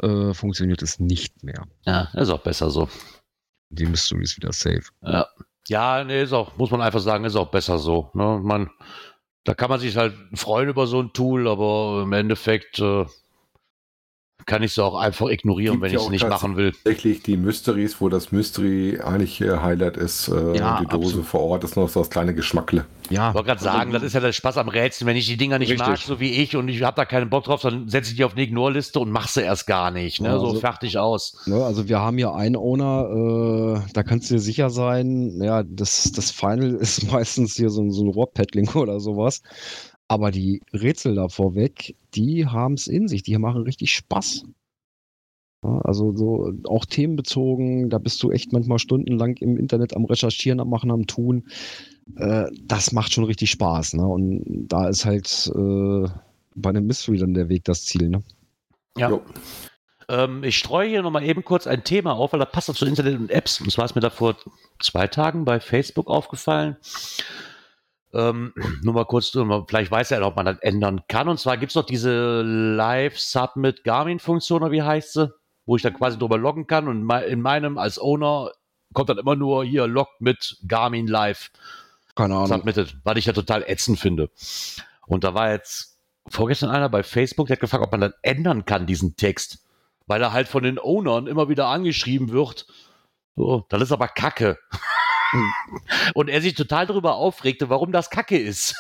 äh, 0.01 0.33
funktioniert 0.33 0.83
es 0.83 0.99
nicht 0.99 1.43
mehr. 1.43 1.67
Ja, 1.85 2.09
ist 2.15 2.31
auch 2.31 2.43
besser 2.43 2.71
so. 2.71 2.89
Die 3.71 3.87
Mysteries 3.87 4.37
wieder 4.37 4.53
safe. 4.53 4.85
Ja, 5.03 5.27
ja 5.69 6.05
nee, 6.05 6.23
ist 6.23 6.33
auch, 6.33 6.57
muss 6.57 6.71
man 6.71 6.81
einfach 6.81 7.01
sagen, 7.01 7.25
ist 7.25 7.37
auch 7.37 7.51
besser 7.51 7.79
so. 7.79 8.11
Ne? 8.15 8.41
Man, 8.43 8.71
da 9.45 9.55
kann 9.55 9.71
man 9.71 9.81
sich 9.81 9.97
halt 9.97 10.15
freuen 10.35 10.69
über 10.69 10.87
so 10.87 11.01
ein 11.01 11.13
Tool, 11.13 11.49
aber 11.49 12.03
im 12.05 12.13
Endeffekt 12.13 12.79
äh, 12.79 13.07
kann 14.47 14.63
ich 14.63 14.73
es 14.73 14.79
auch 14.79 14.95
einfach 14.97 15.29
ignorieren, 15.29 15.75
Gibt 15.75 15.83
wenn 15.85 15.93
ja 15.93 15.99
ich 15.99 16.05
es 16.05 16.11
nicht 16.11 16.29
machen 16.29 16.57
will. 16.57 16.73
Tatsächlich 16.73 17.23
die 17.23 17.37
Mysteries, 17.37 18.01
wo 18.01 18.09
das 18.09 18.33
Mystery 18.33 19.01
eigentlich 19.03 19.41
äh, 19.41 19.59
Highlight 19.59 19.97
ist, 19.97 20.29
äh, 20.29 20.57
Ja, 20.59 20.81
die 20.81 20.87
Dose 20.87 21.07
absolut. 21.07 21.27
vor 21.27 21.41
Ort 21.43 21.65
ist 21.65 21.77
noch 21.77 21.89
so 21.89 22.01
das 22.01 22.11
kleine 22.11 22.35
Geschmackle. 22.35 22.85
Ja, 23.11 23.31
Ich 23.31 23.35
wollte 23.35 23.49
gerade 23.49 23.63
sagen, 23.63 23.93
das 23.93 24.03
ist 24.03 24.15
ja 24.15 24.21
der 24.21 24.33
Spaß 24.33 24.57
am 24.59 24.69
Rätseln. 24.69 25.07
Wenn 25.07 25.17
ich 25.17 25.27
die 25.27 25.37
Dinger 25.37 25.59
nicht 25.59 25.71
Richtig. 25.71 25.87
mag, 25.87 25.99
so 25.99 26.19
wie 26.21 26.31
ich, 26.31 26.57
und 26.57 26.69
ich 26.69 26.83
habe 26.83 26.97
da 26.97 27.05
keinen 27.05 27.29
Bock 27.29 27.45
drauf, 27.45 27.61
dann 27.61 27.89
setze 27.89 28.11
ich 28.13 28.17
die 28.17 28.25
auf 28.25 28.33
eine 28.33 28.43
Ignore-Liste 28.43 28.99
und 29.01 29.11
mache 29.11 29.29
sie 29.31 29.43
erst 29.43 29.67
gar 29.67 29.91
nicht. 29.91 30.21
Ne? 30.21 30.29
Ja, 30.29 30.39
so 30.39 30.47
also- 30.49 30.61
fertig 30.61 30.99
aus. 30.99 31.37
Ne, 31.47 31.63
also 31.63 31.89
wir 31.89 31.99
haben 32.01 32.17
hier 32.17 32.33
einen 32.35 32.57
Owner, 32.57 33.83
äh, 33.87 33.93
da 33.93 34.03
kannst 34.03 34.31
du 34.31 34.35
dir 34.35 34.41
sicher 34.41 34.71
sein, 34.71 35.41
ja, 35.43 35.63
das, 35.63 36.13
das 36.13 36.31
Final 36.31 36.75
ist 36.81 37.11
meistens 37.13 37.55
hier 37.57 37.71
so, 37.71 37.83
ein- 37.83 37.91
so 37.91 38.03
ein 38.05 38.09
Rohrpaddling 38.11 38.69
oder 38.75 38.99
sowas. 39.01 39.43
Aber 40.13 40.31
die 40.31 40.61
Rätsel 40.75 41.15
da 41.15 41.29
vorweg, 41.29 41.97
die 42.15 42.47
haben 42.47 42.75
es 42.75 42.87
in 42.87 43.09
sich, 43.09 43.23
die 43.23 43.39
machen 43.39 43.63
richtig 43.63 43.95
Spaß. 43.95 44.45
Ja, 45.65 45.79
also 45.79 46.15
so 46.15 46.53
auch 46.65 46.85
themenbezogen, 46.85 47.89
da 47.89 47.97
bist 47.97 48.23
du 48.23 48.31
echt 48.31 48.53
manchmal 48.53 48.79
stundenlang 48.79 49.39
im 49.39 49.57
Internet 49.57 49.97
am 49.97 50.05
Recherchieren, 50.05 50.61
am 50.61 50.69
Machen, 50.69 50.91
am 50.91 51.07
Tun. 51.07 51.47
Äh, 52.17 52.45
das 52.63 52.93
macht 52.93 53.15
schon 53.15 53.25
richtig 53.25 53.53
Spaß. 53.53 53.95
Ne? 53.95 54.07
Und 54.07 54.45
da 54.69 54.91
ist 54.91 55.07
halt 55.07 55.51
äh, 55.57 56.09
bei 56.57 56.69
einem 56.69 56.87
Mystery 56.87 57.17
dann 57.17 57.33
der 57.33 57.49
Weg 57.49 57.65
das 57.65 57.87
Ziel. 57.87 58.11
Ne? 58.11 58.23
Ja. 58.99 59.19
Ähm, 60.11 60.45
ich 60.45 60.59
streue 60.59 60.91
hier 60.91 61.01
nochmal 61.01 61.25
eben 61.25 61.43
kurz 61.43 61.67
ein 61.67 61.85
Thema 61.85 62.13
auf, 62.13 62.35
weil 62.35 62.41
das 62.41 62.53
passt 62.53 62.69
auch 62.69 62.75
zu 62.75 62.85
Internet 62.85 63.19
und 63.19 63.31
Apps. 63.31 63.63
Und 63.63 63.73
zwar 63.73 63.87
ist 63.87 63.95
mir 63.95 64.03
da 64.03 64.11
vor 64.11 64.37
zwei 64.79 65.07
Tagen 65.07 65.47
bei 65.47 65.59
Facebook 65.59 66.09
aufgefallen. 66.09 66.77
Ähm, 68.15 68.53
nur 68.83 68.95
mal 68.95 69.07
kurz, 69.07 69.31
vielleicht 69.31 69.91
weiß 69.91 70.11
er, 70.11 70.27
ob 70.27 70.37
man 70.37 70.47
das 70.47 70.59
ändern 70.59 71.03
kann. 71.09 71.29
Und 71.29 71.41
zwar 71.41 71.57
gibt 71.57 71.71
es 71.71 71.77
noch 71.77 71.87
diese 71.87 72.43
Live-Submit 72.43 73.85
Garmin-Funktion, 73.85 74.63
oder 74.63 74.73
wie 74.73 74.83
heißt 74.83 75.15
sie? 75.15 75.33
Wo 75.65 75.77
ich 75.77 75.83
dann 75.83 75.95
quasi 75.95 76.19
drüber 76.19 76.39
loggen 76.39 76.67
kann. 76.67 76.89
Und 76.89 77.09
in 77.11 77.41
meinem 77.41 77.79
als 77.79 77.99
Owner 77.99 78.51
kommt 78.93 79.09
dann 79.09 79.19
immer 79.19 79.37
nur 79.37 79.65
hier 79.65 79.87
loggt 79.87 80.21
mit 80.21 80.59
Garmin 80.67 81.07
Live 81.07 81.51
Keine 82.15 82.35
Ahnung. 82.35 82.47
submitted, 82.47 82.97
was 83.05 83.17
ich 83.17 83.27
ja 83.27 83.33
total 83.33 83.63
ätzend 83.67 83.99
finde. 83.99 84.31
Und 85.07 85.25
da 85.25 85.35
war 85.35 85.51
jetzt 85.51 85.99
vorgestern 86.29 86.71
einer 86.71 86.89
bei 86.89 87.03
Facebook, 87.03 87.47
der 87.47 87.57
hat 87.57 87.61
gefragt, 87.61 87.85
ob 87.85 87.93
man 87.93 88.03
das 88.03 88.13
ändern 88.23 88.65
kann, 88.65 88.87
diesen 88.87 89.17
Text. 89.17 89.65
Weil 90.07 90.21
er 90.21 90.33
halt 90.33 90.49
von 90.49 90.63
den 90.63 90.79
Ownern 90.79 91.27
immer 91.27 91.49
wieder 91.49 91.69
angeschrieben 91.69 92.31
wird. 92.31 92.67
So, 93.37 93.65
das 93.71 93.83
ist 93.83 93.93
aber 93.93 94.09
Kacke. 94.09 94.59
Und 96.15 96.29
er 96.29 96.41
sich 96.41 96.55
total 96.55 96.87
darüber 96.87 97.17
aufregte, 97.17 97.71
warum 97.71 97.93
das 97.93 98.11
Kacke 98.11 98.39
ist. 98.39 98.75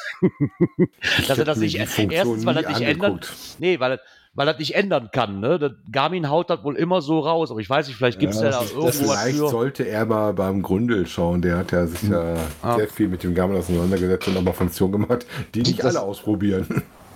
Dass 1.29 1.39
er 1.39 1.45
das 1.45 1.59
nicht, 1.59 1.77
erstens, 1.77 2.45
weil 2.45 2.57
er 2.57 2.69
nicht 2.69 2.81
ändern, 2.81 3.13
angeguckt. 3.13 3.33
nee, 3.59 3.81
weil, 3.81 4.01
weil 4.35 4.49
er 4.49 4.53
das 4.53 4.61
nicht 4.61 4.75
ändern 4.75 5.11
kann. 5.13 5.41
Ne? 5.41 5.59
Das 5.59 5.73
Garmin 5.91 6.29
haut 6.29 6.51
das 6.51 6.63
wohl 6.65 6.77
immer 6.77 7.03
so 7.03 7.21
raus, 7.21 7.51
aber 7.51 7.61
ich 7.61 7.69
weiß 7.69 7.89
nicht, 7.89 7.97
vielleicht 7.97 8.19
gibt 8.19 8.35
es 8.35 8.41
ja, 8.41 8.51
ja, 8.51 8.51
da 8.51 8.63
irgendwo 8.63 8.87
was 8.87 8.99
Vielleicht 9.01 9.39
für. 9.39 9.49
sollte 9.49 9.85
er 9.85 10.07
mal 10.07 10.33
beim 10.33 10.63
Gründel 10.63 11.07
schauen, 11.07 11.43
der 11.43 11.59
hat 11.59 11.73
ja 11.73 11.87
sich 11.87 12.03
ja 12.09 12.37
ah. 12.63 12.77
sehr 12.77 12.89
viel 12.89 13.09
mit 13.09 13.23
dem 13.23 13.35
Garmin 13.35 13.57
auseinandergesetzt 13.57 14.29
und 14.29 14.37
auch 14.37 14.43
mal 14.43 14.53
Funktionen 14.53 14.93
gemacht, 14.93 15.27
die 15.55 15.63
nicht 15.63 15.79
das, 15.83 15.97
alle 15.97 16.07
ausprobieren. 16.07 16.67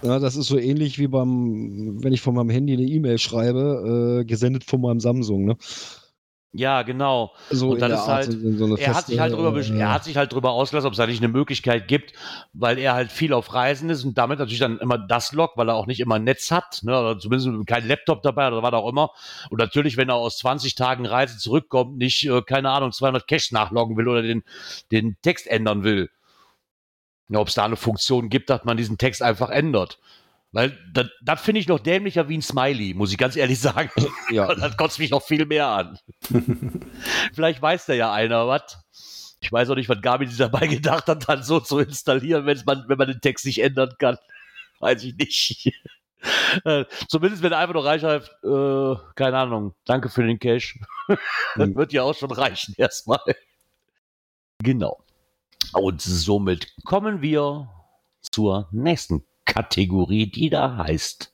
Ja, 0.03 0.19
das 0.19 0.37
ist 0.37 0.47
so 0.47 0.59
ähnlich 0.59 0.99
wie 0.99 1.09
beim, 1.09 2.03
wenn 2.03 2.13
ich 2.13 2.21
von 2.21 2.35
meinem 2.35 2.51
Handy 2.51 2.75
eine 2.75 2.83
E-Mail 2.83 3.19
schreibe, 3.19 4.21
äh, 4.21 4.25
gesendet 4.25 4.65
von 4.65 4.81
meinem 4.81 5.01
Samsung, 5.01 5.45
ne? 5.47 5.57
Ja, 6.59 6.83
genau. 6.83 7.35
So 7.51 7.71
und 7.71 7.81
dann 7.81 7.93
ist 7.93 8.07
halt, 8.07 8.33
so, 8.33 8.77
er, 8.77 8.95
hat 8.95 9.07
sich 9.07 9.21
halt 9.21 9.35
drüber, 9.35 9.55
äh, 9.55 9.79
er 9.79 9.93
hat 9.93 10.05
sich 10.05 10.17
halt 10.17 10.33
drüber 10.33 10.53
ausgelassen, 10.53 10.87
ob 10.87 10.93
es 10.93 10.97
da 10.97 11.07
nicht 11.07 11.23
eine 11.23 11.29
Möglichkeit 11.29 11.87
gibt, 11.87 12.15
weil 12.55 12.79
er 12.79 12.95
halt 12.95 13.13
viel 13.13 13.35
auf 13.35 13.53
Reisen 13.53 13.91
ist 13.91 14.05
und 14.05 14.17
damit 14.17 14.39
natürlich 14.39 14.61
dann 14.61 14.79
immer 14.79 14.97
das 14.97 15.33
lockt, 15.33 15.59
weil 15.59 15.69
er 15.69 15.75
auch 15.75 15.87
nicht 15.87 16.01
immer 16.01 16.15
ein 16.15 16.25
Netz 16.25 16.51
hat, 16.51 16.81
ne, 16.83 16.99
oder 16.99 17.19
zumindest 17.19 17.67
kein 17.67 17.87
Laptop 17.87 18.23
dabei 18.23 18.49
oder 18.49 18.63
was 18.63 18.73
auch 18.73 18.89
immer. 18.89 19.11
Und 19.51 19.59
natürlich, 19.59 19.99
wenn 19.99 20.09
er 20.09 20.15
aus 20.15 20.39
20 20.39 20.75
Tagen 20.75 21.05
Reise 21.05 21.37
zurückkommt, 21.37 21.99
nicht, 21.99 22.27
äh, 22.27 22.41
keine 22.41 22.71
Ahnung, 22.71 22.93
200 22.93 23.27
Cash 23.27 23.53
nachloggen 23.53 23.97
will 23.99 24.09
oder 24.09 24.23
den, 24.23 24.43
den 24.91 25.17
Text 25.21 25.47
ändern 25.47 25.85
will. 25.85 26.11
Ja, 27.29 27.41
ob 27.41 27.49
es 27.49 27.55
da 27.55 27.65
eine 27.65 27.77
Funktion 27.77 28.31
gibt, 28.31 28.49
dass 28.49 28.65
man 28.65 28.77
diesen 28.77 28.99
Text 28.99 29.23
einfach 29.23 29.51
ändert. 29.51 29.99
Weil 30.57 30.75
das, 30.91 31.09
das 31.21 31.43
finde 31.43 31.61
ich 31.61 31.69
noch 31.69 31.81
dämlicher 31.81 32.31
wie 32.31 32.39
ein 32.39 32.41
Smiley, 32.41 32.95
muss 32.95 33.13
ich 33.13 33.19
ganz 33.19 33.37
ehrlich 33.37 33.61
sagen. 33.61 33.91
Ja. 34.31 34.55
das 34.55 34.79
kotzt 34.79 34.99
mich 34.99 35.11
noch 35.11 35.23
viel 35.23 35.45
mehr 35.45 35.69
an. 35.69 35.99
Vielleicht 37.35 37.61
weiß 37.61 37.85
da 37.85 37.93
ja 37.93 38.11
einer 38.11 38.49
was. 38.49 38.79
Ich 39.41 39.53
weiß 39.53 39.69
auch 39.69 39.75
nicht, 39.75 39.91
was 39.91 40.01
Gabi 40.01 40.27
sich 40.27 40.39
dabei 40.39 40.67
gedacht 40.67 41.09
hat, 41.09 41.29
dann 41.29 41.43
so 41.43 41.61
zu 41.61 41.79
installieren, 41.79 42.47
wenn 42.47 42.59
man, 42.65 42.89
wenn 42.89 42.97
man 42.97 43.09
den 43.09 43.21
Text 43.21 43.45
nicht 43.45 43.63
ändern 43.63 43.91
kann. 43.99 44.17
Weiß 44.81 45.05
ich 45.05 45.15
nicht. 45.17 45.73
Äh, 46.65 46.87
zumindest 47.09 47.43
wenn 47.43 47.53
er 47.53 47.59
einfach 47.59 47.75
nur 47.75 47.85
reinschreibt, 47.85 48.31
äh, 48.43 48.95
keine 49.15 49.37
Ahnung, 49.37 49.75
danke 49.85 50.09
für 50.09 50.27
den 50.27 50.39
Cash. 50.39 50.79
das 51.57 51.75
wird 51.75 51.93
ja 51.93 52.03
auch 52.03 52.15
schon 52.15 52.31
reichen 52.31 52.75
erstmal. 52.79 53.21
Genau. 54.63 55.05
Und 55.75 56.01
somit 56.01 56.73
kommen 56.85 57.21
wir 57.21 57.69
zur 58.23 58.69
nächsten 58.73 59.23
Kategorie, 59.47 60.31
die 60.31 60.51
da 60.51 60.77
heißt 60.77 61.33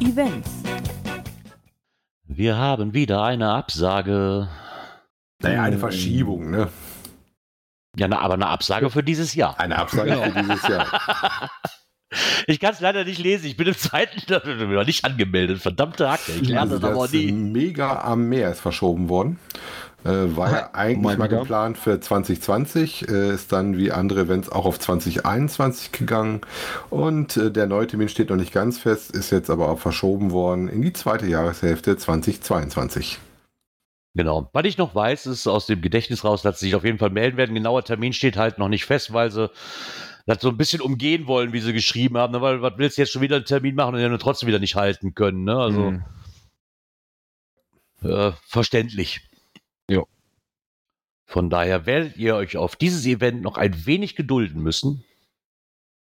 Events. 0.00 0.50
Wir 2.24 2.56
haben 2.56 2.94
wieder 2.94 3.22
eine 3.22 3.50
Absage. 3.50 4.48
Naja, 5.42 5.62
eine 5.62 5.78
Verschiebung, 5.78 6.50
ne? 6.50 6.68
Ja, 7.96 8.08
na, 8.08 8.20
aber 8.20 8.34
eine 8.34 8.46
Absage 8.46 8.90
für 8.90 9.02
dieses 9.02 9.34
Jahr. 9.34 9.58
Eine 9.58 9.76
Absage 9.78 10.16
für 10.16 10.42
dieses 10.42 10.66
Jahr. 10.66 11.50
Ich 12.46 12.58
kann 12.58 12.72
es 12.72 12.80
leider 12.80 13.04
nicht 13.04 13.18
lesen. 13.18 13.46
Ich 13.46 13.58
bin 13.58 13.66
im 13.66 13.76
zweiten 13.76 14.16
nicht 14.86 15.04
angemeldet. 15.04 15.58
Verdammte 15.58 16.10
Hacke. 16.10 16.32
Ich 16.32 16.48
lerne 16.48 16.72
also 16.72 16.78
das 16.78 16.90
aber 16.90 17.08
nie. 17.08 17.30
Mega 17.32 18.00
am 18.00 18.30
Meer 18.30 18.50
ist 18.50 18.60
verschoben 18.60 19.10
worden. 19.10 19.38
Äh, 20.04 20.36
war 20.36 20.52
ja 20.52 20.70
eigentlich 20.74 21.18
mal 21.18 21.28
geplant 21.28 21.76
für 21.76 22.00
2020, 22.00 23.08
äh, 23.08 23.34
ist 23.34 23.52
dann 23.52 23.76
wie 23.76 23.90
andere 23.90 24.20
Events 24.20 24.48
auch 24.48 24.64
auf 24.64 24.78
2021 24.78 25.90
gegangen 25.90 26.42
und 26.88 27.36
äh, 27.36 27.50
der 27.50 27.66
neue 27.66 27.88
Termin 27.88 28.08
steht 28.08 28.30
noch 28.30 28.36
nicht 28.36 28.52
ganz 28.52 28.78
fest, 28.78 29.10
ist 29.10 29.30
jetzt 29.30 29.50
aber 29.50 29.68
auch 29.68 29.80
verschoben 29.80 30.30
worden 30.30 30.68
in 30.68 30.82
die 30.82 30.92
zweite 30.92 31.26
Jahreshälfte 31.26 31.96
2022. 31.96 33.18
Genau. 34.14 34.50
Was 34.52 34.64
ich 34.64 34.78
noch 34.78 34.94
weiß, 34.94 35.26
ist 35.26 35.46
aus 35.46 35.66
dem 35.66 35.80
Gedächtnis 35.80 36.24
raus, 36.24 36.42
dass 36.42 36.58
sie 36.58 36.66
sich 36.66 36.74
auf 36.74 36.84
jeden 36.84 36.98
Fall 36.98 37.10
melden 37.10 37.36
werden. 37.36 37.54
Genauer 37.54 37.84
Termin 37.84 38.12
steht 38.12 38.36
halt 38.36 38.58
noch 38.58 38.68
nicht 38.68 38.84
fest, 38.84 39.12
weil 39.12 39.30
sie 39.30 39.50
das 40.26 40.40
so 40.40 40.48
ein 40.48 40.56
bisschen 40.56 40.80
umgehen 40.80 41.26
wollen, 41.26 41.52
wie 41.52 41.60
sie 41.60 41.72
geschrieben 41.72 42.18
haben. 42.18 42.32
Ne? 42.32 42.42
Weil 42.42 42.60
was 42.60 42.74
willst 42.78 42.98
du 42.98 43.02
jetzt 43.02 43.12
schon 43.12 43.22
wieder 43.22 43.36
einen 43.36 43.44
Termin 43.44 43.74
machen 43.74 43.94
und 43.94 44.00
den 44.00 44.18
trotzdem 44.18 44.48
wieder 44.48 44.58
nicht 44.58 44.74
halten 44.74 45.14
können? 45.14 45.44
Ne? 45.44 45.56
Also 45.56 45.90
mhm. 45.92 46.04
äh, 48.02 48.32
verständlich. 48.46 49.27
Ja. 49.88 50.04
Von 51.26 51.50
daher 51.50 51.86
werdet 51.86 52.16
ihr 52.16 52.36
euch 52.36 52.56
auf 52.56 52.76
dieses 52.76 53.04
Event 53.06 53.42
noch 53.42 53.56
ein 53.56 53.86
wenig 53.86 54.16
gedulden 54.16 54.62
müssen. 54.62 55.04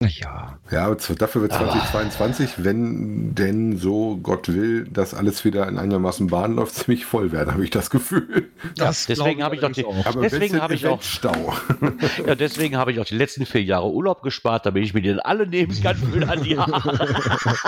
Ja. 0.00 0.60
Ja, 0.70 0.94
dafür 0.94 1.42
wird 1.42 1.52
2022, 1.52 2.50
ah. 2.50 2.54
wenn 2.58 3.34
denn 3.34 3.78
so 3.78 4.16
Gott 4.18 4.46
will, 4.46 4.84
dass 4.84 5.12
alles 5.12 5.44
wieder 5.44 5.66
in 5.66 5.76
einigermaßen 5.76 6.28
Bahn 6.28 6.54
läuft, 6.54 6.74
ziemlich 6.76 7.04
voll 7.04 7.32
werden, 7.32 7.52
habe 7.52 7.64
ich 7.64 7.70
das 7.70 7.90
Gefühl. 7.90 8.48
Das 8.76 9.06
deswegen 9.06 9.42
habe 9.42 9.56
ich 9.56 9.64
auch 9.64 9.72
die, 9.72 9.84
deswegen 10.22 10.62
habe 10.62 10.74
ich 10.74 10.86
auch 10.86 11.02
Stau. 11.02 11.52
ja, 12.26 12.36
deswegen 12.36 12.76
habe 12.76 12.92
ich 12.92 13.00
auch 13.00 13.06
die 13.06 13.16
letzten 13.16 13.44
vier 13.44 13.64
Jahre 13.64 13.90
Urlaub 13.90 14.22
gespart, 14.22 14.66
damit 14.66 14.84
ich 14.84 14.94
mir 14.94 15.02
den 15.02 15.18
alle 15.18 15.48
nehmen 15.48 15.76
kann 15.82 15.96
für 15.96 16.28
ein 16.28 16.44
Jahr. 16.44 16.82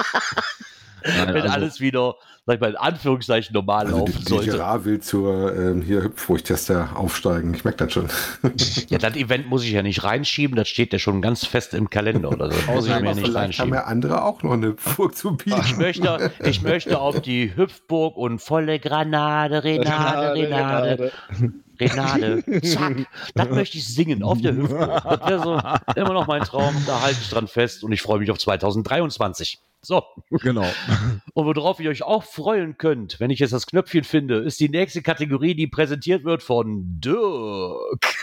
Nein, 1.05 1.34
wenn 1.34 1.42
also, 1.42 1.55
alles 1.55 1.80
wieder, 1.80 2.16
sag 2.46 2.55
ich 2.57 2.61
mal, 2.61 2.70
in 2.70 2.76
Anführungszeichen 2.76 3.55
normal 3.55 3.86
also 3.86 3.98
laufen 3.98 4.14
die, 4.18 4.28
sollte. 4.28 4.51
Die 4.53 4.84
will 4.84 5.01
zur 5.01 5.57
ähm, 5.57 5.82
hier 5.82 6.03
Hüpfruchttester 6.03 6.90
aufsteigen. 6.94 7.55
Ich 7.55 7.64
merke 7.64 7.84
das 7.84 7.92
schon. 7.92 8.09
ja, 8.88 8.98
das 8.98 9.16
Event 9.16 9.48
muss 9.48 9.64
ich 9.64 9.72
ja 9.72 9.82
nicht 9.82 10.03
reinschieben, 10.03 10.57
das 10.57 10.68
steht 10.68 10.92
ja 10.92 10.98
schon 10.98 11.22
ganz 11.22 11.44
fest 11.44 11.74
im 11.74 11.90
Kalender. 11.90 12.30
Oder 12.30 12.51
so. 12.51 12.59
Das 12.59 12.66
muss 12.66 12.86
ich 12.86 13.01
mir 13.01 13.14
nicht 13.14 13.34
reinschieben. 13.34 13.72
haben 13.72 13.74
ja 13.74 13.84
andere 13.84 14.24
auch 14.24 14.42
noch 14.42 14.53
eine 14.53 14.68
Hüpfburg 14.68 15.16
zu 15.16 15.36
bieten. 15.36 15.61
Ich 15.64 15.76
möchte, 15.76 16.32
ich 16.44 16.62
möchte 16.62 17.01
auf 17.01 17.20
die 17.20 17.55
Hüpfburg 17.57 18.16
und 18.16 18.40
volle 18.40 18.78
Granade, 18.78 19.64
Renade, 19.64 20.34
Renade. 20.34 21.12
Renade, 21.80 22.42
zack, 22.62 23.07
das 23.34 23.48
möchte 23.48 23.78
ich 23.78 23.88
singen 23.92 24.22
auf 24.22 24.40
der 24.40 24.55
Hüfte. 24.55 25.01
Das 25.03 25.20
wäre 25.28 25.42
so 25.42 26.01
immer 26.01 26.12
noch 26.12 26.26
mein 26.26 26.42
Traum, 26.42 26.74
da 26.86 27.01
halte 27.01 27.18
ich 27.20 27.30
dran 27.30 27.48
fest 27.48 27.82
und 27.82 27.92
ich 27.92 28.03
freue 28.03 28.18
mich 28.18 28.30
auf 28.30 28.38
2023. 28.38 29.59
So. 29.82 30.02
Genau. 30.30 30.70
Und 31.34 31.46
worauf 31.56 31.80
ihr 31.80 31.90
euch 31.90 32.02
auch 32.02 32.24
freuen 32.24 32.76
könnt, 32.76 33.18
wenn 33.18 33.30
ich 33.30 33.38
jetzt 33.38 33.52
das 33.52 33.66
Knöpfchen 33.66 34.04
finde, 34.04 34.38
ist 34.38 34.60
die 34.60 34.68
nächste 34.68 35.02
Kategorie, 35.02 35.54
die 35.54 35.66
präsentiert 35.66 36.24
wird 36.24 36.42
von 36.42 37.00
Dirk. 37.00 38.14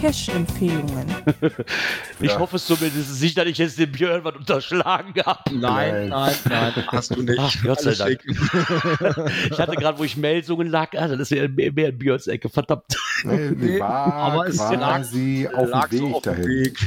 Cash-Empfehlungen. 0.00 1.06
ich 2.20 2.30
ja. 2.30 2.38
hoffe 2.38 2.56
es 2.56 2.66
zumindest 2.66 3.22
nicht, 3.22 3.38
dass 3.38 3.46
ich 3.46 3.56
jetzt 3.56 3.78
den 3.78 3.90
Björn 3.90 4.22
was 4.22 4.36
unterschlagen 4.36 5.14
habe. 5.24 5.56
Nein, 5.56 6.08
nein, 6.10 6.34
nein, 6.44 6.72
hast 6.88 7.16
du 7.16 7.22
nicht. 7.22 7.38
Ach, 7.40 7.54
Gott 7.62 7.80
sei 7.80 7.94
Dank. 7.94 8.20
ich 8.26 9.58
hatte 9.58 9.76
gerade, 9.76 9.98
wo 9.98 10.04
ich 10.04 10.18
Meldungen 10.18 10.68
lag, 10.68 10.90
ah, 10.94 11.08
das 11.08 11.20
ist 11.20 11.30
ja 11.30 11.48
mehr, 11.48 11.72
mehr 11.72 11.88
in 11.88 11.98
Björns 11.98 12.26
Ecke, 12.26 12.50
verdammt. 12.50 12.84
Nee, 13.22 13.78
war 13.80 14.12
aber 14.12 14.48
es 14.48 14.58
quasi 14.58 15.48
lag, 15.50 15.54
auf 15.54 15.90
dem 15.90 15.92
Weg 15.92 16.10
so 16.10 16.16
auf 16.16 16.22
dahin. 16.22 16.44
Weg. 16.44 16.78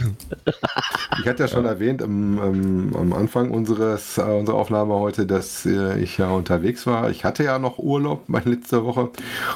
Ich 1.19 1.27
hatte 1.27 1.43
ja 1.43 1.47
schon 1.47 1.65
erwähnt 1.65 2.03
am, 2.03 2.39
am, 2.39 2.95
am 2.95 3.13
Anfang 3.13 3.49
unseres, 3.49 4.19
äh, 4.19 4.21
unserer 4.21 4.57
Aufnahme 4.57 4.93
heute, 4.95 5.25
dass 5.25 5.65
äh, 5.65 5.99
ich 5.99 6.17
ja 6.19 6.29
unterwegs 6.29 6.85
war. 6.85 7.09
Ich 7.09 7.25
hatte 7.25 7.43
ja 7.43 7.57
noch 7.57 7.79
Urlaub 7.79 8.23
meine 8.27 8.51
letzte 8.51 8.85
Woche 8.85 9.09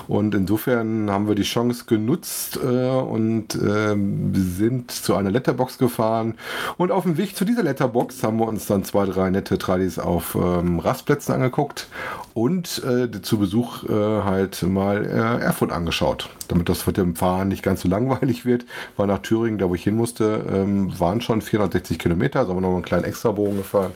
und 0.08 0.34
insofern 0.34 1.12
haben 1.12 1.28
wir 1.28 1.36
die 1.36 1.44
Chance 1.44 1.86
genutzt 1.86 2.60
äh, 2.64 2.90
und 2.90 3.54
äh, 3.56 3.96
sind 4.34 4.92
zu 4.92 5.16
einer 5.16 5.30
Letterbox 5.30 5.78
gefahren. 5.78 6.36
Und 6.78 6.92
auf 6.92 7.04
dem 7.04 7.18
Weg 7.18 7.36
zu 7.36 7.46
dieser 7.46 7.64
Letterbox 7.64 8.24
haben 8.24 8.38
wir 8.38 8.48
uns 8.48 8.66
dann 8.66 8.84
zwei, 8.84 9.06
drei 9.06 9.30
nette 9.30 9.58
Tradis 9.58 10.00
auf 10.00 10.36
ähm, 10.36 10.80
Rastplätzen 10.80 11.36
angeguckt 11.36 11.88
und 12.34 12.84
äh, 12.84 13.22
zu 13.22 13.38
Besuch 13.38 13.84
äh, 13.84 14.24
halt 14.24 14.64
mal 14.64 15.06
äh, 15.06 15.44
Erfurt 15.44 15.72
angeschaut. 15.72 16.30
Damit 16.52 16.68
das 16.68 16.86
mit 16.86 16.98
dem 16.98 17.16
Fahren 17.16 17.48
nicht 17.48 17.64
ganz 17.64 17.80
so 17.80 17.88
langweilig 17.88 18.46
wird, 18.46 18.66
war 18.98 19.08
nach 19.08 19.20
Thüringen, 19.20 19.58
da 19.58 19.70
wo 19.70 19.76
ich 19.76 19.86
hin 19.86 19.96
musste, 19.96 20.46
ähm, 20.52 21.00
waren 21.00 21.22
schon 21.22 21.42
460 21.42 21.98
Kilometer, 21.98 22.40
also 22.40 22.52
haben 22.52 22.58
wir 22.58 22.68
noch 22.68 22.74
einen 22.74 22.84
kleinen 22.84 23.06
Extrabogen 23.06 23.56
gefahren 23.56 23.94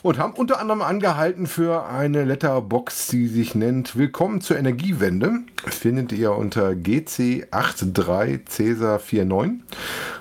und 0.00 0.18
haben 0.18 0.32
unter 0.32 0.58
anderem 0.58 0.80
angehalten 0.80 1.46
für 1.46 1.84
eine 1.84 2.24
Letterbox, 2.24 3.08
die 3.08 3.26
sich 3.26 3.54
nennt 3.54 3.94
Willkommen 3.94 4.40
zur 4.40 4.56
Energiewende. 4.56 5.40
Findet 5.66 6.12
ihr 6.12 6.32
unter 6.32 6.70
GC83 6.70 8.46
Cäsar 8.46 8.98
49. 8.98 9.60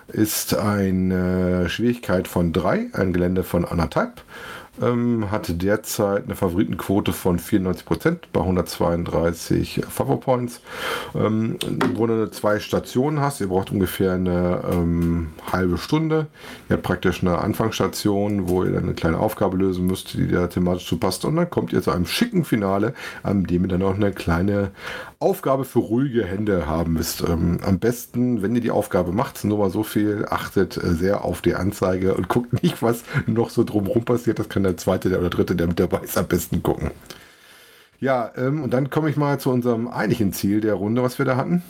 Ist 0.09 0.53
eine 0.57 1.69
Schwierigkeit 1.69 2.27
von 2.27 2.51
3, 2.51 2.87
ein 2.91 3.13
Gelände 3.13 3.45
von 3.45 3.63
anderthalb 3.63 4.21
ähm, 4.81 5.31
hatte 5.31 5.53
derzeit 5.53 6.25
eine 6.25 6.35
Favoritenquote 6.35 7.13
von 7.13 7.39
94% 7.39 8.19
bei 8.31 8.41
132 8.41 9.81
Favor 9.89 10.19
Points. 10.19 10.61
Ähm, 11.15 11.57
wo 11.95 12.07
du 12.07 12.29
zwei 12.31 12.59
Stationen 12.59 13.19
hast, 13.19 13.41
ihr 13.41 13.47
braucht 13.47 13.71
ungefähr 13.71 14.13
eine 14.13 14.63
ähm, 14.71 15.31
halbe 15.51 15.77
Stunde. 15.77 16.27
Ihr 16.69 16.75
habt 16.75 16.83
praktisch 16.83 17.21
eine 17.21 17.39
Anfangsstation, 17.39 18.47
wo 18.47 18.63
ihr 18.63 18.71
dann 18.71 18.83
eine 18.83 18.93
kleine 18.93 19.19
Aufgabe 19.19 19.57
lösen 19.57 19.87
müsst, 19.87 20.13
die 20.13 20.27
da 20.27 20.47
thematisch 20.47 20.87
zu 20.87 20.97
passt. 20.97 21.25
Und 21.25 21.35
dann 21.35 21.49
kommt 21.49 21.73
ihr 21.73 21.81
zu 21.81 21.91
einem 21.91 22.05
schicken 22.05 22.45
Finale, 22.45 22.93
an 23.23 23.43
dem 23.43 23.63
ihr 23.63 23.69
dann 23.69 23.83
auch 23.83 23.95
eine 23.95 24.11
kleine 24.11 24.71
Aufgabe 25.21 25.65
für 25.65 25.79
ruhige 25.79 26.25
Hände 26.25 26.65
haben 26.65 26.93
müsst. 26.93 27.21
Ähm, 27.21 27.59
am 27.63 27.77
besten, 27.77 28.41
wenn 28.41 28.55
ihr 28.55 28.61
die 28.61 28.71
Aufgabe 28.71 29.11
macht, 29.11 29.43
nur 29.43 29.59
mal 29.59 29.69
so 29.69 29.83
viel, 29.83 30.25
achtet 30.27 30.77
äh, 30.77 30.95
sehr 30.95 31.23
auf 31.23 31.41
die 31.41 31.53
Anzeige 31.53 32.15
und 32.15 32.27
guckt 32.27 32.63
nicht, 32.63 32.81
was 32.81 33.03
noch 33.27 33.51
so 33.51 33.63
drumherum 33.63 34.03
passiert. 34.03 34.39
Das 34.39 34.49
kann 34.49 34.60
der 34.63 34.77
zweite 34.77 35.09
der 35.09 35.19
oder 35.19 35.29
dritte, 35.29 35.55
der 35.55 35.67
mit 35.67 35.79
dabei 35.79 35.99
ist, 35.99 36.17
am 36.17 36.27
besten 36.27 36.63
gucken. 36.63 36.91
Ja, 37.99 38.31
ähm, 38.35 38.63
und 38.63 38.73
dann 38.73 38.89
komme 38.89 39.09
ich 39.09 39.17
mal 39.17 39.39
zu 39.39 39.51
unserem 39.51 39.87
eigentlichen 39.87 40.33
Ziel 40.33 40.59
der 40.59 40.73
Runde, 40.73 41.03
was 41.03 41.19
wir 41.19 41.25
da 41.25 41.35
hatten. 41.35 41.61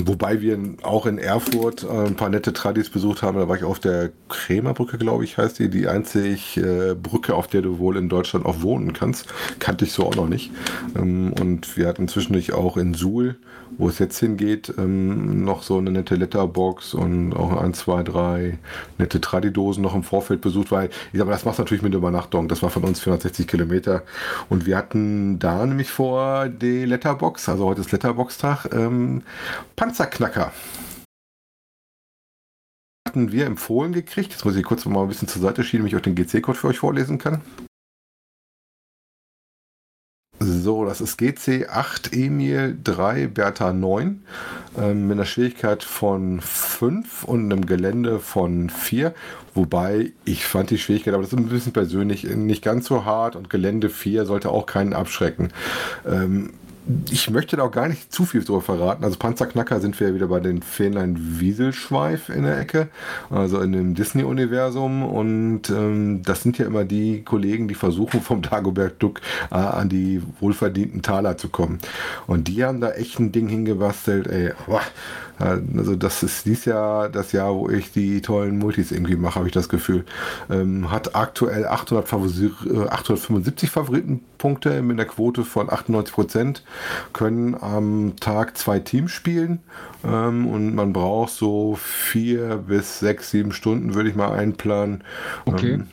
Wobei 0.00 0.40
wir 0.40 0.58
auch 0.82 1.06
in 1.06 1.18
Erfurt 1.18 1.84
äh, 1.84 2.06
ein 2.06 2.16
paar 2.16 2.28
nette 2.28 2.52
Tradis 2.52 2.90
besucht 2.90 3.22
haben. 3.22 3.38
Da 3.38 3.48
war 3.48 3.56
ich 3.56 3.62
auf 3.62 3.78
der 3.78 4.10
Krämerbrücke, 4.28 4.98
glaube 4.98 5.22
ich, 5.22 5.38
heißt 5.38 5.58
die. 5.58 5.70
Die 5.70 5.86
einzige 5.86 6.90
äh, 6.90 6.94
Brücke, 6.94 7.34
auf 7.34 7.46
der 7.46 7.62
du 7.62 7.78
wohl 7.78 7.96
in 7.96 8.08
Deutschland 8.08 8.44
auch 8.44 8.62
wohnen 8.62 8.94
kannst. 8.94 9.26
Kannte 9.60 9.84
ich 9.84 9.92
so 9.92 10.04
auch 10.04 10.16
noch 10.16 10.28
nicht. 10.28 10.50
Ähm, 10.96 11.32
und 11.40 11.76
wir 11.76 11.86
hatten 11.86 12.08
zwischendurch 12.08 12.52
auch 12.52 12.76
in 12.76 12.94
Suhl, 12.94 13.36
wo 13.78 13.88
es 13.88 13.98
jetzt 13.98 14.18
hingeht, 14.18 14.72
ähm, 14.78 15.44
noch 15.44 15.62
so 15.62 15.78
eine 15.78 15.90
nette 15.90 16.16
Letterbox 16.16 16.94
und 16.94 17.34
auch 17.34 17.60
ein, 17.60 17.74
zwei, 17.74 18.02
drei 18.02 18.58
nette 18.98 19.20
Tradidosen 19.20 19.82
noch 19.82 19.94
im 19.94 20.02
Vorfeld 20.02 20.40
besucht, 20.40 20.70
weil 20.70 20.90
ich 21.12 21.18
sage, 21.18 21.30
das 21.30 21.44
macht 21.44 21.58
natürlich 21.58 21.82
mit 21.82 21.94
Übernachtung. 21.94 22.48
Das 22.48 22.62
war 22.62 22.70
von 22.70 22.84
uns 22.84 23.00
460 23.00 23.46
Kilometer. 23.46 24.02
Und 24.48 24.66
wir 24.66 24.76
hatten 24.76 25.38
da 25.38 25.64
nämlich 25.66 25.90
vor 25.90 26.48
die 26.48 26.84
Letterbox, 26.84 27.48
also 27.48 27.66
heute 27.66 27.80
ist 27.80 27.92
Letterbox-Tag, 27.92 28.72
ähm, 28.72 29.22
Panzerknacker 29.76 30.52
hatten 33.12 33.32
wir 33.32 33.44
empfohlen 33.44 33.92
gekriegt. 33.92 34.32
Jetzt 34.32 34.44
muss 34.44 34.56
ich 34.56 34.64
kurz 34.64 34.86
mal 34.86 35.02
ein 35.02 35.08
bisschen 35.08 35.28
zur 35.28 35.42
Seite 35.42 35.64
schieben, 35.64 35.80
damit 35.80 35.92
ich 35.92 35.98
auch 35.98 36.02
den 36.02 36.14
GC-Code 36.14 36.56
für 36.56 36.68
euch 36.68 36.78
vorlesen 36.78 37.18
kann. 37.18 37.42
So, 40.44 40.84
das 40.84 41.00
ist 41.00 41.18
GC 41.18 41.68
8 41.70 42.12
Emil 42.12 42.76
3 42.82 43.28
Bertha 43.28 43.72
9 43.72 44.24
ähm, 44.76 45.06
mit 45.06 45.16
einer 45.16 45.24
Schwierigkeit 45.24 45.84
von 45.84 46.40
5 46.40 47.22
und 47.22 47.44
einem 47.44 47.64
Gelände 47.64 48.18
von 48.18 48.68
4. 48.68 49.14
Wobei 49.54 50.10
ich 50.24 50.44
fand 50.44 50.70
die 50.70 50.78
Schwierigkeit, 50.78 51.14
aber 51.14 51.22
das 51.22 51.32
ist 51.32 51.38
ein 51.38 51.48
bisschen 51.48 51.72
persönlich, 51.72 52.24
nicht 52.24 52.64
ganz 52.64 52.86
so 52.86 53.04
hart 53.04 53.36
und 53.36 53.50
Gelände 53.50 53.88
4 53.88 54.24
sollte 54.24 54.50
auch 54.50 54.66
keinen 54.66 54.94
abschrecken. 54.94 55.52
Ähm, 56.04 56.50
ich 57.10 57.30
möchte 57.30 57.56
da 57.56 57.64
auch 57.64 57.70
gar 57.70 57.88
nicht 57.88 58.12
zu 58.12 58.24
viel 58.24 58.42
darüber 58.42 58.60
verraten. 58.60 59.04
Also 59.04 59.16
Panzerknacker 59.16 59.80
sind 59.80 59.98
wir 60.00 60.14
wieder 60.14 60.26
bei 60.26 60.40
den 60.40 60.62
Fähnlein 60.62 61.16
Wieselschweif 61.38 62.28
in 62.28 62.42
der 62.42 62.58
Ecke, 62.58 62.88
also 63.30 63.60
in 63.60 63.72
dem 63.72 63.94
Disney-Universum. 63.94 65.04
Und 65.04 65.70
ähm, 65.70 66.22
das 66.24 66.42
sind 66.42 66.58
ja 66.58 66.66
immer 66.66 66.84
die 66.84 67.22
Kollegen, 67.22 67.68
die 67.68 67.74
versuchen, 67.74 68.20
vom 68.20 68.42
Dagobert 68.42 69.02
Duck 69.02 69.20
äh, 69.50 69.54
an 69.54 69.88
die 69.88 70.22
wohlverdienten 70.40 71.02
Taler 71.02 71.36
zu 71.36 71.48
kommen. 71.48 71.78
Und 72.26 72.48
die 72.48 72.64
haben 72.64 72.80
da 72.80 72.90
echt 72.90 73.20
ein 73.20 73.30
Ding 73.30 73.48
hingebastelt, 73.48 74.26
ey. 74.26 74.52
Boah, 74.66 74.82
also 75.38 75.96
das 75.96 76.22
ist 76.22 76.46
dies 76.46 76.64
Jahr 76.64 77.08
das 77.08 77.32
Jahr, 77.32 77.54
wo 77.54 77.68
ich 77.68 77.90
die 77.90 78.20
tollen 78.20 78.58
Multis 78.58 78.92
irgendwie 78.92 79.16
mache, 79.16 79.36
habe 79.36 79.48
ich 79.48 79.54
das 79.54 79.68
Gefühl. 79.68 80.04
Ähm, 80.50 80.90
hat 80.90 81.16
aktuell 81.16 81.66
800 81.66 82.08
Favori 82.08 82.50
875 82.88 83.68
äh, 83.68 83.72
Favoritenpunkte 83.72 84.82
mit 84.82 84.98
einer 84.98 85.08
Quote 85.08 85.44
von 85.44 85.70
98 85.70 86.14
Prozent. 86.14 86.62
Können 87.12 87.54
am 87.54 88.14
Tag 88.20 88.56
zwei 88.56 88.78
Teams 88.78 89.10
spielen 89.10 89.60
ähm, 90.04 90.46
und 90.46 90.74
man 90.74 90.92
braucht 90.92 91.32
so 91.32 91.76
vier 91.80 92.56
bis 92.56 92.98
sechs, 92.98 93.30
sieben 93.30 93.52
Stunden, 93.52 93.94
würde 93.94 94.08
ich 94.10 94.16
mal 94.16 94.32
einplanen. 94.32 95.04
Okay. 95.44 95.74
Ähm, 95.74 95.86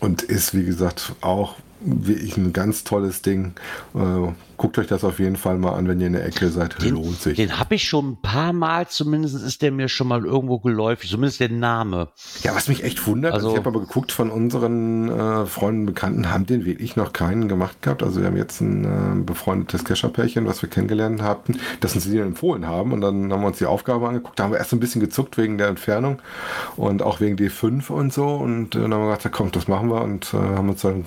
und 0.00 0.22
ist, 0.22 0.54
wie 0.54 0.64
gesagt, 0.64 1.14
auch 1.20 1.56
wirklich 1.80 2.36
ein 2.36 2.52
ganz 2.52 2.84
tolles 2.84 3.22
Ding. 3.22 3.52
Äh, 3.94 4.32
guckt 4.56 4.78
euch 4.78 4.86
das 4.86 5.04
auf 5.04 5.18
jeden 5.18 5.36
Fall 5.36 5.58
mal 5.58 5.72
an, 5.72 5.88
wenn 5.88 6.00
ihr 6.00 6.06
in 6.06 6.14
der 6.14 6.24
Ecke 6.24 6.48
seid. 6.48 6.82
Den, 6.82 6.94
Lohnt 6.94 7.20
sich. 7.20 7.36
Den 7.36 7.58
habe 7.58 7.74
ich 7.74 7.88
schon 7.88 8.12
ein 8.12 8.22
paar 8.22 8.52
Mal, 8.52 8.88
zumindest 8.88 9.42
ist 9.42 9.62
der 9.62 9.72
mir 9.72 9.88
schon 9.88 10.08
mal 10.08 10.24
irgendwo 10.24 10.58
geläufig, 10.58 11.10
zumindest 11.10 11.40
der 11.40 11.50
Name. 11.50 12.08
Ja, 12.42 12.54
was 12.54 12.68
mich 12.68 12.84
echt 12.84 13.06
wundert, 13.06 13.34
also, 13.34 13.48
also 13.48 13.56
ich 13.56 13.64
habe 13.64 13.76
aber 13.76 13.86
geguckt, 13.86 14.12
von 14.12 14.30
unseren 14.30 15.10
äh, 15.10 15.46
Freunden, 15.46 15.86
Bekannten 15.86 16.30
haben 16.30 16.46
den 16.46 16.64
wirklich 16.64 16.96
noch 16.96 17.12
keinen 17.12 17.48
gemacht 17.48 17.82
gehabt. 17.82 18.02
Also 18.02 18.20
wir 18.20 18.28
haben 18.28 18.36
jetzt 18.36 18.60
ein 18.60 18.84
äh, 18.84 19.24
befreundetes 19.24 19.84
Kescher-Pärchen, 19.84 20.46
was 20.46 20.62
wir 20.62 20.68
kennengelernt 20.68 21.22
hatten, 21.22 21.58
das 21.80 21.94
uns 21.94 22.04
sie 22.04 22.18
empfohlen 22.18 22.66
haben 22.66 22.92
und 22.92 23.00
dann 23.00 23.32
haben 23.32 23.40
wir 23.40 23.48
uns 23.48 23.58
die 23.58 23.66
Aufgabe 23.66 24.08
angeguckt. 24.08 24.38
Da 24.38 24.44
haben 24.44 24.52
wir 24.52 24.58
erst 24.58 24.72
ein 24.72 24.80
bisschen 24.80 25.00
gezuckt 25.00 25.36
wegen 25.38 25.58
der 25.58 25.68
Entfernung 25.68 26.20
und 26.76 27.02
auch 27.02 27.20
wegen 27.20 27.36
D5 27.36 27.90
und 27.90 28.12
so 28.12 28.28
und 28.36 28.74
äh, 28.74 28.80
dann 28.80 28.94
haben 28.94 29.06
wir 29.06 29.16
gesagt, 29.16 29.34
komm, 29.34 29.52
das 29.52 29.68
machen 29.68 29.90
wir 29.90 30.02
und 30.02 30.32
äh, 30.34 30.36
haben 30.36 30.68
uns 30.68 30.82
dann 30.82 31.06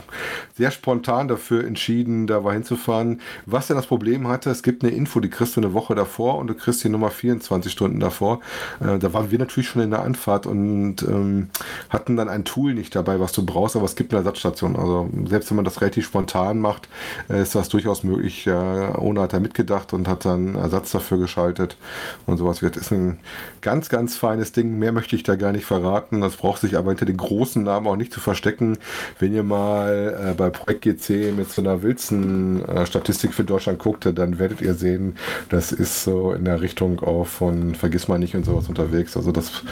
sehr 0.57 0.71
spontan 0.71 1.27
dafür 1.27 1.65
entschieden, 1.65 2.27
da 2.27 2.41
mal 2.41 2.53
hinzufahren. 2.53 3.21
Was 3.45 3.67
denn 3.67 3.75
das 3.75 3.87
Problem 3.87 4.27
hatte, 4.27 4.49
es 4.49 4.63
gibt 4.63 4.83
eine 4.83 4.93
Info, 4.93 5.19
die 5.19 5.29
kriegst 5.29 5.55
du 5.55 5.61
eine 5.61 5.73
Woche 5.73 5.95
davor 5.95 6.37
und 6.37 6.47
du 6.47 6.53
kriegst 6.53 6.83
die 6.83 6.89
Nummer 6.89 7.11
24 7.11 7.71
Stunden 7.71 7.99
davor. 7.99 8.39
Äh, 8.79 8.99
da 8.99 9.13
waren 9.13 9.31
wir 9.31 9.39
natürlich 9.39 9.69
schon 9.69 9.81
in 9.81 9.91
der 9.91 10.01
Anfahrt 10.01 10.45
und 10.45 11.01
ähm, 11.03 11.49
hatten 11.89 12.15
dann 12.15 12.29
ein 12.29 12.45
Tool 12.45 12.73
nicht 12.73 12.95
dabei, 12.95 13.19
was 13.19 13.31
du 13.31 13.45
brauchst, 13.45 13.75
aber 13.75 13.85
es 13.85 13.95
gibt 13.95 14.13
eine 14.13 14.19
Ersatzstation. 14.19 14.75
Also 14.75 15.09
selbst 15.27 15.49
wenn 15.49 15.55
man 15.57 15.65
das 15.65 15.81
relativ 15.81 16.05
spontan 16.05 16.59
macht, 16.59 16.89
äh, 17.29 17.41
ist 17.41 17.55
das 17.55 17.69
durchaus 17.69 18.03
möglich. 18.03 18.45
Ja, 18.45 18.97
Ona 18.97 19.23
hat 19.23 19.33
da 19.33 19.39
mitgedacht 19.39 19.93
und 19.93 20.07
hat 20.07 20.25
dann 20.25 20.55
Ersatz 20.55 20.91
dafür 20.91 21.17
geschaltet 21.17 21.77
und 22.25 22.37
sowas. 22.37 22.59
Das 22.59 22.77
ist 22.77 22.91
ein 22.91 23.19
ganz, 23.61 23.89
ganz 23.89 24.15
feines 24.15 24.51
Ding. 24.51 24.77
Mehr 24.77 24.91
möchte 24.91 25.15
ich 25.15 25.23
da 25.23 25.35
gar 25.35 25.51
nicht 25.51 25.65
verraten. 25.65 26.21
Das 26.21 26.37
braucht 26.37 26.61
sich 26.61 26.77
aber 26.77 26.91
hinter 26.91 27.05
den 27.05 27.17
großen 27.17 27.63
Namen 27.63 27.87
auch 27.87 27.95
nicht 27.95 28.13
zu 28.13 28.19
verstecken. 28.19 28.77
Wenn 29.19 29.33
ihr 29.33 29.43
mal 29.43 30.31
äh, 30.31 30.33
bei 30.33 30.49
Projekt 30.49 30.81
GC 30.81 31.33
mit 31.35 31.49
so 31.51 31.61
einer 31.61 31.81
Wilson-Statistik 31.81 33.28
äh, 33.29 33.31
für 33.31 33.43
Deutschland 33.43 33.79
guckte, 33.79 34.13
dann 34.13 34.39
werdet 34.39 34.61
ihr 34.61 34.73
sehen, 34.73 35.15
das 35.49 35.71
ist 35.71 36.03
so 36.03 36.33
in 36.33 36.45
der 36.45 36.61
Richtung 36.61 36.99
auch 37.01 37.27
von 37.27 37.75
Vergiss 37.75 38.07
mal 38.07 38.19
nicht 38.19 38.35
und 38.35 38.45
sowas 38.45 38.69
unterwegs. 38.69 39.15
Also 39.15 39.31
das 39.31 39.63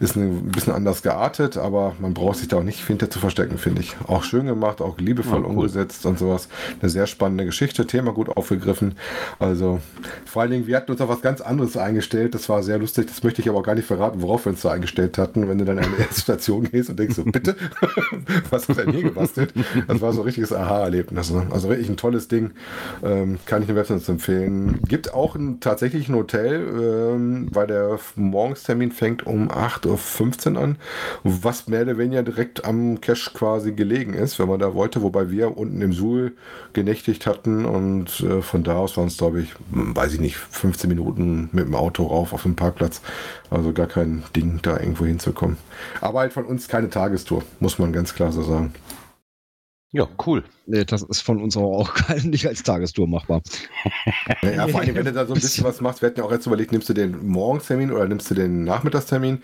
ist 0.00 0.16
ein 0.16 0.50
bisschen 0.50 0.72
anders 0.72 1.02
geartet, 1.02 1.56
aber 1.56 1.94
man 2.00 2.14
braucht 2.14 2.38
sich 2.38 2.48
da 2.48 2.58
auch 2.58 2.62
nicht 2.62 2.86
hinter 2.86 3.10
zu 3.10 3.18
verstecken, 3.18 3.58
finde 3.58 3.82
ich. 3.82 3.96
Auch 4.06 4.22
schön 4.22 4.46
gemacht, 4.46 4.80
auch 4.80 4.98
liebevoll 4.98 5.40
ja, 5.40 5.46
cool. 5.46 5.56
umgesetzt 5.56 6.06
und 6.06 6.18
sowas. 6.18 6.48
Eine 6.80 6.90
sehr 6.90 7.06
spannende 7.06 7.44
Geschichte, 7.44 7.86
Thema 7.86 8.12
gut 8.12 8.28
aufgegriffen. 8.28 8.94
Also 9.38 9.80
vor 10.24 10.42
allen 10.42 10.50
Dingen, 10.50 10.66
wir 10.66 10.76
hatten 10.76 10.90
uns 10.90 11.00
auf 11.00 11.08
was 11.08 11.22
ganz 11.22 11.40
anderes 11.40 11.76
eingestellt. 11.76 12.34
Das 12.34 12.48
war 12.48 12.62
sehr 12.62 12.78
lustig. 12.78 13.06
Das 13.06 13.22
möchte 13.22 13.42
ich 13.42 13.48
aber 13.48 13.58
auch 13.58 13.64
gar 13.64 13.74
nicht 13.74 13.86
verraten, 13.86 14.22
worauf 14.22 14.46
wir 14.46 14.50
uns 14.50 14.62
da 14.62 14.72
eingestellt 14.72 15.18
hatten. 15.18 15.48
Wenn 15.48 15.58
du 15.58 15.64
dann 15.64 15.78
an 15.78 15.86
die 15.96 16.02
erste 16.02 16.20
Station 16.20 16.64
gehst 16.70 16.90
und 16.90 16.98
denkst 16.98 17.16
so, 17.16 17.24
bitte, 17.24 17.56
was 18.50 18.68
hat 18.68 18.78
er 18.78 18.90
hier 18.90 19.02
gebastelt? 19.02 19.52
Das 19.86 20.00
war 20.00 20.12
so 20.12 20.22
ein 20.22 20.24
richtiges 20.24 20.52
Aha-Erlebnis. 20.52 21.30
Ne? 21.30 21.46
Also 21.50 21.68
wirklich 21.68 21.88
ein 21.88 21.96
tolles 21.96 22.28
Ding. 22.28 22.52
Ähm, 23.02 23.38
kann 23.46 23.62
ich 23.62 23.68
den 23.68 23.76
Websites 23.76 24.08
empfehlen. 24.08 24.80
Gibt 24.86 25.14
auch 25.14 25.34
ein, 25.34 25.60
tatsächlich 25.60 26.08
ein 26.08 26.14
Hotel, 26.14 26.54
ähm, 26.54 27.48
weil 27.52 27.66
der 27.66 27.98
Morgenstermin 28.16 28.92
fängt 28.92 29.26
um 29.26 29.50
8.15 29.86 30.54
Uhr 30.54 30.62
an, 30.62 30.76
was 31.22 31.68
mehr 31.68 31.82
oder 31.82 31.98
weniger 31.98 32.22
direkt 32.22 32.64
am 32.64 33.00
Cache 33.00 33.30
quasi 33.34 33.72
gelegen 33.72 34.14
ist, 34.14 34.38
wenn 34.38 34.48
man 34.48 34.60
da 34.60 34.74
wollte, 34.74 35.02
wobei 35.02 35.30
wir 35.30 35.56
unten 35.56 35.80
im 35.80 35.92
Suhl 35.92 36.32
genächtigt 36.72 37.26
hatten 37.26 37.64
und 37.64 38.20
äh, 38.20 38.42
von 38.42 38.64
da 38.64 38.76
aus 38.76 38.96
waren 38.96 39.08
es, 39.08 39.16
glaube 39.16 39.40
ich, 39.40 39.54
weiß 39.70 40.14
ich 40.14 40.20
nicht, 40.20 40.36
15 40.36 40.88
Minuten 40.88 41.48
mit 41.52 41.66
dem 41.66 41.74
Auto 41.74 42.04
rauf 42.06 42.32
auf 42.32 42.42
dem 42.42 42.56
Parkplatz. 42.56 43.00
Also 43.50 43.72
gar 43.72 43.86
kein 43.86 44.24
Ding, 44.34 44.60
da 44.62 44.78
irgendwo 44.78 45.04
hinzukommen. 45.04 45.56
Aber 46.00 46.20
halt 46.20 46.32
von 46.32 46.44
uns 46.44 46.68
keine 46.68 46.90
Tagestour, 46.90 47.42
muss 47.60 47.78
man 47.78 47.92
ganz 47.92 48.14
klar 48.14 48.32
so 48.32 48.42
sagen. 48.42 48.74
Ja, 49.94 50.08
cool. 50.26 50.42
Nee, 50.66 50.84
das 50.84 51.02
ist 51.02 51.20
von 51.20 51.40
uns 51.40 51.56
auch 51.56 51.88
nicht 52.24 52.48
als 52.48 52.64
Tagestour 52.64 53.06
machbar. 53.06 53.42
Ja, 54.42 54.66
vor 54.66 54.80
allem, 54.80 54.96
wenn 54.96 55.04
du 55.04 55.12
da 55.12 55.24
so 55.24 55.34
ein 55.34 55.40
bisschen 55.40 55.62
was 55.62 55.80
machst, 55.80 56.02
wir 56.02 56.08
hatten 56.08 56.18
ja 56.18 56.26
auch 56.26 56.32
jetzt 56.32 56.48
überlegt, 56.48 56.72
nimmst 56.72 56.88
du 56.88 56.94
den 56.94 57.28
Morgenstermin 57.28 57.92
oder 57.92 58.08
nimmst 58.08 58.28
du 58.28 58.34
den 58.34 58.64
Nachmittagstermin? 58.64 59.40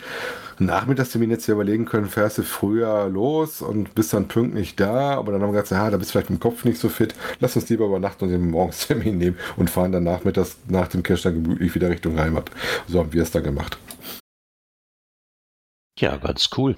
Nachmittagstermin 0.58 1.30
jetzt 1.30 1.44
hier 1.44 1.54
überlegen 1.54 1.84
können, 1.84 2.08
fährst 2.08 2.38
du 2.38 2.42
früher 2.42 3.08
los 3.08 3.62
und 3.62 3.94
bist 3.94 4.12
dann 4.12 4.26
pünktlich 4.26 4.74
da, 4.74 5.14
aber 5.14 5.30
dann 5.30 5.40
haben 5.40 5.52
wir 5.52 5.62
gesagt, 5.62 5.70
ja, 5.70 5.88
da 5.88 5.96
bist 5.98 6.10
du 6.10 6.12
vielleicht 6.14 6.30
im 6.30 6.40
Kopf 6.40 6.64
nicht 6.64 6.80
so 6.80 6.88
fit, 6.88 7.14
lass 7.38 7.54
uns 7.54 7.68
lieber 7.68 7.86
über 7.86 8.00
Nacht 8.00 8.20
und 8.20 8.30
den 8.30 8.50
Morgenstermin 8.50 9.18
nehmen 9.18 9.38
und 9.56 9.70
fahren 9.70 9.92
dann 9.92 10.02
nachmittags 10.02 10.56
nach 10.66 10.88
dem 10.88 11.04
Cash 11.04 11.22
dann 11.22 11.44
gemütlich 11.44 11.76
wieder 11.76 11.90
Richtung 11.90 12.18
Heimat. 12.18 12.50
So 12.88 12.98
haben 12.98 13.12
wir 13.12 13.22
es 13.22 13.30
da 13.30 13.38
gemacht. 13.38 13.78
Ja, 15.96 16.16
ganz 16.16 16.50
cool. 16.56 16.76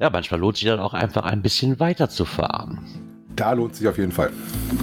Ja, 0.00 0.10
manchmal 0.10 0.40
lohnt 0.40 0.56
sich 0.56 0.66
dann 0.66 0.80
auch 0.80 0.94
einfach 0.94 1.24
ein 1.24 1.42
bisschen 1.42 1.80
weiterzufahren. 1.80 2.78
Da 3.36 3.52
lohnt 3.52 3.74
sich 3.74 3.88
auf 3.88 3.98
jeden 3.98 4.12
Fall. 4.12 4.30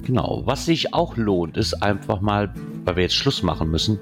Genau. 0.05 0.41
Was 0.45 0.65
sich 0.65 0.93
auch 0.93 1.15
lohnt, 1.15 1.57
ist 1.57 1.81
einfach 1.81 2.21
mal, 2.21 2.53
weil 2.83 2.95
wir 2.97 3.03
jetzt 3.03 3.15
Schluss 3.15 3.43
machen 3.43 3.71
müssen, 3.71 3.97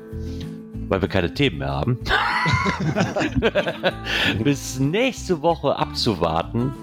weil 0.88 1.02
wir 1.02 1.10
keine 1.10 1.34
Themen 1.34 1.60
mehr 1.60 1.70
haben, 1.70 2.00
bis 4.44 4.80
nächste 4.80 5.42
Woche 5.42 5.76
abzuwarten, 5.76 6.74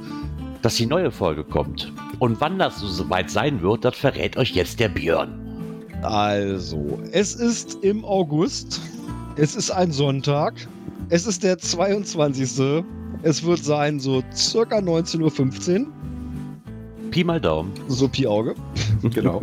dass 0.63 0.77
die 0.77 0.87
neue 0.87 1.11
Folge 1.11 1.43
kommt. 1.43 1.93
Und 2.21 2.41
wann 2.41 2.59
das 2.59 2.79
so 2.79 2.87
soweit 2.87 3.31
sein 3.31 3.63
wird, 3.63 3.85
das 3.85 3.97
verrät 3.97 4.37
euch 4.37 4.53
jetzt 4.53 4.79
der 4.79 4.89
Björn. 4.89 5.43
Also, 6.03 7.01
es 7.11 7.35
ist 7.35 7.83
im 7.83 8.05
August. 8.05 8.81
Es 9.37 9.57
ist 9.57 9.71
ein 9.71 9.91
Sonntag. 9.91 10.55
Es 11.09 11.27
ist 11.27 11.43
der 11.43 11.59
22. 11.59 12.85
Es 13.27 13.45
wird 13.45 13.59
sein 13.65 13.99
so 13.99 14.23
circa 14.33 14.79
19.15 14.79 15.81
Uhr. 15.81 15.87
Pi 17.11 17.25
mal 17.25 17.41
Daumen. 17.41 17.73
So 17.89 18.07
Pi 18.07 18.25
Auge. 18.25 18.55
genau. 19.03 19.43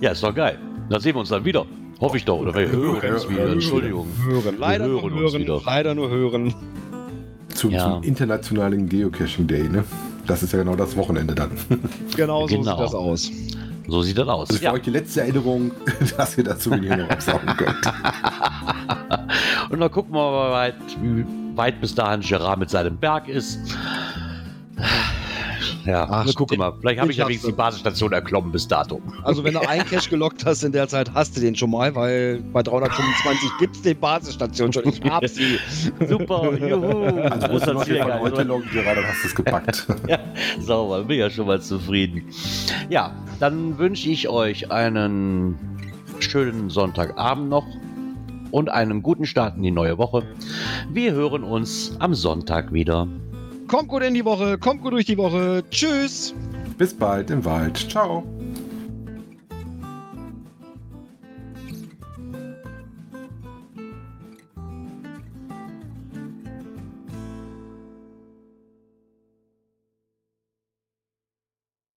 ja, 0.00 0.12
ist 0.12 0.22
doch 0.22 0.34
geil. 0.34 0.58
Dann 0.88 1.02
sehen 1.02 1.14
wir 1.14 1.20
uns 1.20 1.28
dann 1.28 1.44
wieder. 1.44 1.66
Hoffe 2.00 2.16
ich 2.16 2.24
doch. 2.24 2.38
Oder 2.38 2.54
wir 2.54 2.70
hören 2.70 3.12
uns 3.12 3.28
wieder. 3.28 3.52
Entschuldigung. 3.52 4.06
Hören. 4.24 4.58
Leider 4.58 4.86
hören 4.86 5.14
nur 5.14 5.30
hören. 5.30 5.62
Leider 5.66 5.94
nur 5.94 6.08
hören. 6.08 6.54
Zum, 7.54 7.72
ja. 7.72 7.84
zum 7.84 8.02
internationalen 8.02 8.88
Geocaching 8.88 9.46
Day, 9.46 9.68
ne? 9.68 9.84
Das 10.26 10.42
ist 10.42 10.54
ja 10.54 10.60
genau 10.60 10.74
das 10.74 10.96
Wochenende 10.96 11.34
dann. 11.34 11.50
genau 12.16 12.46
so 12.48 12.56
genau. 12.56 12.76
sieht 12.76 12.80
das 12.80 12.94
aus. 12.94 13.30
So 13.88 14.02
sieht 14.02 14.16
das 14.16 14.28
aus. 14.28 14.48
Das 14.48 14.56
ist 14.56 14.64
für 14.64 14.72
euch 14.72 14.82
die 14.82 14.90
letzte 14.90 15.20
Erinnerung, 15.20 15.70
dass 16.16 16.38
ihr 16.38 16.44
dazu 16.44 16.70
wenig 16.70 16.96
noch 16.96 17.10
absaugen 17.10 17.54
könnt. 17.58 17.92
Und 19.70 19.80
dann 19.80 19.90
gucken 19.90 20.14
wir 20.14 20.30
mal, 20.30 20.50
weit, 20.52 20.74
wie 21.00 21.24
weit 21.56 21.80
bis 21.80 21.94
dahin 21.94 22.20
Gerard 22.20 22.58
mit 22.58 22.70
seinem 22.70 22.96
Berg 22.96 23.28
ist. 23.28 23.58
Ja, 25.84 26.06
Ach, 26.10 26.26
wir 26.26 26.32
gucken 26.32 26.58
mal. 26.58 26.72
Vielleicht 26.80 27.00
habe 27.00 27.10
ich 27.10 27.18
ja 27.18 27.26
wenigstens 27.26 27.50
die. 27.50 27.56
Basisstation 27.56 28.12
erklommen 28.12 28.50
bis 28.52 28.66
dato. 28.66 29.02
Also 29.22 29.44
wenn 29.44 29.54
du 29.54 29.60
einen 29.60 29.84
Cache 29.84 30.08
gelockt 30.08 30.44
hast 30.46 30.64
in 30.64 30.72
der 30.72 30.88
Zeit, 30.88 31.12
hast 31.12 31.36
du 31.36 31.40
den 31.40 31.54
schon 31.54 31.70
mal, 31.70 31.94
weil 31.94 32.42
bei 32.52 32.62
325 32.62 33.50
gibt 33.58 33.76
es 33.76 33.82
die 33.82 33.94
Basisstation 33.94 34.72
schon. 34.72 34.88
Ich 34.88 35.02
hab 35.04 35.26
sie. 35.28 35.58
Super, 36.08 36.54
juhu. 36.56 37.20
Also 37.20 37.58
du 37.58 37.72
noch 37.74 37.84
hier 37.84 38.02
von 38.02 38.20
heute 38.20 38.42
loggen, 38.44 38.68
gerade 38.70 39.06
hast 39.06 39.24
du 39.24 39.28
es 39.28 39.34
gepackt. 39.34 39.86
Ja, 40.08 40.18
sauber, 40.60 41.02
bin 41.04 41.18
ja 41.18 41.30
schon 41.30 41.46
mal 41.46 41.60
zufrieden. 41.60 42.28
Ja, 42.90 43.12
dann 43.40 43.78
wünsche 43.78 44.10
ich 44.10 44.28
euch 44.28 44.70
einen 44.70 45.58
schönen 46.18 46.68
Sonntagabend 46.68 47.48
noch 47.48 47.64
und 48.54 48.68
einen 48.68 49.02
guten 49.02 49.26
Start 49.26 49.56
in 49.56 49.64
die 49.64 49.72
neue 49.72 49.98
Woche. 49.98 50.22
Wir 50.88 51.12
hören 51.12 51.42
uns 51.42 51.96
am 51.98 52.14
Sonntag 52.14 52.72
wieder. 52.72 53.08
Kommt 53.66 53.88
gut 53.88 54.04
in 54.04 54.14
die 54.14 54.24
Woche, 54.24 54.58
kommt 54.58 54.82
gut 54.82 54.92
durch 54.92 55.06
die 55.06 55.18
Woche. 55.18 55.64
Tschüss. 55.70 56.32
Bis 56.78 56.94
bald 56.94 57.30
im 57.30 57.44
Wald. 57.44 57.76
Ciao. 57.90 58.22